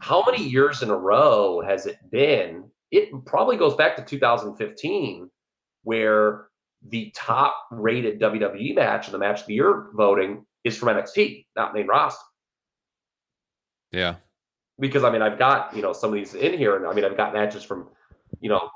[0.00, 2.70] How many years in a row has it been?
[2.90, 5.30] It probably goes back to 2015,
[5.82, 6.48] where
[6.86, 11.46] the top rated WWE match in the match of the year voting is from NXT,
[11.56, 12.22] not main roster.
[13.92, 14.16] yeah,
[14.78, 17.04] Because I mean, I've got, you know, some of these in here, and I mean,
[17.04, 17.88] I've got matches from,
[18.40, 18.70] you know,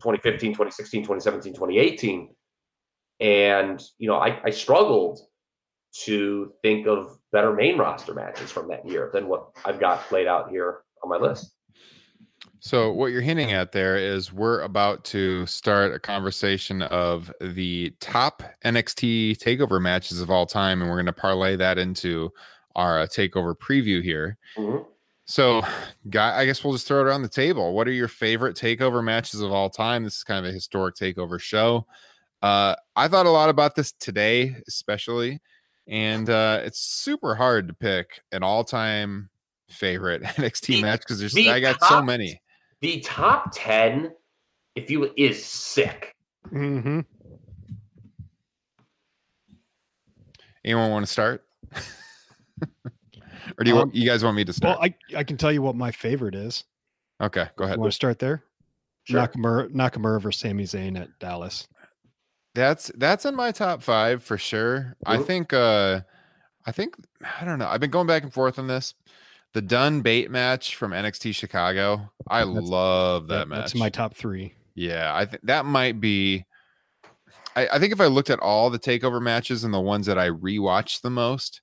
[0.00, 2.33] 2015, 2016, 2017, 2018.
[3.20, 5.20] And, you know, I, I struggled
[6.04, 10.26] to think of better main roster matches from that year than what I've got laid
[10.26, 11.52] out here on my list.
[12.60, 17.94] So what you're hinting at there is we're about to start a conversation of the
[18.00, 22.32] top NXT takeover matches of all time, and we're going to parlay that into
[22.74, 24.38] our uh, takeover preview here.
[25.26, 25.62] So,
[26.10, 27.74] guy, I guess we'll just throw it on the table.
[27.74, 30.02] What are your favorite takeover matches of all time?
[30.02, 31.86] This is kind of a historic takeover show.
[32.44, 35.40] Uh, I thought a lot about this today, especially,
[35.88, 39.30] and uh, it's super hard to pick an all-time
[39.70, 42.38] favorite NXT match because there's the I got so many.
[42.82, 44.12] The top 10,
[44.76, 46.14] if you is sick.
[46.52, 47.00] Mm-hmm.
[50.66, 51.44] Anyone want to start?
[53.58, 54.78] or do you Um, want, you guys want me to start?
[54.78, 56.64] Well, I, I can tell you what my favorite is.
[57.22, 57.76] okay, go ahead.
[57.76, 58.44] You want to start there?
[59.04, 59.18] Sure.
[59.26, 61.68] Nakamura, Nakamura versus Sami Zayn at Dallas.
[62.54, 64.96] That's that's in my top five for sure.
[65.04, 66.00] I think uh
[66.66, 66.94] I think
[67.40, 67.66] I don't know.
[67.68, 68.94] I've been going back and forth on this.
[69.54, 72.10] The Dunne Bate match from NXT Chicago.
[72.28, 73.58] I That's- love that That- match.
[73.60, 74.54] That's my top three.
[74.74, 76.44] Yeah, I think that might be.
[77.56, 80.18] I, I think if I looked at all the takeover matches and the ones that
[80.18, 81.60] I rewatched the most,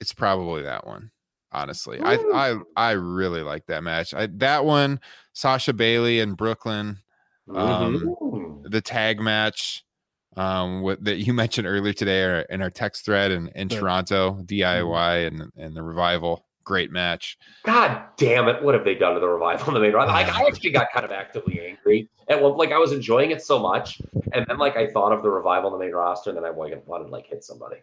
[0.00, 1.10] it's probably that one.
[1.52, 4.12] Honestly, I I I really like that match.
[4.14, 5.00] I that one,
[5.34, 6.98] Sasha Bayley and Brooklyn,
[7.54, 9.84] um, the tag match,
[10.36, 13.68] um, what that you mentioned earlier today in our text thread in, in.
[13.68, 17.38] Toronto, DIY and and the revival, great match.
[17.64, 18.62] God damn it!
[18.62, 20.12] What have they done to the revival in the main roster?
[20.12, 22.56] Like, I actually got kind of actively angry at one.
[22.56, 24.00] Like, I was enjoying it so much,
[24.32, 26.50] and then like I thought of the revival in the main roster, and then I
[26.50, 27.76] like, wanted to like hit somebody.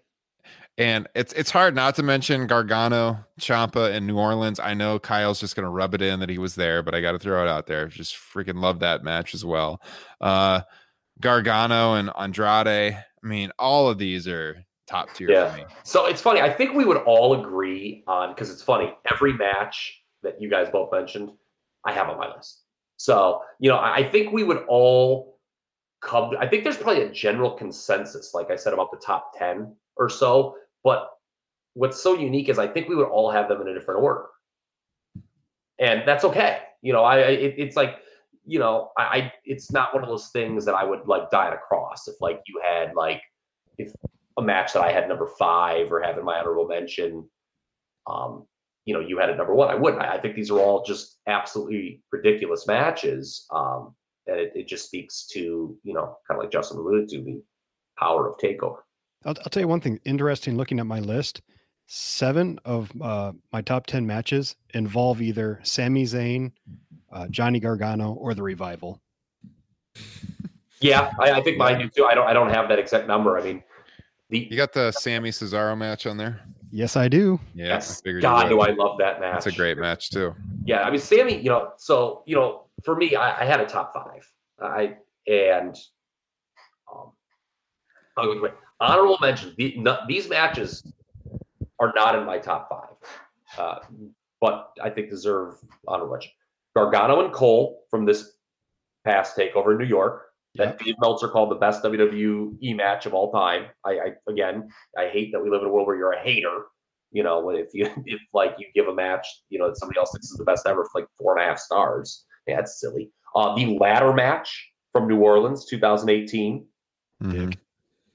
[0.78, 4.62] And it's it's hard not to mention Gargano, Ciampa, and New Orleans.
[4.62, 7.12] I know Kyle's just gonna rub it in that he was there, but I got
[7.12, 7.88] to throw it out there.
[7.88, 9.82] Just freaking love that match as well.
[10.22, 10.62] Uh,
[11.22, 12.68] Gargano and Andrade.
[12.96, 15.64] I mean, all of these are top tier for me.
[15.68, 15.76] Yeah.
[15.84, 16.42] So it's funny.
[16.42, 18.94] I think we would all agree on because it's funny.
[19.12, 21.32] Every match that you guys both mentioned,
[21.86, 22.64] I have on my list.
[22.98, 25.40] So you know, I I think we would all
[26.02, 26.32] come.
[26.40, 30.10] I think there's probably a general consensus, like I said, about the top ten or
[30.10, 30.56] so.
[30.84, 31.10] But
[31.74, 34.26] what's so unique is I think we would all have them in a different order,
[35.80, 36.60] and that's okay.
[36.82, 37.98] You know, I I- it, it's like
[38.50, 41.48] you know, I, I it's not one of those things that I would like die
[41.48, 43.22] on a cross if like you had like
[43.78, 43.94] if
[44.38, 47.30] a match that I had number five or have in my honorable mention,
[48.08, 48.46] um,
[48.86, 49.70] you know, you had it number one.
[49.70, 50.02] I wouldn't.
[50.02, 53.46] I, I think these are all just absolutely ridiculous matches.
[53.52, 53.96] Um,
[54.26, 57.44] and it, it just speaks to, you know, kind of like Justin alluded to, the
[58.00, 58.80] power of takeover.
[59.26, 61.42] I'll, I'll tell you one thing interesting looking at my list.
[61.92, 66.52] Seven of uh, my top 10 matches involve either Sami Zayn,
[67.12, 69.02] uh, Johnny Gargano, or the revival.
[70.82, 72.06] Yeah, I, I think mine do too.
[72.06, 73.40] I don't I don't have that exact number.
[73.40, 73.64] I mean,
[74.30, 76.42] the You got the Sami Cesaro match on there.
[76.70, 77.40] Yes, I do.
[77.56, 78.04] Yeah, Yes.
[78.06, 78.60] I God, do.
[78.60, 79.44] I love that match.
[79.44, 80.36] That's a great match too.
[80.66, 83.66] Yeah, I mean, Sami, you know, so you know, for me, I, I had a
[83.66, 84.32] top five.
[84.62, 84.96] I
[85.26, 85.76] and
[86.94, 87.14] um,
[88.18, 88.54] oh, wait, wait.
[88.80, 89.56] honorable mention.
[89.58, 90.84] The, no, these matches
[91.80, 93.10] are not in my top five,
[93.58, 93.80] uh,
[94.42, 95.56] but I think deserve
[95.88, 96.32] honorable mention.
[96.76, 98.34] Gargano and Cole from this
[99.06, 100.26] past takeover in New York.
[100.56, 103.68] That Dave Meltzer called the best WWE match of all time.
[103.86, 106.66] I, I again, I hate that we live in a world where you're a hater.
[107.12, 110.12] You know, if you if like you give a match, you know, that somebody else
[110.12, 112.26] thinks is the best ever for like four and a half stars.
[112.48, 113.12] Yeah, that's silly.
[113.36, 116.66] Uh, the ladder match from New Orleans, 2018,
[117.22, 117.56] Mhm.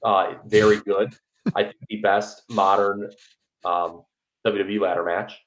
[0.03, 1.15] uh, very good.
[1.55, 3.09] I think the best modern
[3.65, 4.03] um,
[4.45, 5.39] WWE ladder match.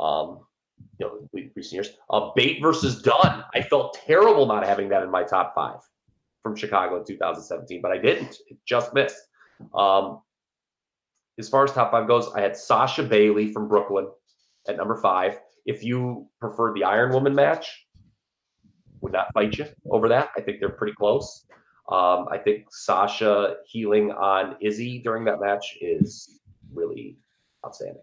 [0.00, 0.40] Um,
[0.98, 1.90] you know, recent years.
[2.10, 3.44] Uh, Bate versus Dunne.
[3.54, 5.78] I felt terrible not having that in my top five
[6.42, 8.36] from Chicago in 2017, but I didn't.
[8.48, 9.16] It just missed.
[9.74, 10.20] Um,
[11.38, 14.08] as far as top five goes, I had Sasha Bayley from Brooklyn
[14.68, 15.38] at number five.
[15.66, 17.86] If you prefer the Iron Woman match,
[19.00, 20.30] would not fight you over that.
[20.36, 21.46] I think they're pretty close.
[21.90, 26.40] Um, I think Sasha heeling on Izzy during that match is
[26.72, 27.18] really
[27.64, 28.02] outstanding.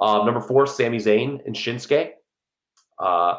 [0.00, 2.10] Um, number four, Sami Zayn and Shinsuke.
[2.98, 3.38] Uh,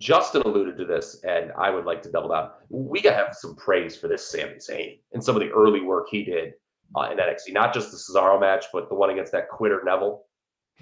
[0.00, 2.50] Justin alluded to this, and I would like to double down.
[2.68, 5.80] We got to have some praise for this Sami Zayn and some of the early
[5.80, 6.54] work he did
[6.96, 10.24] uh, in NXT, not just the Cesaro match, but the one against that quitter Neville.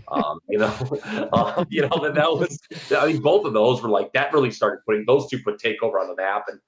[0.09, 0.75] Um, you know,
[1.33, 2.61] uh, you know that that was.
[2.95, 4.33] I mean, both of those were like that.
[4.35, 6.61] Really started putting those two put Takeover on the map, and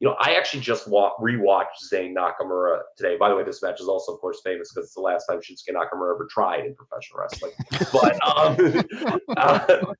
[0.00, 3.16] you know, I actually just wa- rewatched Zayn Nakamura today.
[3.16, 5.38] By the way, this match is also, of course, famous because it's the last time
[5.38, 7.52] Shinsuke Nakamura ever tried in professional wrestling.
[7.92, 9.94] but um, uh,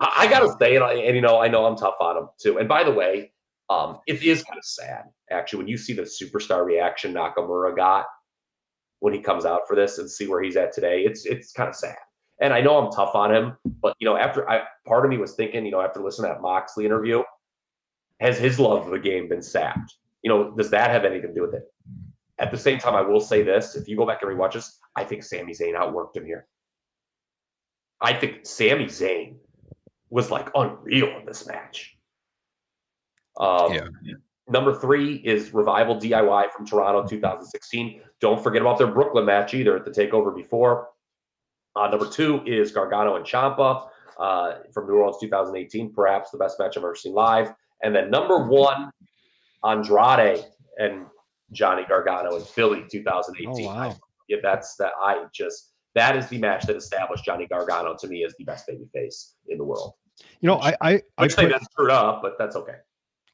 [0.00, 2.28] I I gotta say, and, I, and you know, I know I'm tough on him
[2.40, 2.58] too.
[2.58, 3.32] And by the way,
[3.68, 8.06] um, it is kind of sad actually when you see the superstar reaction Nakamura got
[9.00, 11.02] when he comes out for this and see where he's at today.
[11.02, 11.96] It's it's kind of sad.
[12.40, 15.18] And I know I'm tough on him, but you know, after I part of me
[15.18, 17.22] was thinking, you know, after listening to that Moxley interview,
[18.20, 19.96] has his love of the game been sapped?
[20.22, 21.64] You know, does that have anything to do with it?
[22.38, 24.78] At the same time, I will say this: if you go back and rewatch this,
[24.96, 26.46] I think Sami Zayn outworked him here.
[28.00, 29.36] I think Sami Zayn
[30.08, 31.96] was like unreal in this match.
[33.38, 33.72] Um,
[34.02, 34.14] Yeah.
[34.48, 38.00] Number three is Revival DIY from Toronto 2016.
[38.20, 40.88] Don't forget about their Brooklyn match either at the takeover before.
[41.76, 43.88] Uh, number two is Gargano and Ciampa
[44.18, 47.54] uh, from New Orleans 2018, perhaps the best match I've ever seen live.
[47.82, 48.90] And then number one,
[49.64, 50.44] Andrade
[50.78, 51.06] and
[51.52, 53.66] Johnny Gargano in Philly 2018.
[53.66, 53.96] Oh, wow.
[54.28, 54.92] Yeah, that's that.
[55.02, 58.66] I just that is the match that established Johnny Gargano to me as the best
[58.66, 59.94] baby face in the world.
[60.40, 62.76] You know, I I I Which they put, got screwed up, but that's okay.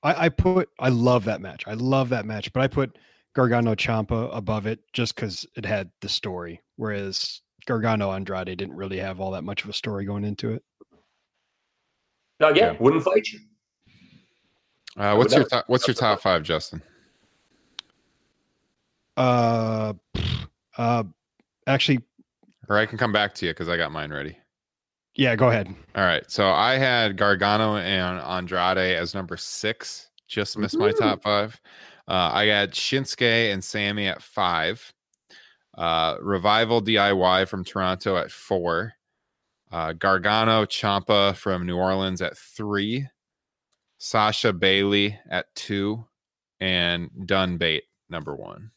[0.03, 1.65] I, I put I love that match.
[1.67, 2.97] I love that match, but I put
[3.35, 8.99] Gargano Ciampa above it just because it had the story, whereas Gargano Andrade didn't really
[8.99, 10.63] have all that much of a story going into it.
[12.41, 13.41] No, yeah, wouldn't fight you.
[14.97, 16.81] Uh, what's your top, what's your top five, Justin?
[19.17, 19.93] Uh,
[20.77, 21.05] uh,
[21.67, 22.01] actually,
[22.69, 24.39] Or I can come back to you because I got mine ready.
[25.15, 25.69] yeah, go ahead.
[25.95, 26.29] All right.
[26.31, 30.11] So I had Gargano and Andrade as number six.
[30.29, 31.59] Just missed my top five.
[32.09, 34.93] Uh, I got Shinsuke and Sami at five.
[35.77, 38.93] Uh, Revival DIY from Toronto at four.
[39.71, 43.07] Uh, Gargano Ciampa from New Orleans at three.
[43.99, 46.05] Sasha Bayley at two.
[46.59, 48.71] And Dunne Bate number one.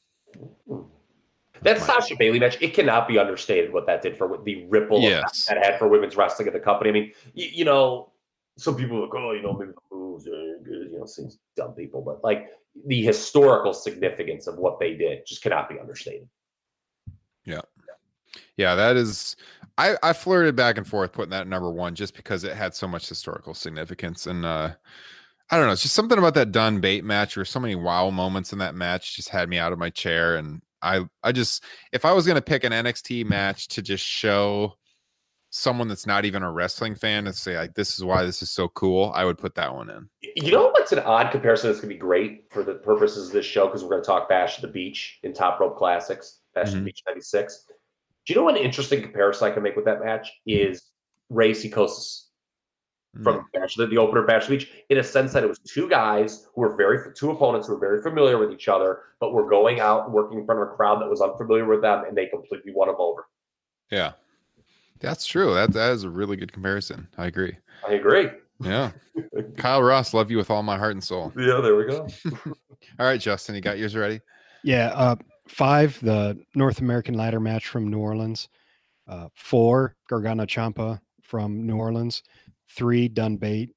[1.61, 5.45] That Sasha Bayley match, it cannot be understated what that did for the ripple Yes.
[5.47, 6.89] effect that had for women's wrestling at the company.
[6.89, 8.11] I mean, you, you know,
[8.57, 11.39] some people are like, oh, you know, maybe the moves are good, you know, seems
[11.55, 12.49] dumb people, but like
[12.85, 16.27] the historical significance of what they did just cannot be understated.
[17.45, 17.61] Yeah.
[18.57, 19.35] Yeah, that is
[19.79, 22.75] I I flirted back and forth putting that at number 1 just because it had
[22.75, 24.71] so much historical significance and uh
[25.51, 28.11] I don't know, it's just something about that Dunne Bate match or so many wow
[28.11, 31.63] moments in that match just had me out of my chair and I I just
[31.91, 34.75] if I was going to pick an NXT match to just show
[35.49, 38.51] someone that's not even a wrestling fan and say like this is why this is
[38.51, 40.09] so cool, I would put that one in.
[40.35, 43.33] You know what's an odd comparison that's going to be great for the purposes of
[43.33, 46.67] this show because we're going to talk Bash the Beach in Top Rope Classics, Bash
[46.67, 46.81] at the.
[46.81, 47.65] Beach 96.
[48.29, 50.83] Do you know what an interesting comparison I can make with that match is
[51.31, 52.29] Ray Psychosis
[53.23, 55.57] from Bash the, the opener of Bash at Beach in a sense that it was
[55.57, 59.33] two guys who were very two opponents who were very familiar with each other, but
[59.33, 62.03] were going out and working in front of a crowd that was unfamiliar with them,
[62.07, 63.25] and they completely won them over.
[63.89, 64.11] Yeah.
[64.99, 65.55] That's true.
[65.55, 67.07] That that is a really good comparison.
[67.17, 67.57] I agree.
[67.87, 68.29] I agree.
[68.61, 68.91] Yeah.
[69.57, 71.33] Kyle Ross, love you with all my heart and soul.
[71.35, 72.07] Yeah, there we go.
[72.99, 74.21] All right, Justin, you got yours ready?
[74.63, 75.15] Yeah, uh,
[75.49, 78.47] five, the North American ladder match from New Orleans.
[79.07, 82.23] Uh, four, Gargano Ciampa from New Orleans.
[82.69, 83.71] Three, Dunne Bate.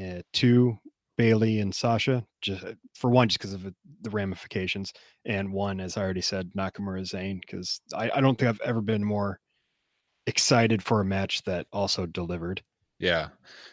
[0.00, 0.78] Uh, two,
[1.18, 2.24] Bayley and Sasha.
[2.42, 4.92] Just for one, just because of the ramifications,
[5.24, 7.40] and one, as I already said, Nakamura Zayn.
[7.40, 9.40] Because I, I don't think I've ever been more
[10.26, 12.62] excited for a match that also delivered.
[12.98, 13.28] Yeah.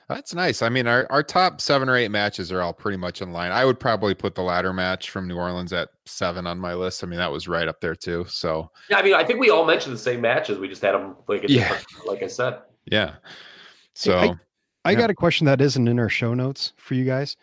[0.10, 0.62] That's nice.
[0.62, 3.52] I mean, our, our top seven or eight matches are all pretty much in line.
[3.52, 7.04] I would probably put the ladder match from New Orleans at seven on my list.
[7.04, 8.26] I mean, that was right up there too.
[8.28, 10.58] So Yeah, I mean, I think we all mentioned the same matches.
[10.60, 11.80] We just had them like a Yeah.
[12.06, 12.60] like I said.
[12.86, 13.16] yeah.
[13.96, 14.34] So I,
[14.86, 14.98] I yeah.
[14.98, 17.38] got a question that isn't in our show notes for you guys.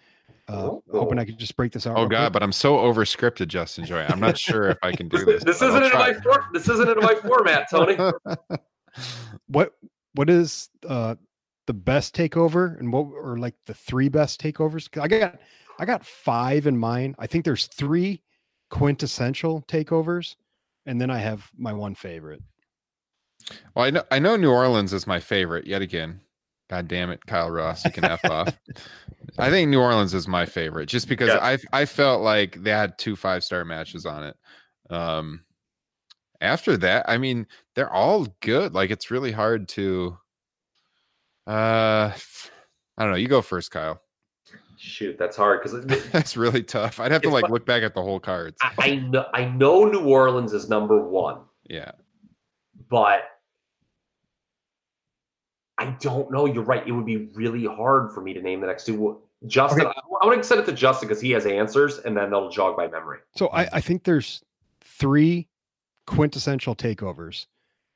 [0.48, 1.97] Uh, hoping I could just break this out.
[1.97, 2.32] oh god, quick.
[2.32, 4.05] but I'm so over scripted, Justin Joy.
[4.09, 5.44] I'm not sure if I can do this.
[5.44, 7.97] This isn't in my for, this isn't in my format, Tony.
[9.47, 9.74] what
[10.15, 11.15] what is uh
[11.70, 14.88] the best takeover and what or like the three best takeovers?
[15.01, 15.38] i got
[15.78, 18.20] i got five in mine i think there's three
[18.70, 20.34] quintessential takeovers
[20.86, 22.42] and then i have my one favorite
[23.74, 26.20] Well, I know I know New Orleans is my favorite yet again.
[26.68, 28.56] God damn it, Kyle Ross, you can f off.
[29.38, 31.38] I think New Orleans is my favorite just because Yeah.
[31.40, 34.36] I I felt like they had two five star matches on it.
[34.90, 35.44] Um,
[36.40, 38.74] after that, I mean, they're all good.
[38.74, 40.16] Like it's really hard to.
[41.46, 42.12] Uh,
[42.98, 43.16] I don't know.
[43.16, 44.00] You go first, Kyle.
[44.76, 47.00] Shoot, that's hard because That's really tough.
[47.00, 48.56] I'd have to like look back at the whole cards.
[48.62, 51.38] I, I know I know New Orleans is number one,
[51.68, 51.92] Yeah.
[52.88, 53.24] but
[55.76, 56.46] I don't know.
[56.46, 56.86] You're right.
[56.86, 59.20] It would be really hard for me to name the next two.
[59.46, 59.90] Justin, I,
[60.22, 62.76] I want to send it to Justin because he has answers, and then they'll jog
[62.76, 63.18] my memory.
[63.36, 64.42] so i i think there's
[64.82, 65.48] three
[66.06, 67.46] quintessential takeovers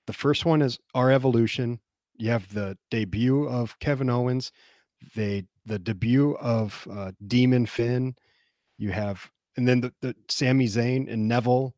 [0.06, 1.78] the first one is our evolution
[2.16, 4.52] you have the debut of kevin owens
[5.14, 8.14] they the debut of uh, demon finn
[8.78, 11.74] you have and then the, the Sami Zayn and Neville,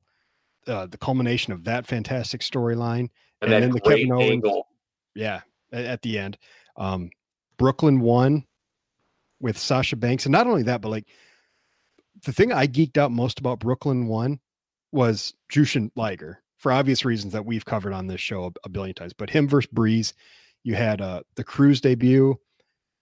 [0.67, 3.09] uh, the culmination of that fantastic storyline,
[3.43, 4.67] And, then the Kevin Owens, angle.
[5.15, 5.43] yeah,
[5.73, 6.39] at, at the end,
[6.77, 7.11] um,
[7.59, 8.45] Brooklyn won
[9.41, 11.07] with Sasha Banks, and not only that, but like
[12.25, 14.41] the thing I geeked out most about Brooklyn one
[14.93, 18.95] was Jushin Liger for obvious reasons that we've covered on this show a, a billion
[18.95, 19.12] times.
[19.12, 20.15] But him versus Breeze,
[20.65, 22.37] you had uh, the Cruise debut.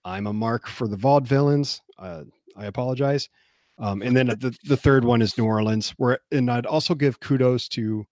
[0.03, 1.81] I'm a mark for the Vaudevillains.
[1.97, 2.23] Uh,
[2.55, 3.29] I apologize.
[3.77, 7.19] Um, and then the, the third one is New Orleans, where and I'd also give
[7.19, 8.05] kudos to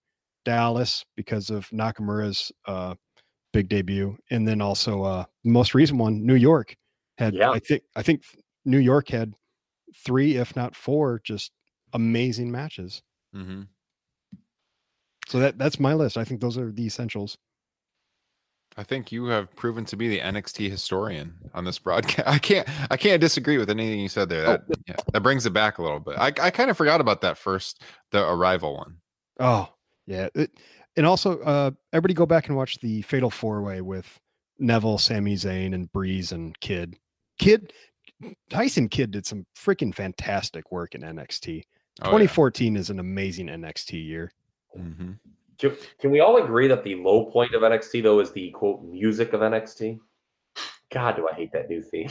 [0.44, 2.94] Dallas because of Nakamura's uh,
[3.52, 6.76] big debut, and then also uh, the most recent one, New York
[7.16, 7.34] had.
[7.34, 7.50] Yeah.
[7.50, 8.22] I think I think
[8.66, 9.32] New York had
[10.04, 11.52] three, if not four, just
[11.94, 13.02] amazing matches.
[13.34, 13.62] Mm-hmm.
[15.28, 16.16] So that that's my list.
[16.16, 17.36] I think those are the essentials.
[18.76, 22.26] I think you have proven to be the NXT historian on this broadcast.
[22.28, 24.44] I can't I can't disagree with anything you said there.
[24.44, 26.18] That yeah, that brings it back a little bit.
[26.18, 28.96] I, I kind of forgot about that first the arrival one.
[29.38, 29.68] Oh
[30.06, 30.50] yeah, it,
[30.96, 34.18] and also uh, everybody go back and watch the Fatal Four Way with
[34.58, 36.96] Neville, Sami Zayn, and Breeze and Kid.
[37.38, 37.72] Kid
[38.50, 41.62] Tyson Kidd did some freaking fantastic work in NXT.
[42.02, 42.10] Oh, yeah.
[42.10, 44.32] 2014 is an amazing NXT year.
[44.78, 45.12] Mm-hmm.
[45.58, 48.82] Can, can we all agree that the low point of NXT though is the quote
[48.84, 50.00] music of NXT?
[50.92, 52.10] God, do I hate that new theme?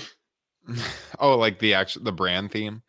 [1.20, 2.82] Oh, like the actual the brand theme.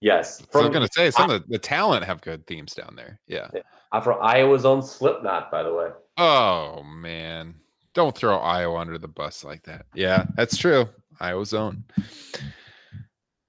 [0.00, 2.94] Yes, So I was gonna say some of the, the talent have good themes down
[2.96, 3.20] there.
[3.28, 3.48] Yeah.
[3.92, 5.88] I'm from Iowa's own Slipknot, by the way.
[6.16, 7.54] Oh man.
[7.94, 9.86] Don't throw Iowa under the bus like that.
[9.94, 10.88] Yeah, that's true.
[11.20, 11.84] Iowa's own.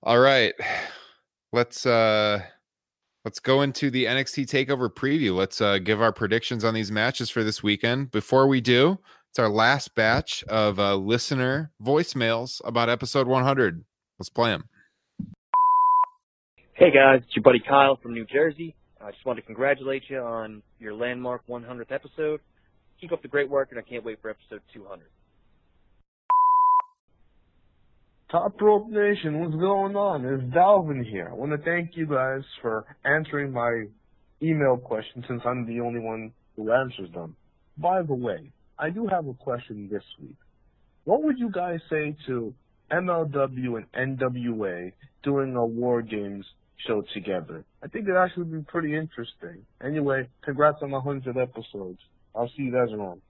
[0.04, 0.54] All right.
[1.52, 2.44] Let's uh
[3.26, 5.36] let's go into the NXT takeover preview.
[5.36, 8.12] Let's uh give our predictions on these matches for this weekend.
[8.12, 13.84] Before we do, it's our last batch of uh listener voicemails about episode 100.
[14.20, 14.70] Let's play them.
[16.74, 18.76] Hey guys, it's your buddy Kyle from New Jersey.
[19.00, 22.40] I just wanted to congratulate you on your landmark 100th episode.
[23.00, 25.04] Keep up the great work, and I can't wait for episode 200.
[28.34, 30.26] Top Rope Nation, what's going on?
[30.26, 31.30] It's Dalvin here.
[31.32, 33.86] I want to thank you guys for answering my
[34.42, 37.36] email question since I'm the only one who answers them.
[37.78, 40.36] By the way, I do have a question this week.
[41.04, 42.56] What would you guys say to
[42.92, 46.48] MLW and NWA doing a War Games
[46.88, 47.64] show together?
[47.84, 49.64] I think it'd actually be pretty interesting.
[49.80, 52.00] Anyway, congrats on the 100 episodes.
[52.36, 53.22] I'll see you guys around.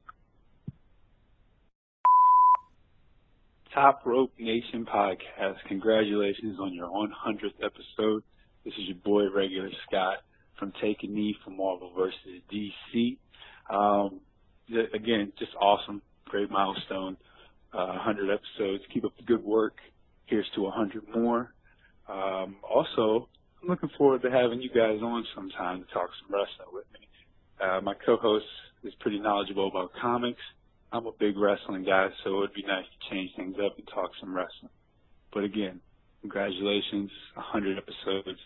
[3.73, 5.55] Top Rope Nation podcast.
[5.67, 8.23] Congratulations on your 100th episode.
[8.63, 10.17] This is your boy, Regular Scott,
[10.59, 13.17] from Take a Knee for Marvel versus DC.
[13.71, 14.19] Um,
[14.93, 16.03] again, just awesome.
[16.25, 17.17] Great milestone.
[17.73, 18.83] Uh, 100 episodes.
[18.93, 19.77] Keep up the good work.
[20.27, 21.51] Here's to 100 more.
[22.07, 23.27] Um, also,
[23.61, 27.07] I'm looking forward to having you guys on sometime to talk some wrestling with me.
[27.59, 28.45] Uh, my co-host
[28.83, 30.41] is pretty knowledgeable about comics.
[30.93, 33.87] I'm a big wrestling guy, so it would be nice to change things up and
[33.87, 34.69] talk some wrestling.
[35.33, 35.81] But again,
[36.21, 38.39] congratulations, 100 episodes.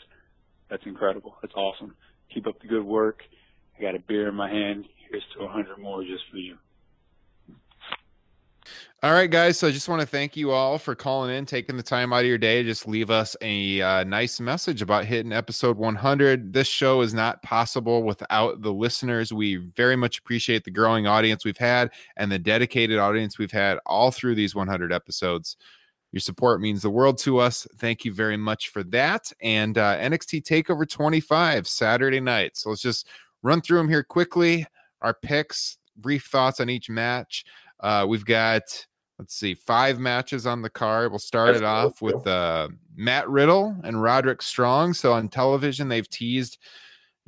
[0.69, 1.35] That's incredible.
[1.41, 1.93] That's awesome.
[2.33, 3.19] Keep up the good work.
[3.77, 4.85] I got a beer in my hand.
[5.09, 6.55] Here's to 100 more just for you.
[9.03, 9.59] All right, guys.
[9.59, 12.21] So I just want to thank you all for calling in, taking the time out
[12.21, 16.51] of your day just leave us a uh, nice message about hitting episode 100.
[16.51, 19.31] This show is not possible without the listeners.
[19.31, 23.77] We very much appreciate the growing audience we've had and the dedicated audience we've had
[23.85, 25.57] all through these 100 episodes.
[26.11, 27.67] Your support means the world to us.
[27.77, 29.31] Thank you very much for that.
[29.41, 32.57] And uh, NXT Takeover 25 Saturday night.
[32.57, 33.07] So let's just
[33.43, 34.65] run through them here quickly.
[35.03, 37.45] Our picks, brief thoughts on each match.
[37.79, 38.85] Uh, we've got
[39.19, 41.11] let's see, five matches on the card.
[41.11, 44.93] We'll start it off with uh, Matt Riddle and Roderick Strong.
[44.93, 46.59] So on television, they've teased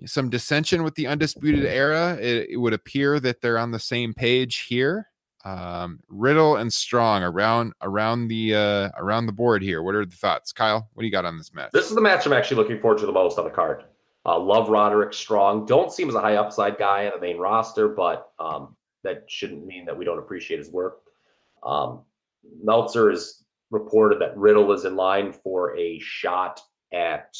[0.06, 2.18] some dissension with the Undisputed Era.
[2.22, 5.08] It, it would appear that they're on the same page here.
[5.46, 9.82] Um, Riddle and Strong around around the uh, around the board here.
[9.82, 10.90] What are the thoughts, Kyle?
[10.94, 11.72] What do you got on this match?
[11.72, 13.86] This is the match I'm actually looking forward to the most on the card.
[14.26, 15.66] Uh, love Roderick Strong.
[15.66, 19.66] Don't seem as a high upside guy on the main roster, but um, that shouldn't
[19.66, 21.02] mean that we don't appreciate his work.
[21.64, 22.02] Um,
[22.64, 26.60] Meltzer has reported that Riddle is in line for a shot
[26.94, 27.36] at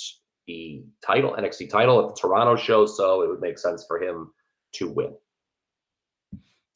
[0.48, 4.32] the title, NXT title at the Toronto show, so it would make sense for him
[4.74, 5.14] to win.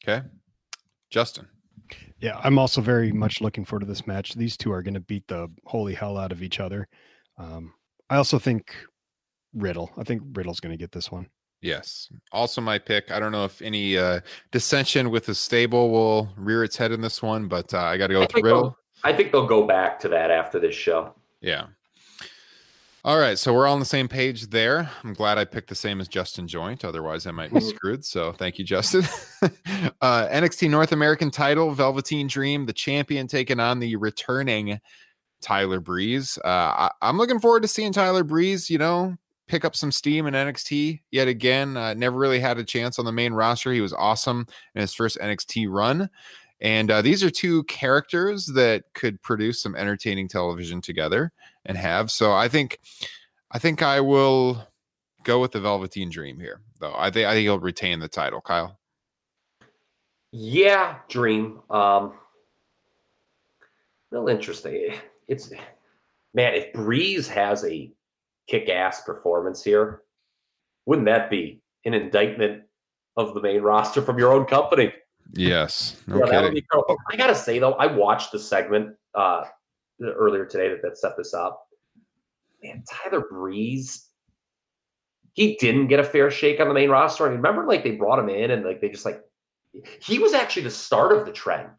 [0.03, 0.25] Okay,
[1.09, 1.47] Justin.
[2.19, 4.33] Yeah, I'm also very much looking forward to this match.
[4.33, 6.87] These two are going to beat the holy hell out of each other.
[7.37, 7.73] Um,
[8.09, 8.75] I also think
[9.53, 9.91] Riddle.
[9.97, 11.27] I think Riddle's going to get this one.
[11.63, 12.09] Yes.
[12.33, 13.09] Also my pick.
[13.09, 14.19] I don't know if any uh
[14.51, 18.07] dissension with the stable will rear its head in this one, but uh, I got
[18.07, 18.77] to go with Riddle.
[19.03, 21.15] I think they'll go back to that after this show.
[21.41, 21.67] Yeah.
[23.05, 24.89] All right, so we're all on the same page there.
[25.03, 26.85] I'm glad I picked the same as Justin Joint.
[26.85, 28.05] Otherwise, I might be screwed.
[28.05, 29.03] So thank you, Justin.
[30.01, 34.79] uh, NXT North American title, Velveteen Dream, the champion taking on the returning
[35.41, 36.37] Tyler Breeze.
[36.45, 39.17] Uh, I, I'm looking forward to seeing Tyler Breeze, you know,
[39.53, 41.77] pick up some steam in NXT yet again.
[41.77, 43.71] Uh, never really had a chance on the main roster.
[43.71, 46.09] He was awesome in his first NXT run.
[46.59, 51.31] And uh, these are two characters that could produce some entertaining television together
[51.67, 52.09] and have.
[52.09, 52.79] So I think,
[53.51, 54.67] I think I will
[55.23, 56.95] go with the Velveteen Dream here, though.
[56.97, 58.41] I think I think he'll retain the title.
[58.41, 58.79] Kyle.
[60.31, 61.59] Yeah, Dream.
[61.69, 62.13] Um,
[64.09, 64.95] real interesting.
[65.27, 65.51] It's
[66.33, 67.91] man, if Breeze has a
[68.47, 70.01] kick-ass performance here,
[70.85, 72.63] wouldn't that be an indictment
[73.17, 74.91] of the main roster from your own company?
[75.33, 76.01] Yes.
[76.07, 76.61] No Yeah, kidding.
[76.71, 76.97] cool.
[77.09, 79.45] I gotta say though, I watched the segment uh,
[80.01, 81.67] earlier today that, that set this up.
[82.63, 84.09] Man, Tyler Breeze,
[85.33, 87.25] he didn't get a fair shake on the main roster.
[87.25, 89.21] I mean, remember, like they brought him in and like they just like
[89.99, 91.69] he was actually the start of the trend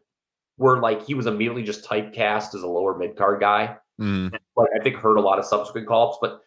[0.57, 3.77] where like he was immediately just typecast as a lower mid card guy.
[3.99, 4.33] Mm.
[4.55, 6.41] Like I think hurt a lot of subsequent call-ups, but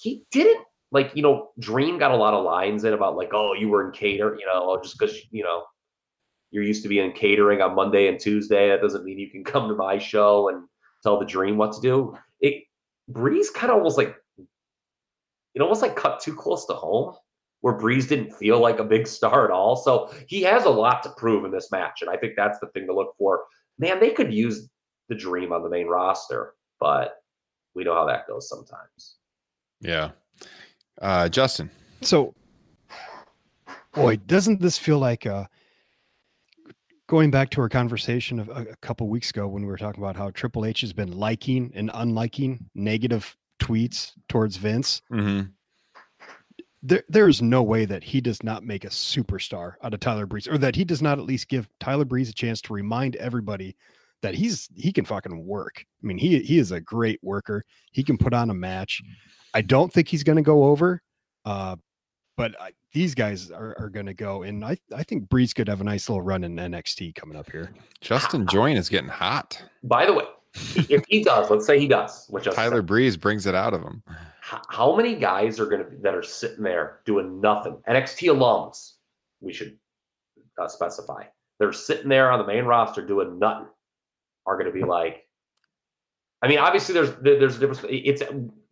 [0.00, 3.54] he didn't like you know Dream got a lot of lines in about like oh
[3.54, 5.64] you were in cater you know oh, just because you know
[6.50, 9.44] you're used to being in catering on Monday and Tuesday that doesn't mean you can
[9.44, 10.64] come to my show and
[11.02, 12.16] tell the Dream what to do.
[12.40, 12.64] It
[13.08, 14.16] Breeze kind of almost like
[15.54, 17.14] it almost like cut too close to home
[17.60, 19.76] where Breeze didn't feel like a big star at all.
[19.76, 22.68] So he has a lot to prove in this match, and I think that's the
[22.68, 23.44] thing to look for.
[23.78, 24.68] Man, they could use
[25.08, 27.16] the Dream on the main roster, but
[27.74, 29.16] we know how that goes sometimes.
[29.80, 30.10] Yeah.
[31.00, 31.70] Uh, Justin.
[32.02, 32.34] So,
[33.94, 35.46] boy, doesn't this feel like uh,
[37.06, 40.02] going back to our conversation of a, a couple weeks ago when we were talking
[40.02, 45.02] about how Triple H has been liking and unliking negative tweets towards Vince?
[45.12, 45.48] Mm-hmm.
[46.82, 50.24] There, there is no way that he does not make a superstar out of Tyler
[50.24, 53.16] Breeze, or that he does not at least give Tyler Breeze a chance to remind
[53.16, 53.76] everybody
[54.22, 55.84] that he's he can fucking work.
[56.02, 57.64] I mean, he he is a great worker.
[57.92, 59.02] He can put on a match.
[59.54, 61.02] I don't think he's going to go over,
[61.44, 61.76] uh,
[62.36, 65.68] but I, these guys are, are going to go, and I I think Breeze could
[65.68, 67.72] have a nice little run in NXT coming up here.
[68.00, 69.62] Justin Join is getting hot.
[69.82, 70.24] By the way,
[70.88, 73.82] if he does, let's say he does, which I Tyler Breeze brings it out of
[73.82, 74.02] him.
[74.08, 77.76] h- how many guys are going to be that are sitting there doing nothing?
[77.88, 78.94] NXT alums,
[79.40, 79.76] we should
[80.60, 81.24] uh, specify.
[81.58, 83.68] They're sitting there on the main roster doing nothing.
[84.46, 85.26] Are going to be like,
[86.42, 87.84] I mean, obviously there's there's a difference.
[87.88, 88.22] It's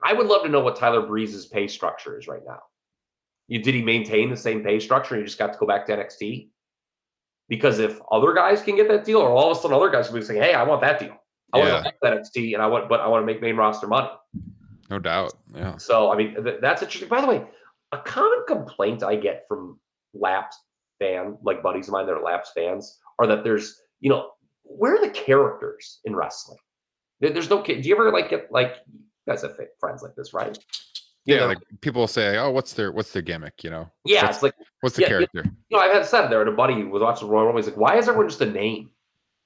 [0.03, 2.61] I would love to know what Tyler Breeze's pay structure is right now.
[3.49, 5.87] You did he maintain the same pay structure and you just got to go back
[5.87, 6.49] to NXT?
[7.49, 10.11] Because if other guys can get that deal, or all of a sudden other guys
[10.11, 11.17] will be saying, "Hey, I want that deal.
[11.53, 11.73] I Yeah.
[11.73, 13.57] want to go back to NXT, and I want, but I want to make main
[13.57, 14.11] roster money."
[14.91, 15.33] No doubt.
[15.55, 15.77] Yeah.
[15.79, 17.09] So I mean, th- that's interesting.
[17.09, 17.47] By the way,
[17.93, 19.81] a common complaint I get from
[20.13, 20.61] lapsed
[20.99, 24.31] fan, like buddies of mine that are lapsed fans, are that there's, you know,
[24.65, 26.59] where are the characters in wrestling?
[27.21, 27.63] There- There's no.
[27.63, 28.77] Do you ever like get like
[29.29, 30.59] guys have friends like this, right?
[31.25, 33.91] You Yeah, know, like people say, "Oh, what's their what's their gimmick?" You know?
[34.05, 35.45] yeah, What's, it's like what's the yeah, character?
[35.69, 37.59] You know, I've had said there, and a buddy was watching Royal Rumble.
[37.61, 38.91] He's like, "Why is everyone just a name?"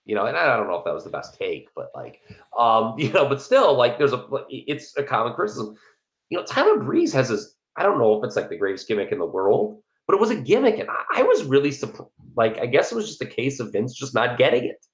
[0.05, 2.21] You know, and I don't know if that was the best take, but like,
[2.59, 5.77] um, you know, but still, like, there's a, it's a common criticism.
[6.31, 7.55] You know, Tyler Breeze has this.
[7.77, 10.31] I don't know if it's like the greatest gimmick in the world, but it was
[10.31, 12.11] a gimmick, and I, I was really surprised.
[12.37, 14.85] Like, I guess it was just a case of Vince just not getting it.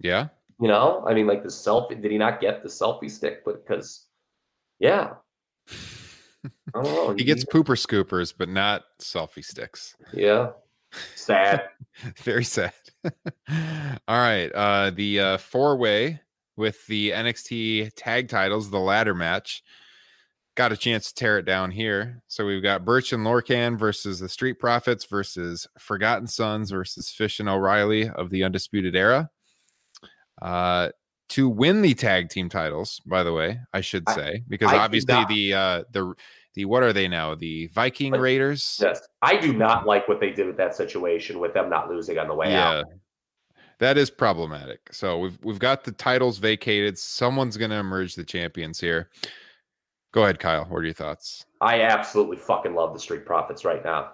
[0.00, 0.28] Yeah.
[0.60, 2.00] You know, I mean, like the selfie.
[2.00, 3.44] Did he not get the selfie stick?
[3.44, 4.06] But because,
[4.80, 5.14] yeah,
[5.70, 7.14] I don't know.
[7.16, 9.94] He gets pooper scoopers, but not selfie sticks.
[10.12, 10.50] yeah,
[11.14, 11.68] sad.
[12.22, 12.72] Very sad.
[13.04, 13.12] All
[14.08, 14.50] right.
[14.52, 16.20] Uh the uh four way
[16.56, 19.62] with the NXT tag titles, the ladder match.
[20.56, 22.20] Got a chance to tear it down here.
[22.26, 27.38] So we've got Birch and Lorcan versus the Street Profits versus Forgotten Sons versus Fish
[27.38, 29.30] and O'Reilly of the Undisputed Era.
[30.40, 30.90] Uh
[31.30, 35.24] to win the tag team titles, by the way, I should say, because I obviously
[35.28, 36.14] the uh the
[36.54, 37.34] the what are they now?
[37.34, 38.78] The Viking But- Raiders.
[38.82, 42.18] Yes, I do not like what they did with that situation with them not losing
[42.18, 42.86] on the way out.
[43.78, 44.80] That is problematic.
[44.92, 46.98] So we've we've got the titles vacated.
[46.98, 49.10] Someone's going to emerge the champions here.
[50.12, 50.64] Go ahead, Kyle.
[50.64, 51.44] What are your thoughts?
[51.60, 54.12] I absolutely fucking love the Street Profits right now.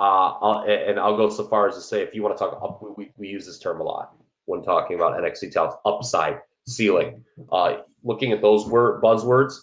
[0.00, 2.98] Uh, I'll, and I'll go so far as to say, if you want to talk,
[2.98, 4.14] we, we use this term a lot
[4.50, 7.24] when talking about NXT talent, upside, ceiling.
[7.52, 9.54] Uh, looking at those word buzzwords,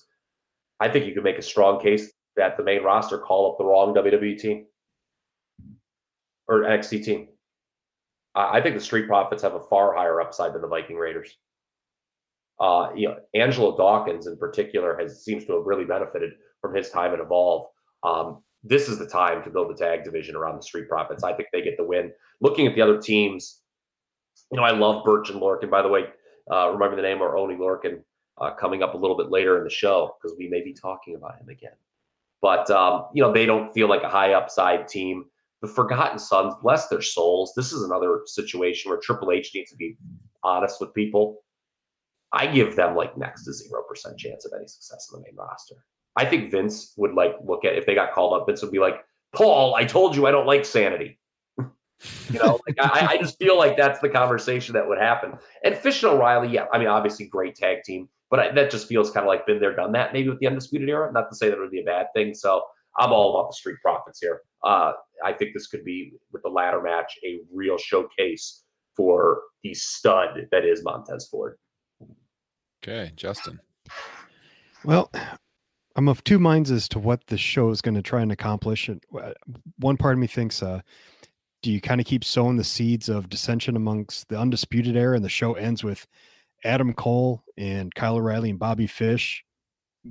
[0.80, 3.66] I think you could make a strong case that the main roster call up the
[3.66, 4.66] wrong WWE team
[6.48, 7.28] or NXT team.
[8.36, 11.36] I I think the Street Profits have a far higher upside than the Viking Raiders.
[12.60, 16.32] Uh, you know, Angelo Dawkins in particular has seems to have really benefited
[16.62, 17.68] from his time at Evolve.
[18.04, 21.24] Um, this is the time to build the tag division around the Street Profits.
[21.24, 22.12] I think they get the win.
[22.42, 23.62] Looking at the other teams,
[24.52, 25.70] you know, I love Birch and Lorcan.
[25.70, 26.06] By the way,
[26.52, 28.02] uh, remember the name or Oni Lorcan
[28.40, 31.16] uh, coming up a little bit later in the show because we may be talking
[31.16, 31.74] about him again.
[32.42, 35.26] But um, you know, they don't feel like a high upside team.
[35.62, 37.54] The Forgotten Sons, bless their souls.
[37.56, 39.98] This is another situation where Triple H needs to be
[40.44, 41.44] honest with people.
[42.32, 45.36] I give them like next to zero percent chance of any success in the main
[45.36, 45.76] roster.
[46.16, 48.48] I think Vince would like look at if they got called up.
[48.48, 49.04] Vince would be like,
[49.36, 51.20] "Paul, I told you I don't like sanity."
[52.30, 55.34] You know, like I, I just feel like that's the conversation that would happen.
[55.64, 58.88] And Fish and O'Reilly, yeah, I mean, obviously great tag team, but I, that just
[58.88, 60.14] feels kind of like been there, done that.
[60.14, 61.12] Maybe with the Undisputed Era.
[61.12, 62.34] Not to say that would be a bad thing.
[62.34, 62.62] So
[63.00, 64.42] I'm all about the Street Profits here.
[64.64, 64.94] Uh,
[65.24, 68.64] I think this could be with the ladder match a real showcase
[68.96, 71.58] for the stud that is Montez Ford.
[72.84, 73.60] Okay, Justin.
[74.84, 75.12] Well,
[75.96, 78.88] I'm of two minds as to what the show is going to try and accomplish.
[78.88, 79.34] And uh,
[79.78, 80.82] one part of me thinks, uh,
[81.68, 85.26] do you kind of keep sowing the seeds of dissension amongst the undisputed era, and
[85.26, 86.08] the show ends with
[86.64, 89.44] Adam Cole and Kyle O'Reilly and Bobby Fish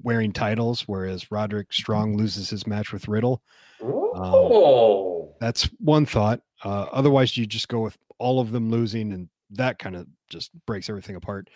[0.03, 3.43] wearing titles, whereas Roderick Strong loses his match with Riddle.
[3.83, 6.43] Oh, Um, that's one thought.
[6.63, 10.51] Uh, otherwise, you just go with all of them losing, and that kind of just
[10.67, 11.49] breaks everything apart.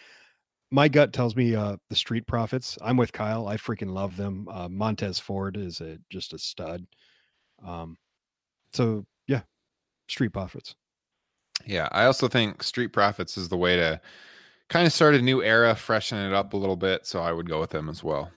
[0.70, 2.78] My gut tells me uh, the Street Profits.
[2.80, 3.46] I'm with Kyle.
[3.48, 4.48] I freaking love them.
[4.50, 6.86] Uh, Montez Ford is a just a stud.
[7.62, 7.98] Um,
[8.72, 9.04] so
[10.10, 10.74] Street Profits.
[11.66, 14.00] Yeah, I also think Street Profits is the way to
[14.68, 17.06] kind of start a new era, freshen it up a little bit.
[17.06, 18.30] So I would go with them as well.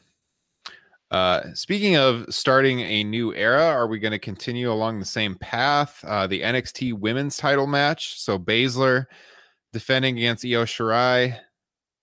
[1.12, 5.36] Uh, speaking of starting a new era, are we going to continue along the same
[5.36, 6.04] path?
[6.04, 8.20] Uh, the NXT Women's Title match.
[8.20, 9.06] So Baszler
[9.72, 11.38] defending against Io Shirai.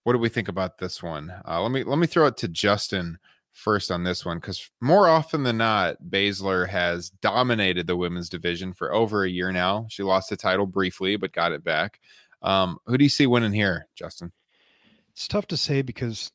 [0.04, 1.32] What do we think about this one?
[1.46, 3.18] Uh, let me let me throw it to Justin
[3.60, 8.72] first on this one because more often than not, Baszler has dominated the women's division
[8.72, 9.86] for over a year now.
[9.90, 12.00] She lost the title briefly, but got it back.
[12.42, 14.32] Um, who do you see winning here, Justin?
[15.12, 16.32] It's tough to say because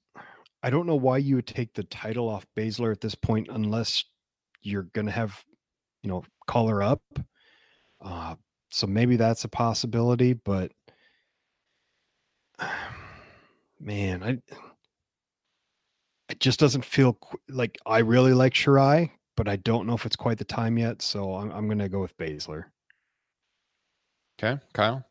[0.62, 4.04] I don't know why you would take the title off Baszler at this point unless
[4.62, 5.44] you're going to have,
[6.04, 7.02] you know, call her up.
[8.02, 8.36] Uh,
[8.70, 10.72] so maybe that's a possibility, but
[13.80, 14.38] man, I
[16.30, 20.06] it just doesn't feel qu- like I really like Shirai, but I don't know if
[20.06, 21.02] it's quite the time yet.
[21.02, 22.66] So I'm I'm going to go with Baszler.
[24.40, 25.06] Okay, Kyle.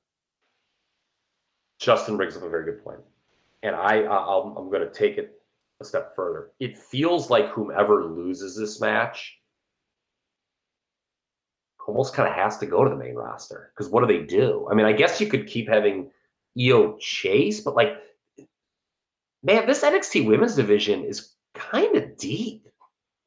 [1.80, 3.00] Justin brings up a very good point,
[3.62, 5.40] and I I'll, I'm going to take it
[5.80, 6.50] a step further.
[6.60, 9.38] It feels like whomever loses this match
[11.86, 14.66] almost kind of has to go to the main roster because what do they do?
[14.70, 16.10] I mean, I guess you could keep having
[16.58, 17.98] Io Chase, but like,
[19.44, 22.66] man, this NXT Women's division is kind of deep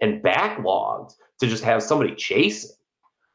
[0.02, 2.72] and backlogged to just have somebody chasing.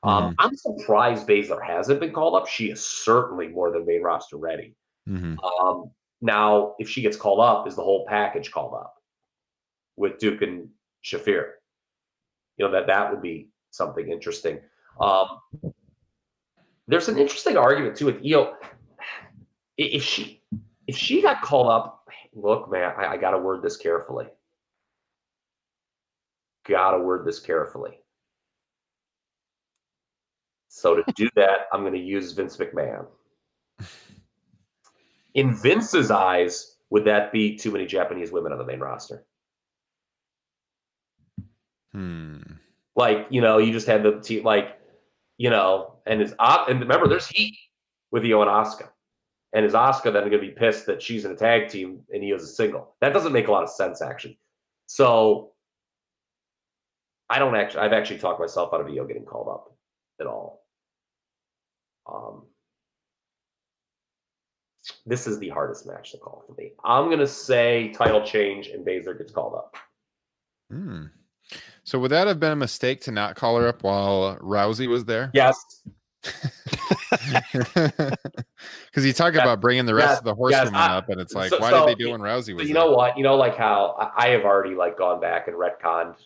[0.03, 2.49] Um, I'm surprised Baszler hasn't been called up.
[2.49, 4.75] She is certainly more than main roster ready.
[5.09, 5.39] Mm-hmm.
[5.39, 8.95] Um, now, if she gets called up, is the whole package called up
[9.97, 10.69] with Duke and
[11.05, 11.53] Shafir?
[12.57, 14.59] You know that that would be something interesting.
[15.01, 15.39] Um,
[16.89, 18.55] there's an interesting argument too with Io.
[19.79, 20.43] If she
[20.87, 22.02] if she got called up,
[22.35, 24.27] look, man, I, I got to word this carefully.
[26.67, 27.99] Got to word this carefully.
[30.69, 33.07] So to do that, I'm going to use Vince McMahon.
[35.35, 39.25] In Vince's eyes, would that be too many Japanese women on the main roster?
[41.93, 42.39] Hmm.
[42.95, 44.79] Like, you know, you just had the team, like,
[45.39, 47.57] you know, and his and remember, there's heat
[48.11, 48.89] with Io and Asuka,
[49.53, 52.23] and is Asuka then going to be pissed that she's in a tag team and
[52.23, 52.95] he is a single?
[53.01, 54.39] That doesn't make a lot of sense, actually.
[54.87, 55.53] So,
[57.29, 57.81] I don't actually.
[57.81, 59.75] I've actually talked myself out of Io getting called up
[60.21, 60.67] at all.
[62.11, 62.43] Um,
[65.07, 66.73] this is the hardest match to call for me.
[66.85, 69.77] I'm gonna say title change and Baszler gets called up.
[70.71, 71.05] Hmm.
[71.85, 75.05] So would that have been a mistake to not call her up while Rousey was
[75.05, 75.31] there?
[75.35, 75.83] Yes.
[78.87, 81.35] Because you talk about bringing the rest Yes, of the horsewomen I- up, and it's
[81.35, 82.85] like, so- why so did they do when Rousey So was you there?
[82.85, 83.17] know what?
[83.17, 86.17] You know, like how I, I have already like gone back and retconned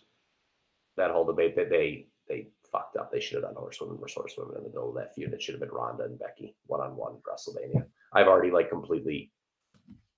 [0.97, 3.12] that whole debate that they they fucked up.
[3.12, 5.32] They should have done horsewomen versus horsewomen in the middle of that feud.
[5.32, 7.86] It should have been Ronda and Becky one on one WrestleMania.
[8.12, 9.31] I've already like completely.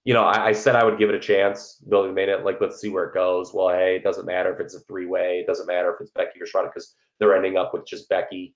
[0.05, 2.44] You know, I, I said I would give it a chance, building main event.
[2.46, 3.52] Like, let's see where it goes.
[3.52, 5.40] Well, hey, it doesn't matter if it's a three way.
[5.40, 8.55] It doesn't matter if it's Becky or Ronda because they're ending up with just Becky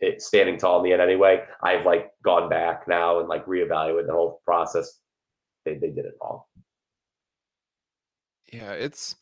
[0.00, 1.42] it standing tall in the end anyway.
[1.62, 4.98] I've like gone back now and like reevaluated the whole process.
[5.64, 6.42] They they did it wrong.
[8.52, 9.16] Yeah, it's.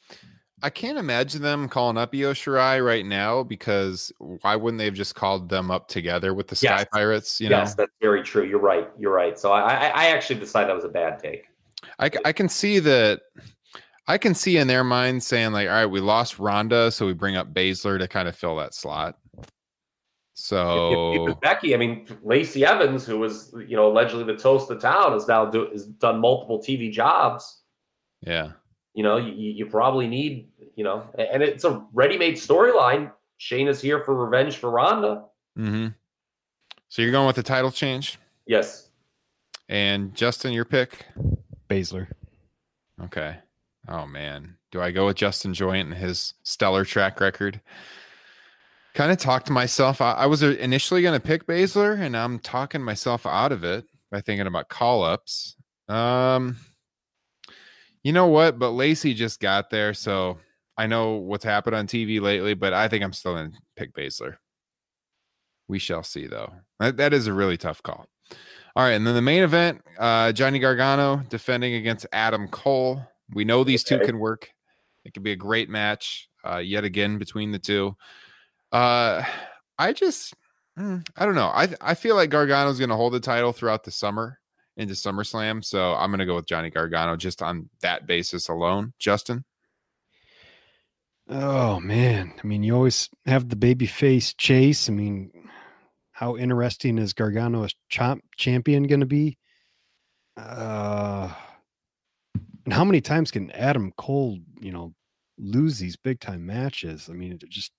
[0.62, 4.94] I can't imagine them calling up Io Shirai right now because why wouldn't they have
[4.94, 6.86] just called them up together with the Sky Yes.
[6.90, 7.40] Pirates?
[7.40, 8.43] You yes, know, that's very true.
[8.43, 8.89] You're right.
[8.98, 9.39] You're right.
[9.39, 11.44] So I, I, I actually decided that was a bad take.
[11.98, 13.20] I, I can see that.
[14.09, 17.12] I can see in their mind saying like, all right, we lost Ronda, so we
[17.12, 19.19] bring up Baszler to kind of fill that slot.
[20.37, 24.71] If- So if Becky, I mean, Lacey Evans, who was you know allegedly the toast
[24.71, 27.63] of the town, has now do has done multiple TV jobs.
[28.21, 28.53] yeah,
[28.95, 33.11] You know, you, you you probably need you know, and it's a ready-made storyline.
[33.41, 35.25] Shayna's here for revenge for Ronda.
[35.59, 35.89] Mm-hmm.
[36.89, 38.19] So you're going with the title change?
[38.47, 38.91] Yes.
[39.71, 41.07] And Justin, your pick?
[41.71, 42.09] Baszler.
[43.05, 43.39] Okay.
[43.89, 44.57] Oh man.
[44.71, 47.61] Do I go with Justin Joint and his stellar track record?
[48.97, 50.01] Kind of talked to myself.
[50.01, 53.85] I, I was initially going to pick Baszler, and I'm talking myself out of it
[54.10, 55.55] by thinking about call ups.
[55.86, 56.56] Um,
[58.02, 58.59] you know what?
[58.59, 60.39] But Lacey just got there, so
[60.78, 62.55] I know what's happened on TV lately.
[62.55, 64.36] But I think I'm still going to pick Baszler.
[65.68, 66.55] We shall see, though.
[66.81, 68.06] That, that is a really tough call.
[68.74, 73.06] All right, and then the main event: uh, Johnny Gargano defending against Adam Cole.
[73.35, 74.01] We know these okay.
[74.01, 74.48] two can work.
[75.05, 77.94] It could be a great match uh, yet again between the two.
[78.72, 79.22] Uh,
[79.78, 80.34] I just,
[80.78, 81.48] mm, I don't know.
[81.48, 84.38] I I feel like Gargano's going to hold the title throughout the summer
[84.76, 88.93] into SummerSlam, so I'm going to go with Johnny Gargano just on that basis alone.
[88.98, 89.44] Justin.
[91.28, 94.88] Oh man, I mean, you always have the baby face chase.
[94.88, 95.32] I mean,
[96.12, 99.36] how interesting is Gargano as champ champion going to be?
[100.36, 101.32] Uh,
[102.64, 104.94] and how many times can Adam Cole, you know,
[105.38, 107.09] lose these big time matches?
[107.10, 107.72] I mean, it just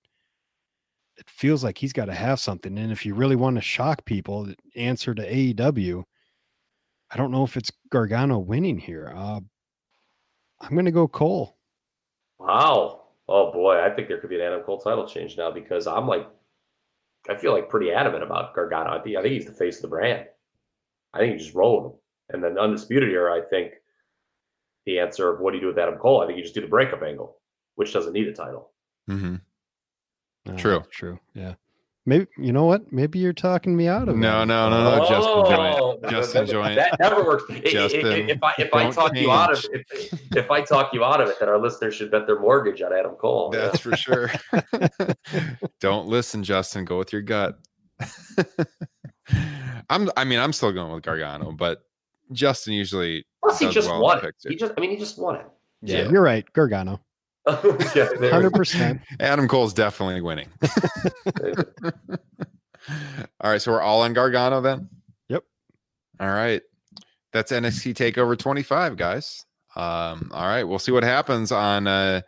[1.18, 2.78] it feels like he's got to have something.
[2.78, 6.04] And if you really want to shock people, the answer to AEW.
[7.10, 9.12] I don't know if it's Gargano winning here.
[9.14, 9.40] Uh,
[10.60, 11.56] I'm going to go Cole.
[12.38, 13.02] Wow.
[13.28, 16.06] Oh boy, I think there could be an Adam Cole title change now because I'm
[16.06, 16.26] like,
[17.28, 18.90] I feel like pretty adamant about Gargano.
[18.90, 20.26] I think I think he's the face of the brand.
[21.12, 21.98] I think you just roll with him.
[22.30, 23.72] And then undisputed era, I think
[24.86, 26.22] the answer of what do you do with Adam Cole?
[26.22, 27.38] I think you just do the breakup angle,
[27.74, 28.70] which doesn't need a title.
[29.10, 29.36] Mm-hmm.
[30.56, 30.82] True.
[30.90, 31.18] True.
[31.34, 31.54] Yeah.
[32.08, 32.90] Maybe you know what?
[32.90, 34.46] Maybe you're talking me out of no, it.
[34.46, 35.08] No, no, no, no.
[35.08, 36.10] Just oh, enjoy Oh, it.
[36.10, 36.76] Just that, enjoy it.
[36.76, 37.44] That never works.
[37.70, 39.84] Justin, if I if I don't talk you out of change.
[39.92, 42.80] if, if I talk you out of it, then our listeners should bet their mortgage
[42.80, 43.50] on Adam Cole.
[43.50, 44.30] That's for sure.
[45.80, 46.86] Don't listen, Justin.
[46.86, 47.58] Go with your gut.
[49.90, 50.10] I'm.
[50.16, 51.82] I mean, I'm still going with Gargano, but
[52.32, 54.34] Justin usually Plus, he just well won it.
[54.46, 55.46] He just, I mean, he just won it.
[55.82, 56.50] Yeah, you're right.
[56.54, 57.00] Gargano.
[57.94, 59.00] Yeah, hundred percent.
[59.20, 60.48] Adam Cole's definitely winning.
[63.40, 64.88] all right, so we're all on Gargano then.
[65.28, 65.44] Yep.
[66.20, 66.62] All right,
[67.32, 69.44] that's NXT Takeover 25, guys.
[69.76, 72.22] Um, all right, we'll see what happens on uh,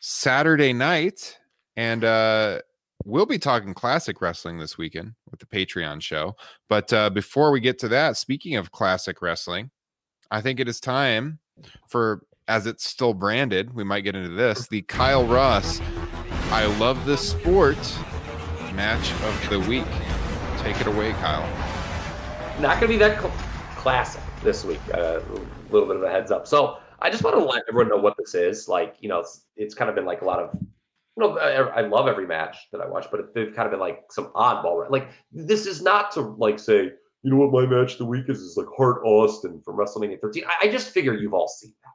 [0.00, 1.38] Saturday night,
[1.76, 2.60] and uh,
[3.04, 6.34] we'll be talking classic wrestling this weekend with the Patreon show.
[6.68, 9.70] But uh, before we get to that, speaking of classic wrestling,
[10.30, 11.38] I think it is time
[11.88, 15.80] for, as it's still branded, we might get into this, the Kyle Ross
[16.52, 17.78] I love this sport
[18.74, 19.86] match of the week.
[20.58, 21.48] Take it away, Kyle.
[22.60, 23.32] not going to be that cl-
[23.76, 24.80] classic this week.
[24.92, 26.46] Uh, A little bit of a heads up.
[26.46, 28.68] So I just want to let everyone know what this is.
[28.68, 30.68] Like, you know, it's, it's kind of been like a lot of, you
[31.16, 33.80] know, I, I love every match that I watch, but it, they've kind of been
[33.80, 34.90] like some oddball.
[34.90, 36.90] Like, this is not to like say,
[37.22, 38.40] you know what my match of the week is?
[38.40, 40.44] Is like Hart Austin from WrestleMania 13.
[40.46, 41.92] I, I just figure you've all seen that.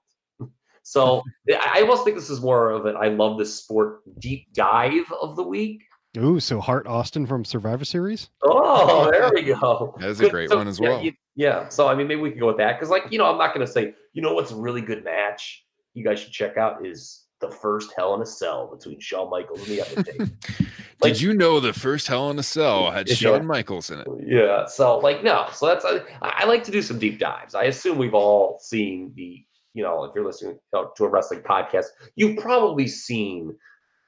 [0.88, 4.47] So I I almost think this is more of an I love this sport deep
[4.53, 5.84] dive of the week.
[6.18, 8.30] Ooh, so Hart Austin from Survivor Series.
[8.41, 9.93] Oh, there we go.
[9.99, 11.01] That is a great So, one as yeah, well.
[11.03, 11.68] you- yeah.
[11.69, 13.53] So I mean, maybe we can go with that because, like, you know, I'm not
[13.53, 16.85] going to say, you know, what's a really good match you guys should check out
[16.85, 20.30] is the first Hell in a Cell between Shawn Michaels and the other Undertaker.
[21.03, 23.14] Did you know the first Hell in a Cell had Yeah.
[23.15, 24.07] Shawn Michaels in it?
[24.26, 24.65] yeah.
[24.65, 25.47] So like, no.
[25.53, 27.53] So that's I, I like to do some deep dives.
[27.55, 29.43] I assume we've all seen the,
[29.78, 31.86] you know, if you're listening to a wrestling podcast,
[32.16, 33.56] you've probably seen,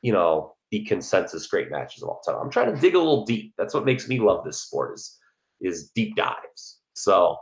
[0.01, 2.37] you know, the consensus great matches of all time.
[2.41, 3.53] I'm trying to dig a little deep.
[3.55, 5.19] That's what makes me love this sport is
[5.61, 6.79] is deep dives.
[6.93, 7.37] So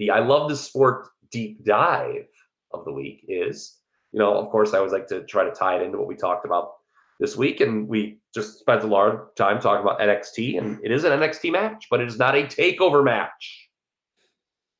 [0.00, 2.26] the I love this sport deep dive
[2.72, 3.78] of the week is,
[4.10, 6.16] you know, of course I always like to try to tie it into what we
[6.16, 6.72] talked about
[7.20, 7.60] this week.
[7.60, 11.12] And we just spent a lot of time talking about NXT, and it is an
[11.12, 13.68] NXT match, but it is not a takeover match.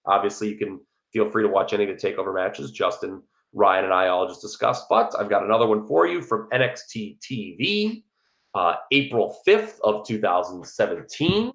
[0.05, 0.81] Obviously, you can
[1.13, 2.71] feel free to watch any of the takeover matches.
[2.71, 3.23] Justin,
[3.53, 7.19] Ryan, and I all just discussed, but I've got another one for you from NXT
[7.21, 8.03] TV,
[8.55, 11.53] uh, April 5th of 2017.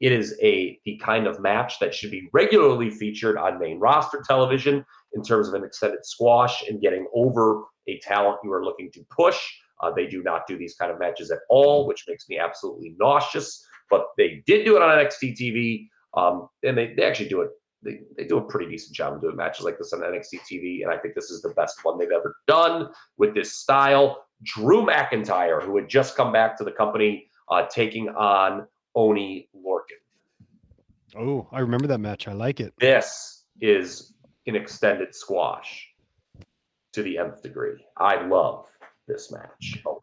[0.00, 4.22] It is a the kind of match that should be regularly featured on main roster
[4.26, 4.84] television
[5.14, 9.06] in terms of an extended squash and getting over a talent you are looking to
[9.10, 9.40] push.
[9.82, 12.94] Uh, they do not do these kind of matches at all, which makes me absolutely
[12.98, 13.64] nauseous.
[13.90, 17.50] But they did do it on NXT TV, um, and they, they actually do it.
[17.86, 20.82] They, they do a pretty decent job of doing matches like this on NXT TV,
[20.82, 24.24] and I think this is the best one they've ever done with this style.
[24.42, 30.02] Drew McIntyre, who had just come back to the company, uh, taking on Oni Lorcan.
[31.16, 32.26] Oh, I remember that match.
[32.28, 32.74] I like it.
[32.78, 34.14] This is
[34.46, 35.88] an extended squash
[36.92, 37.84] to the nth degree.
[37.96, 38.66] I love
[39.06, 40.02] this match a lot.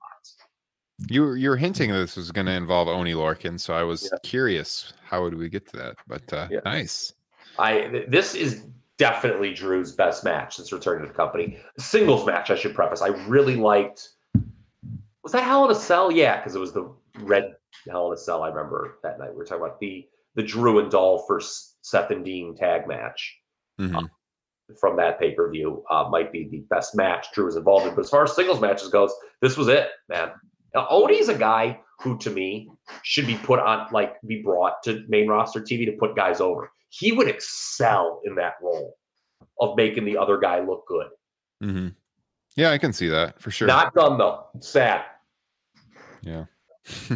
[1.10, 4.10] You were you were hinting this was going to involve Oni Lorcan, so I was
[4.12, 4.18] Yeah.
[4.24, 5.98] curious how would we get to that.
[6.08, 6.60] But uh, Yeah.
[6.64, 7.14] nice.
[7.60, 8.64] I this is
[8.98, 11.58] definitely Drew's best match since returning to the company.
[11.78, 13.02] Singles match, I should preface.
[13.02, 14.10] I really liked.
[15.24, 16.12] Was that Hell in a Cell?
[16.12, 17.56] Yeah, because it was the red
[17.90, 18.44] Hell in a Cell.
[18.44, 22.12] I remember that night we were talking about the the Drew and Dolph first Seth
[22.12, 23.40] and Dean tag match
[23.80, 24.10] Mhm.
[24.80, 25.84] from that pay per view.
[25.90, 27.94] Uh, might be the best match Drew was involved in.
[27.96, 30.32] But as far as singles matches goes, this was it, man.
[30.74, 32.70] Now, Oni's a guy who, to me,
[33.04, 36.72] should be put on like be brought to main roster TV to put guys over.
[36.96, 38.96] He would excel in that role
[39.60, 41.08] of making the other guy look good.
[41.60, 41.88] hmm
[42.56, 43.68] Yeah, I can see that for sure.
[43.68, 44.46] Not done though.
[44.60, 45.04] Sad.
[46.22, 46.46] Yeah.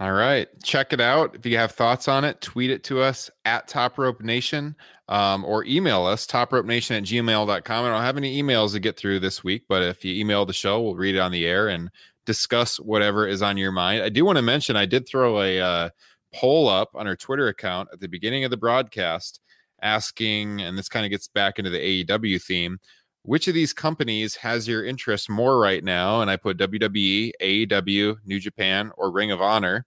[0.00, 0.48] All right.
[0.62, 1.34] Check it out.
[1.34, 4.74] If you have thoughts on it, tweet it to us at Top Rope Nation
[5.08, 7.84] um, or email us, topropenation at gmail.com.
[7.84, 10.52] I don't have any emails to get through this week, but if you email the
[10.52, 11.90] show, we'll read it on the air and
[12.24, 14.02] discuss whatever is on your mind.
[14.02, 15.90] I do want to mention I did throw a uh,
[16.34, 19.40] poll up on our Twitter account at the beginning of the broadcast
[19.82, 22.78] asking, and this kind of gets back into the AEW theme
[23.26, 26.22] which of these companies has your interest more right now?
[26.22, 29.84] And I put WWE, AEW, New Japan, or Ring of Honor.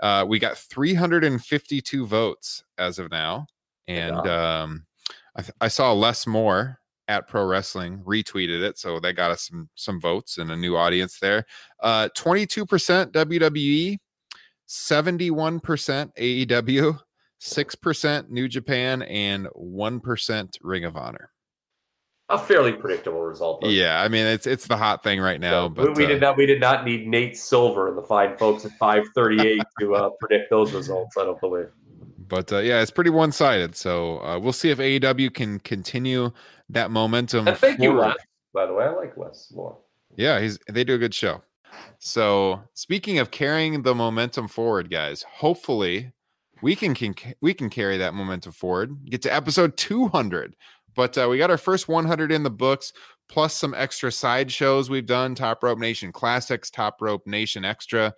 [0.00, 3.46] Uh, we got 352 votes as of now,
[3.88, 4.86] and um,
[5.34, 6.78] I, th- I saw less more
[7.08, 10.76] at Pro Wrestling retweeted it, so that got us some some votes and a new
[10.76, 11.46] audience there.
[11.82, 13.98] Uh, 22% WWE,
[14.68, 15.60] 71%
[16.16, 17.00] AEW,
[17.38, 21.30] six percent New Japan, and one percent Ring of Honor.
[22.30, 23.62] A fairly predictable result.
[23.62, 23.68] though.
[23.68, 25.66] Yeah, I mean it's it's the hot thing right now.
[25.68, 26.36] We- but we uh, did not.
[26.36, 30.50] We did not need Nate Silver and the fine folks at 538 to uh, predict
[30.50, 31.16] those results.
[31.16, 31.68] I don't believe.
[32.28, 33.74] but uh, yeah, it's pretty one sided.
[33.74, 36.30] So uh, we'll see if AEW can continue
[36.68, 37.48] that momentum.
[37.48, 38.08] And thank you, forward.
[38.08, 38.16] Wes.
[38.52, 39.78] By the way, I like Wes more.
[40.16, 41.40] Yeah, he's they do a good show.
[41.98, 46.12] So speaking of carrying the momentum forward, guys, hopefully
[46.62, 48.96] we can, can we can carry that momentum forward.
[49.06, 50.56] Get to episode 200.
[50.94, 52.92] But uh, we got our first 100 in the books,
[53.28, 55.34] plus some extra side shows we've done.
[55.34, 58.12] Top Rope Nation Classics, Top Rope Nation Extra,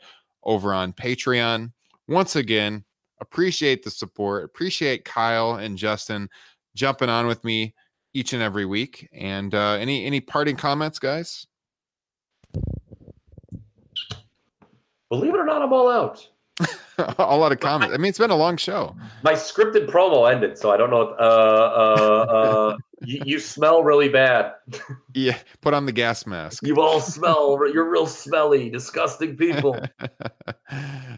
[0.45, 1.73] over on Patreon.
[2.09, 2.85] Once again,
[3.21, 4.45] appreciate the support.
[4.45, 6.29] Appreciate Kyle and Justin
[6.75, 7.75] jumping on with me
[8.15, 9.09] each and every week.
[9.13, 11.47] And uh, any any parting comments, guys?
[15.11, 16.27] Believe it or not, I'm all out.
[17.19, 17.95] a lot of comments.
[17.95, 18.95] I mean, it's been a long show.
[19.23, 21.09] My scripted promo ended, so I don't know.
[21.19, 24.55] Uh, uh, uh, you, you smell really bad.
[25.13, 26.65] Yeah, put on the gas mask.
[26.65, 27.59] You all smell.
[27.73, 29.77] You're real smelly, disgusting people.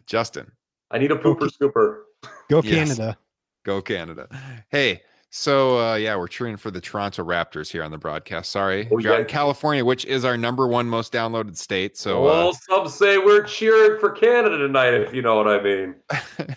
[0.06, 0.50] Justin,
[0.90, 2.04] I need a pooper scooper.
[2.48, 2.96] Go Yes.
[2.96, 3.18] Canada.
[3.64, 4.28] go Canada.
[4.70, 5.02] Hey,
[5.34, 8.50] so uh, yeah, we're cheering for the Toronto Raptors here on the broadcast.
[8.52, 9.26] Sorry, Oh, If you're in yeah.
[9.26, 11.96] California, which is our number one most downloaded state.
[11.96, 15.62] So well, uh, some say we're cheering for Canada tonight, if you know what I
[15.62, 15.94] mean.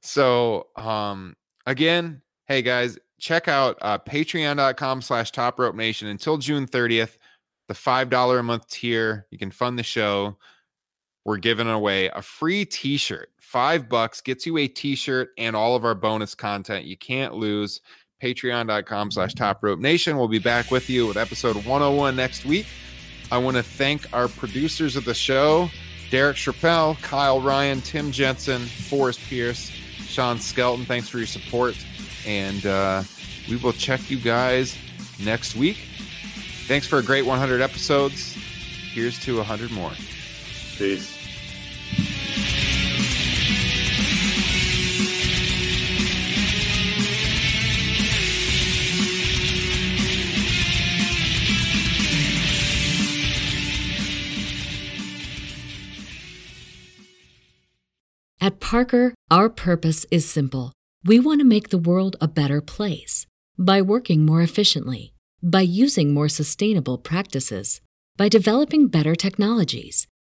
[0.00, 1.34] so um
[1.66, 7.18] again hey guys check out uh patreon.com slash top rope nation until june 30th
[7.68, 10.36] the five dollar a month tier you can fund the show
[11.24, 15.84] we're giving away a free t-shirt five bucks gets you a t-shirt and all of
[15.84, 17.80] our bonus content you can't lose
[18.22, 22.66] patreon.com slash top rope nation we'll be back with you with episode 101 next week
[23.30, 25.68] i want to thank our producers of the show
[26.12, 29.70] Derek Chappelle, Kyle Ryan, Tim Jensen, Forrest Pierce,
[30.12, 30.84] Sean Skelton.
[30.84, 31.74] Thanks for your support.
[32.26, 33.02] And uh,
[33.48, 34.76] we will check you guys
[35.18, 35.78] next week.
[36.66, 38.34] Thanks for a great 100 episodes.
[38.92, 39.92] Here's to 100 more.
[40.82, 41.16] Peace.
[58.40, 60.72] At Parker, our purpose is simple.
[61.04, 63.24] We want to make the world a better place
[63.56, 67.80] by working more efficiently, by using more sustainable practices,
[68.16, 70.08] by developing better technologies.